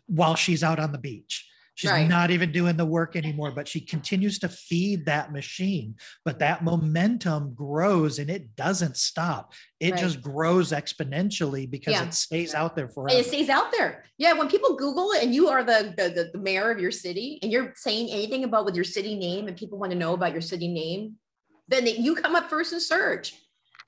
while 0.08 0.36
she's 0.36 0.64
out 0.64 0.80
on 0.80 0.92
the 0.92 0.98
beach. 0.98 1.48
She's 1.76 1.92
Right. 1.92 2.08
not 2.08 2.32
even 2.32 2.54
doing 2.54 2.78
the 2.78 2.86
work 2.86 3.18
anymore, 3.18 3.52
but 3.52 3.68
she 3.68 3.82
continues 3.82 4.40
to 4.40 4.48
feed 4.50 5.06
that 5.08 5.34
machine. 5.34 5.96
But 6.24 6.40
that 6.40 6.64
momentum 6.64 7.54
grows 7.54 8.18
and 8.18 8.30
it 8.30 8.56
doesn't 8.56 8.96
stop. 8.96 9.54
It 9.82 9.92
Right. 9.92 10.00
just 10.00 10.22
grows 10.22 10.72
exponentially 10.72 11.70
because 11.70 11.92
Yeah. 11.92 12.06
it 12.08 12.14
stays 12.14 12.54
out 12.56 12.78
there 12.78 12.88
forever. 12.88 13.20
it 13.20 13.26
stays 13.26 13.50
out 13.50 13.74
there. 13.74 14.06
Yeah, 14.18 14.34
when 14.34 14.48
people 14.48 14.78
Google 14.78 15.12
it 15.12 15.22
and 15.24 15.36
you 15.36 15.50
are 15.50 15.64
the, 15.66 15.94
the 15.98 16.30
the 16.32 16.40
mayor 16.40 16.72
of 16.72 16.80
your 16.80 16.92
city 16.92 17.40
and 17.44 17.52
you're 17.52 17.74
saying 17.76 18.10
anything 18.10 18.46
about 18.46 18.64
with 18.66 18.76
your 18.76 18.86
city 18.86 19.14
name 19.16 19.50
and 19.50 19.58
people 19.58 19.78
want 19.78 19.92
to 19.92 19.98
know 19.98 20.14
about 20.14 20.32
your 20.32 20.42
city 20.42 20.70
name, 20.70 21.18
then 21.68 21.86
you 21.86 22.16
come 22.16 22.36
up 22.36 22.50
first 22.50 22.72
in 22.72 22.80
search. 22.80 23.34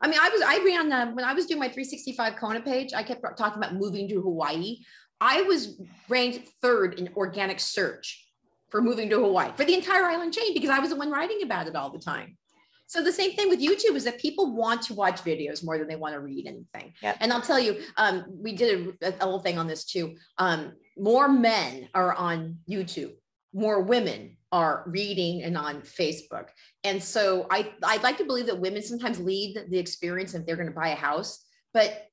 I 0.02 0.08
mean, 0.08 0.20
I 0.22 0.30
was 0.30 0.42
I 0.46 0.58
ran 0.66 0.92
uh, 0.92 1.12
when 1.14 1.24
I 1.24 1.34
was 1.34 1.46
doing 1.46 1.60
my 1.62 1.70
365 1.70 2.36
Kona 2.36 2.60
page. 2.62 2.94
I 2.94 3.02
kept 3.02 3.22
talking 3.38 3.58
about 3.64 3.76
moving 3.76 4.10
to 4.10 4.22
Hawaii. 4.22 4.80
I 5.20 5.42
was 5.44 5.82
ranked 6.10 6.50
third 6.62 7.00
in 7.00 7.10
organic 7.16 7.60
search 7.60 8.24
for 8.70 8.82
moving 8.82 9.10
to 9.10 9.20
Hawaii 9.20 9.52
for 9.56 9.66
the 9.66 9.74
entire 9.74 10.06
island 10.06 10.34
chain 10.34 10.54
because 10.54 10.70
I 10.70 10.80
was 10.80 10.90
the 10.90 10.96
one 10.96 11.12
writing 11.12 11.42
about 11.44 11.68
it 11.68 11.76
all 11.76 11.90
the 11.90 12.00
time. 12.00 12.38
So 12.88 13.04
the 13.04 13.12
same 13.12 13.34
thing 13.34 13.50
with 13.50 13.60
YouTube 13.60 13.96
is 13.96 14.06
that 14.06 14.18
people 14.18 14.56
want 14.56 14.82
to 14.84 14.94
watch 14.94 15.22
videos 15.22 15.64
more 15.64 15.78
than 15.78 15.88
they 15.88 15.98
want 15.98 16.14
to 16.14 16.22
read 16.22 16.48
anything. 16.48 16.94
Yep. 17.02 17.18
And 17.20 17.34
I'll 17.34 17.42
tell 17.42 17.60
you, 17.60 17.82
um, 17.98 18.26
we 18.30 18.54
did 18.54 18.96
a, 19.02 19.10
a 19.20 19.26
little 19.26 19.42
thing 19.42 19.58
on 19.58 19.68
this 19.68 19.84
too. 19.84 20.16
Um, 20.38 20.72
more 20.98 21.28
men 21.28 21.90
are 21.94 22.14
on 22.14 22.60
YouTube, 22.70 23.12
more 23.54 23.82
women 23.82 24.38
are 24.54 24.86
reading 24.88 25.44
and 25.44 25.58
on 25.58 25.82
Facebook. 25.82 26.48
And 26.86 27.04
so 27.04 27.48
I, 27.52 27.74
I'd 27.84 28.04
like 28.04 28.18
to 28.20 28.26
believe 28.26 28.46
that 28.46 28.58
women 28.58 28.82
sometimes 28.82 29.20
lead 29.20 29.66
the 29.70 29.78
experience 29.78 30.34
if 30.34 30.46
they're 30.46 30.56
going 30.56 30.70
to 30.70 30.74
buy 30.74 30.90
a 30.90 30.96
house. 30.96 31.46
But 31.74 32.07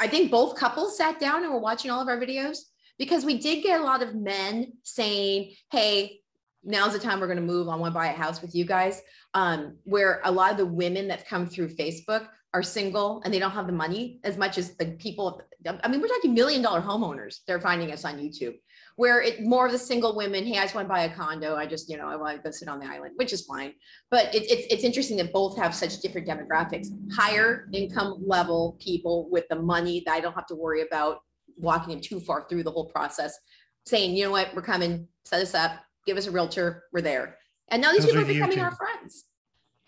I 0.00 0.06
think 0.06 0.30
both 0.30 0.56
couples 0.56 0.96
sat 0.96 1.18
down 1.18 1.44
and 1.44 1.52
were 1.52 1.58
watching 1.58 1.90
all 1.90 2.00
of 2.00 2.08
our 2.08 2.18
videos 2.18 2.58
because 2.98 3.24
we 3.24 3.38
did 3.38 3.62
get 3.62 3.80
a 3.80 3.84
lot 3.84 4.02
of 4.02 4.14
men 4.14 4.72
saying, 4.82 5.54
Hey, 5.70 6.20
now's 6.64 6.92
the 6.92 6.98
time 6.98 7.20
we're 7.20 7.26
going 7.26 7.38
to 7.38 7.42
move. 7.42 7.68
I 7.68 7.76
want 7.76 7.92
to 7.92 7.98
buy 7.98 8.08
a 8.08 8.16
house 8.16 8.42
with 8.42 8.54
you 8.54 8.64
guys. 8.64 9.02
Um, 9.34 9.76
where 9.84 10.20
a 10.24 10.32
lot 10.32 10.52
of 10.52 10.56
the 10.56 10.66
women 10.66 11.08
that 11.08 11.28
come 11.28 11.46
through 11.46 11.74
Facebook 11.74 12.28
are 12.54 12.62
single 12.62 13.20
and 13.24 13.32
they 13.32 13.38
don't 13.38 13.50
have 13.50 13.66
the 13.66 13.72
money 13.72 14.20
as 14.24 14.36
much 14.36 14.56
as 14.56 14.74
the 14.76 14.86
people. 14.98 15.42
I 15.66 15.88
mean, 15.88 16.00
we're 16.00 16.08
talking 16.08 16.34
million 16.34 16.62
dollar 16.62 16.80
homeowners. 16.80 17.40
They're 17.46 17.60
finding 17.60 17.92
us 17.92 18.04
on 18.04 18.18
YouTube 18.18 18.54
where 18.98 19.20
it 19.22 19.44
more 19.44 19.64
of 19.66 19.70
the 19.70 19.78
single 19.78 20.16
women, 20.16 20.44
hey, 20.44 20.58
I 20.58 20.62
just 20.62 20.74
want 20.74 20.88
to 20.88 20.92
buy 20.92 21.04
a 21.04 21.14
condo. 21.14 21.54
I 21.54 21.66
just, 21.66 21.88
you 21.88 21.96
know, 21.96 22.08
I 22.08 22.16
want 22.16 22.36
to 22.36 22.42
go 22.42 22.50
sit 22.50 22.66
on 22.66 22.80
the 22.80 22.86
island, 22.86 23.12
which 23.14 23.32
is 23.32 23.42
fine. 23.46 23.72
But 24.10 24.34
it, 24.34 24.50
it's 24.50 24.74
it's 24.74 24.82
interesting 24.82 25.16
that 25.18 25.32
both 25.32 25.56
have 25.56 25.72
such 25.72 26.00
different 26.00 26.26
demographics. 26.26 26.88
Higher 27.12 27.68
income 27.72 28.20
level 28.26 28.76
people 28.80 29.28
with 29.30 29.44
the 29.50 29.54
money 29.54 30.02
that 30.04 30.12
I 30.14 30.18
don't 30.20 30.32
have 30.34 30.46
to 30.48 30.56
worry 30.56 30.82
about 30.82 31.18
walking 31.56 31.92
in 31.92 32.00
too 32.00 32.18
far 32.18 32.46
through 32.48 32.64
the 32.64 32.72
whole 32.72 32.86
process, 32.86 33.38
saying, 33.86 34.16
you 34.16 34.24
know 34.24 34.32
what, 34.32 34.52
we're 34.52 34.62
coming, 34.62 35.06
set 35.24 35.40
us 35.42 35.54
up, 35.54 35.76
give 36.04 36.16
us 36.16 36.26
a 36.26 36.32
realtor, 36.32 36.82
we're 36.92 37.00
there. 37.00 37.36
And 37.68 37.80
now 37.80 37.92
these 37.92 38.00
Those 38.04 38.14
people 38.14 38.22
are 38.22 38.24
are 38.24 38.26
becoming 38.34 38.58
YouTube. 38.58 38.62
our 38.64 38.74
friends. 38.74 39.26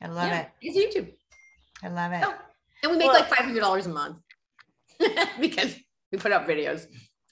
I 0.01 0.07
love 0.07 0.29
yeah, 0.29 0.41
it. 0.43 0.49
It's 0.63 0.97
YouTube. 0.97 1.13
I 1.83 1.89
love 1.89 2.13
it. 2.13 2.21
Oh, 2.25 2.35
And 2.85 2.93
we 2.93 2.97
make 2.99 3.09
Well- 3.09 3.19
like 3.21 3.29
five 3.29 3.45
hundred 3.45 3.59
dollars 3.59 3.87
a 3.87 3.89
month 3.89 4.19
because 5.41 5.75
we 6.13 6.19
put 6.19 6.31
up 6.31 6.47
videos. 6.47 6.87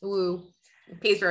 Ooh, 0.05 0.43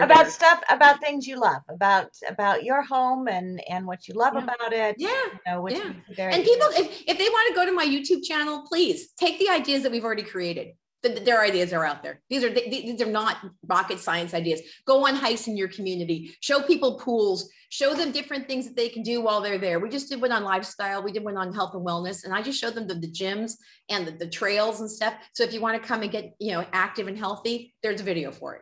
About 0.01 0.18
dinner. 0.18 0.30
stuff, 0.30 0.62
about 0.70 0.99
things 1.01 1.28
you 1.28 1.39
love, 1.39 1.62
about 1.70 2.10
about 2.30 2.64
your 2.64 2.82
home 2.84 3.28
and 3.28 3.62
and 3.70 3.86
what 3.86 4.08
you 4.08 4.14
love 4.14 4.34
Yeah. 4.36 4.43
about 4.43 4.74
it. 4.74 4.95
Yeah. 4.97 5.10
You 5.10 5.39
know, 5.47 5.62
which 5.62 5.76
yeah. 5.76 6.30
And 6.30 6.43
people, 6.43 6.68
if, 6.74 7.03
if 7.08 7.18
they 7.18 7.30
want 7.30 7.47
to 7.49 7.55
go 7.55 7.66
to 7.66 7.72
my 7.72 7.86
YouTube 7.86 8.24
channel, 8.24 8.64
please 8.68 9.12
take 9.20 9.39
the 9.39 9.49
ideas 9.49 9.84
that 9.84 9.91
we've 9.91 10.03
already 10.05 10.24
created. 10.24 10.76
The, 11.03 11.10
their 11.10 11.41
ideas 11.43 11.74
are 11.74 11.86
out 11.86 12.01
there. 12.01 12.22
These 12.30 12.43
are 12.43 12.51
th- 12.51 12.72
these 12.72 13.01
are 13.01 13.05
not 13.05 13.38
rocket 13.68 13.99
science 13.99 14.34
ideas. 14.34 14.62
Go 14.86 15.05
on 15.05 15.16
hikes 15.16 15.47
in 15.47 15.55
your 15.55 15.68
community. 15.68 16.36
Show 16.39 16.62
people 16.62 16.97
pools. 16.99 17.49
Show 17.70 17.93
them 17.93 18.12
different 18.12 18.47
things 18.47 18.66
that 18.66 18.76
they 18.76 18.89
can 18.89 19.03
do 19.03 19.22
while 19.22 19.41
they're 19.41 19.60
there. 19.60 19.80
We 19.80 19.89
just 19.89 20.10
did 20.10 20.22
one 20.22 20.32
on 20.32 20.43
lifestyle. 20.43 21.03
We 21.03 21.12
did 21.12 21.24
one 21.24 21.38
on 21.38 21.53
health 21.53 21.76
and 21.76 21.86
wellness, 21.86 22.24
and 22.24 22.34
I 22.34 22.41
just 22.41 22.60
showed 22.60 22.74
them 22.76 22.88
the, 22.88 22.95
the 22.95 23.12
gyms 23.12 23.53
and 23.89 24.08
the, 24.08 24.12
the 24.12 24.28
trails 24.30 24.80
and 24.82 24.89
stuff. 24.89 25.14
So 25.34 25.43
if 25.43 25.53
you 25.53 25.62
want 25.62 25.80
to 25.80 25.88
come 25.88 26.01
and 26.01 26.12
get 26.12 26.34
you 26.39 26.53
know 26.53 26.66
active 26.74 27.08
and 27.08 27.18
healthy, 27.18 27.76
there's 27.84 28.01
a 28.01 28.03
video 28.03 28.32
for 28.32 28.55
it. 28.55 28.62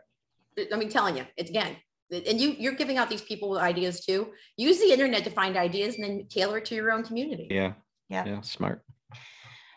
I 0.71 0.75
mean, 0.77 0.89
telling 0.89 1.17
you, 1.17 1.25
it's 1.37 1.49
again, 1.49 1.75
and 2.11 2.39
you 2.39 2.55
you're 2.57 2.73
giving 2.75 2.97
out 2.97 3.09
these 3.09 3.21
people 3.21 3.57
ideas 3.57 4.05
too. 4.05 4.31
Use 4.57 4.79
the 4.79 4.91
internet 4.91 5.23
to 5.25 5.29
find 5.29 5.57
ideas 5.57 5.95
and 5.95 6.03
then 6.03 6.27
tailor 6.29 6.59
it 6.59 6.65
to 6.65 6.75
your 6.75 6.91
own 6.91 7.03
community. 7.03 7.47
Yeah. 7.49 7.73
Yeah. 8.09 8.25
Yeah. 8.25 8.41
Smart. 8.41 8.81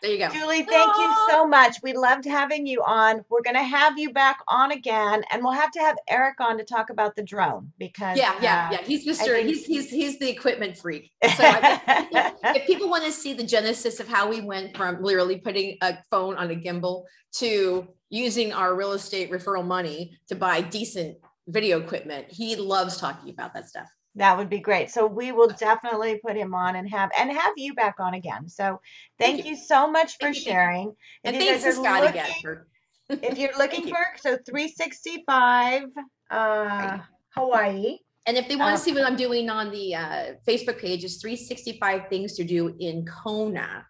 There 0.01 0.11
you 0.11 0.17
go. 0.17 0.29
Julie, 0.29 0.63
thank 0.63 0.95
you 0.95 1.13
so 1.29 1.45
much. 1.45 1.75
We 1.83 1.91
loved 1.91 2.23
having 2.23 2.65
you 2.65 2.81
on. 2.85 3.21
We're 3.29 3.41
going 3.41 3.57
to 3.57 3.63
have 3.63 3.99
you 3.99 4.13
back 4.13 4.39
on 4.47 4.71
again, 4.71 5.23
and 5.29 5.43
we'll 5.43 5.51
have 5.51 5.71
to 5.71 5.79
have 5.79 5.97
Eric 6.07 6.39
on 6.39 6.57
to 6.57 6.63
talk 6.63 6.89
about 6.89 7.17
the 7.17 7.23
drone 7.23 7.73
because 7.77 8.17
Yeah, 8.17 8.33
yeah, 8.41 8.69
uh, 8.69 8.73
yeah. 8.73 8.81
He's 8.83 9.05
Mr. 9.05 9.25
think- 9.25 9.47
He's 9.47 9.65
he's 9.65 9.89
he's 9.89 10.19
the 10.19 10.29
equipment 10.29 10.77
freak. 10.77 11.11
So 11.35 11.43
I 11.45 12.07
think 12.41 12.55
if 12.55 12.65
people 12.67 12.89
want 12.89 13.03
to 13.05 13.11
see 13.11 13.33
the 13.33 13.43
genesis 13.43 13.99
of 13.99 14.07
how 14.07 14.29
we 14.29 14.39
went 14.39 14.77
from 14.77 15.03
literally 15.03 15.37
putting 15.39 15.77
a 15.81 15.97
phone 16.09 16.35
on 16.37 16.49
a 16.49 16.55
gimbal 16.55 17.03
to 17.39 17.87
using 18.09 18.53
our 18.53 18.75
real 18.75 18.93
estate 18.93 19.31
referral 19.31 19.65
money 19.65 20.17
to 20.27 20.35
buy 20.35 20.61
decent 20.61 21.17
video 21.47 21.79
equipment, 21.79 22.25
he 22.29 22.55
loves 22.55 22.97
talking 22.97 23.29
about 23.29 23.53
that 23.53 23.67
stuff. 23.67 23.87
that 24.15 24.35
would 24.37 24.49
be 24.49 24.59
great. 24.59 24.89
So 24.89 25.05
we 25.07 25.31
will 25.31 25.49
definitely 25.49 26.19
put 26.25 26.35
him 26.35 26.53
on 26.53 26.75
and 26.75 26.89
have 26.89 27.09
and 27.17 27.31
have 27.31 27.53
you 27.57 27.73
back 27.73 27.95
on 27.99 28.13
again. 28.15 28.49
So 28.49 28.81
thank, 29.19 29.37
Thank 29.43 29.45
you. 29.45 29.55
so 29.55 29.89
much 29.89 30.17
for 30.19 30.33
sharing. 30.33 30.89
If 31.23 31.33
And 31.33 31.35
you 31.35 31.41
thanks 31.41 31.63
to 31.63 31.71
Scott 31.73 32.01
looking, 32.03 32.19
again 32.21 32.31
for 32.41 32.67
if 33.09 33.37
you're 33.37 33.57
looking 33.63 33.87
you. 33.87 33.93
for 33.93 34.05
so 34.17 34.37
365 34.49 35.83
uh 36.31 36.97
Hawaii. 37.35 37.97
And 38.25 38.37
if 38.37 38.47
they 38.47 38.55
want 38.55 38.73
Uh, 38.73 38.77
to 38.77 38.83
see 38.83 38.91
what 38.93 39.03
I'm 39.05 39.15
doing 39.15 39.49
on 39.49 39.71
the 39.71 39.95
uh, 39.95 40.23
Facebook 40.47 40.79
page, 40.79 41.03
it's 41.03 41.17
365 41.21 42.09
things 42.09 42.33
to 42.35 42.43
do 42.43 42.75
in 42.79 43.05
Kona. 43.05 43.85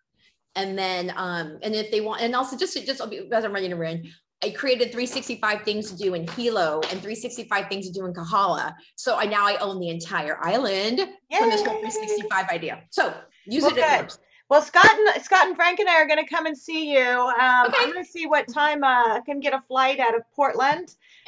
And 0.55 0.77
then, 0.77 1.13
um, 1.15 1.59
and 1.61 1.75
if 1.75 1.91
they 1.91 2.01
want, 2.01 2.21
and 2.21 2.35
also 2.35 2.57
just 2.57 2.73
just 2.85 3.01
as 3.01 3.45
I'm 3.45 3.53
running 3.53 3.73
around, 3.73 4.07
I 4.43 4.51
created 4.51 4.91
365 4.91 5.63
things 5.63 5.91
to 5.91 5.97
do 5.97 6.13
in 6.13 6.27
Hilo 6.29 6.75
and 6.75 7.01
365 7.01 7.67
things 7.67 7.87
to 7.87 7.93
do 7.93 8.05
in 8.05 8.13
Kohala. 8.13 8.75
So 8.95 9.17
I 9.17 9.25
now 9.25 9.45
I 9.45 9.57
own 9.57 9.79
the 9.79 9.89
entire 9.89 10.37
island 10.43 10.99
from 11.37 11.49
this 11.49 11.61
whole 11.61 11.79
365 11.79 12.49
idea. 12.49 12.81
So 12.89 13.13
use 13.45 13.63
Well, 13.63 13.77
it. 13.77 14.07
Good. 14.07 14.13
Well, 14.49 14.61
Scott 14.63 14.89
and 14.91 15.23
Scott 15.23 15.45
and 15.47 15.55
Frank 15.55 15.79
and 15.79 15.87
I 15.87 16.01
are 16.01 16.07
going 16.07 16.23
to 16.23 16.29
come 16.29 16.45
and 16.47 16.57
see 16.57 16.91
you. 16.93 17.05
Um, 17.05 17.67
Okay. 17.67 17.77
I'm 17.79 17.91
going 17.91 18.03
to 18.03 18.09
see 18.09 18.25
what 18.25 18.47
time 18.47 18.83
uh, 18.83 19.17
I 19.17 19.21
can 19.25 19.39
get 19.39 19.53
a 19.53 19.61
flight 19.67 19.99
out 19.99 20.15
of 20.15 20.23
Portland 20.35 20.95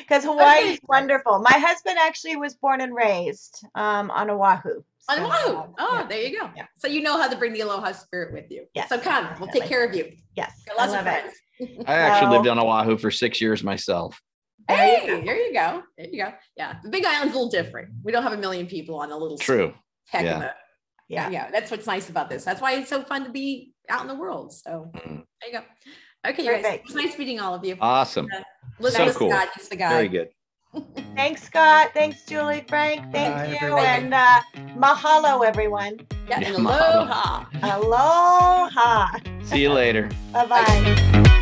because 0.00 0.24
Hawaii 0.24 0.72
is 0.72 0.80
wonderful. 0.88 1.38
My 1.38 1.58
husband 1.58 1.96
actually 1.98 2.36
was 2.36 2.54
born 2.54 2.80
and 2.80 2.94
raised 2.94 3.64
um, 3.74 4.10
on 4.10 4.28
Oahu. 4.30 4.82
On 5.08 5.16
So, 5.16 5.24
Oahu. 5.24 5.56
uh, 5.56 5.66
Oh, 5.78 5.98
yeah. 6.00 6.06
there 6.06 6.20
you 6.22 6.38
go. 6.38 6.50
Yeah. 6.56 6.66
So 6.76 6.86
you 6.88 7.00
know 7.02 7.16
how 7.20 7.28
to 7.28 7.36
bring 7.36 7.52
the 7.52 7.60
aloha 7.60 7.92
spirit 7.92 8.32
with 8.34 8.50
you. 8.50 8.66
Yes, 8.74 8.88
So 8.88 8.98
come, 8.98 9.26
we'll 9.40 9.48
take 9.50 9.64
care 9.64 9.84
of 9.86 9.94
you. 9.94 10.12
Yes, 10.36 10.52
Got 10.66 10.78
I 10.78 10.86
lots 10.86 10.98
of 11.00 11.06
love 11.06 11.14
it. 11.14 11.32
friends. 11.66 11.88
I 11.88 11.94
actually 11.94 12.36
lived 12.36 12.46
on 12.48 12.58
Oahu 12.58 12.98
for 12.98 13.10
six 13.10 13.40
years 13.40 13.64
myself. 13.64 14.20
There 14.68 14.76
you 14.86 15.00
Hey, 15.16 15.24
there 15.24 15.36
you 15.46 15.52
go. 15.54 15.82
There 15.96 16.06
you 16.08 16.24
go. 16.24 16.32
Yeah. 16.56 16.76
The 16.82 16.90
big 16.90 17.04
island's 17.06 17.34
a 17.34 17.38
little 17.38 17.50
different. 17.50 17.88
We 18.04 18.12
don't 18.12 18.22
have 18.22 18.34
a 18.34 18.36
million 18.36 18.66
people 18.66 18.96
on 18.96 19.10
a 19.10 19.16
little 19.16 19.38
True. 19.38 19.72
heck 20.08 20.24
Yeah. 20.24 20.36
of 20.44 20.50
Yeah. 21.08 21.30
yeah. 21.30 21.50
That's 21.50 21.70
what's 21.70 21.86
nice 21.86 22.10
about 22.10 22.28
this. 22.28 22.44
That's 22.44 22.60
why 22.60 22.74
it's 22.74 22.90
so 22.90 23.02
fun 23.02 23.24
to 23.24 23.30
be 23.30 23.72
out 23.88 24.02
in 24.02 24.08
the 24.08 24.14
world. 24.14 24.52
So 24.52 24.90
Mm. 24.94 25.24
there 25.40 25.50
you 25.50 25.58
go. 25.58 25.64
Okay, 26.30 26.44
you 26.44 26.52
guys. 26.62 26.64
It 26.74 26.82
was 26.84 26.94
nice 26.94 27.16
meeting 27.16 27.40
all 27.40 27.54
of 27.54 27.64
you. 27.64 27.76
Awesome. 27.80 28.28
Listen 28.78 29.06
so 29.06 29.12
to 29.12 29.18
cool. 29.18 29.30
Scott, 29.30 29.48
he's 29.56 29.68
the 29.70 29.76
guy. 29.76 29.88
Very 29.88 30.08
good. 30.08 30.28
Thanks, 31.14 31.42
Scott. 31.42 31.90
Thanks, 31.94 32.24
Julie. 32.24 32.64
Frank. 32.68 33.00
Thank 33.12 33.34
Bye, 33.34 33.46
you. 33.48 33.56
everyone. 33.56 33.84
And 33.84 34.14
uh, 34.14 34.40
mahalo, 34.76 35.44
everyone. 35.46 36.00
Yeah, 36.28 36.40
Yeah, 36.40 36.48
and 36.48 36.56
aloha. 36.56 37.44
Aloha. 37.62 39.18
See 39.44 39.62
you 39.62 39.72
later. 39.72 40.08
Bye 40.32 40.46
bye. 40.46 41.34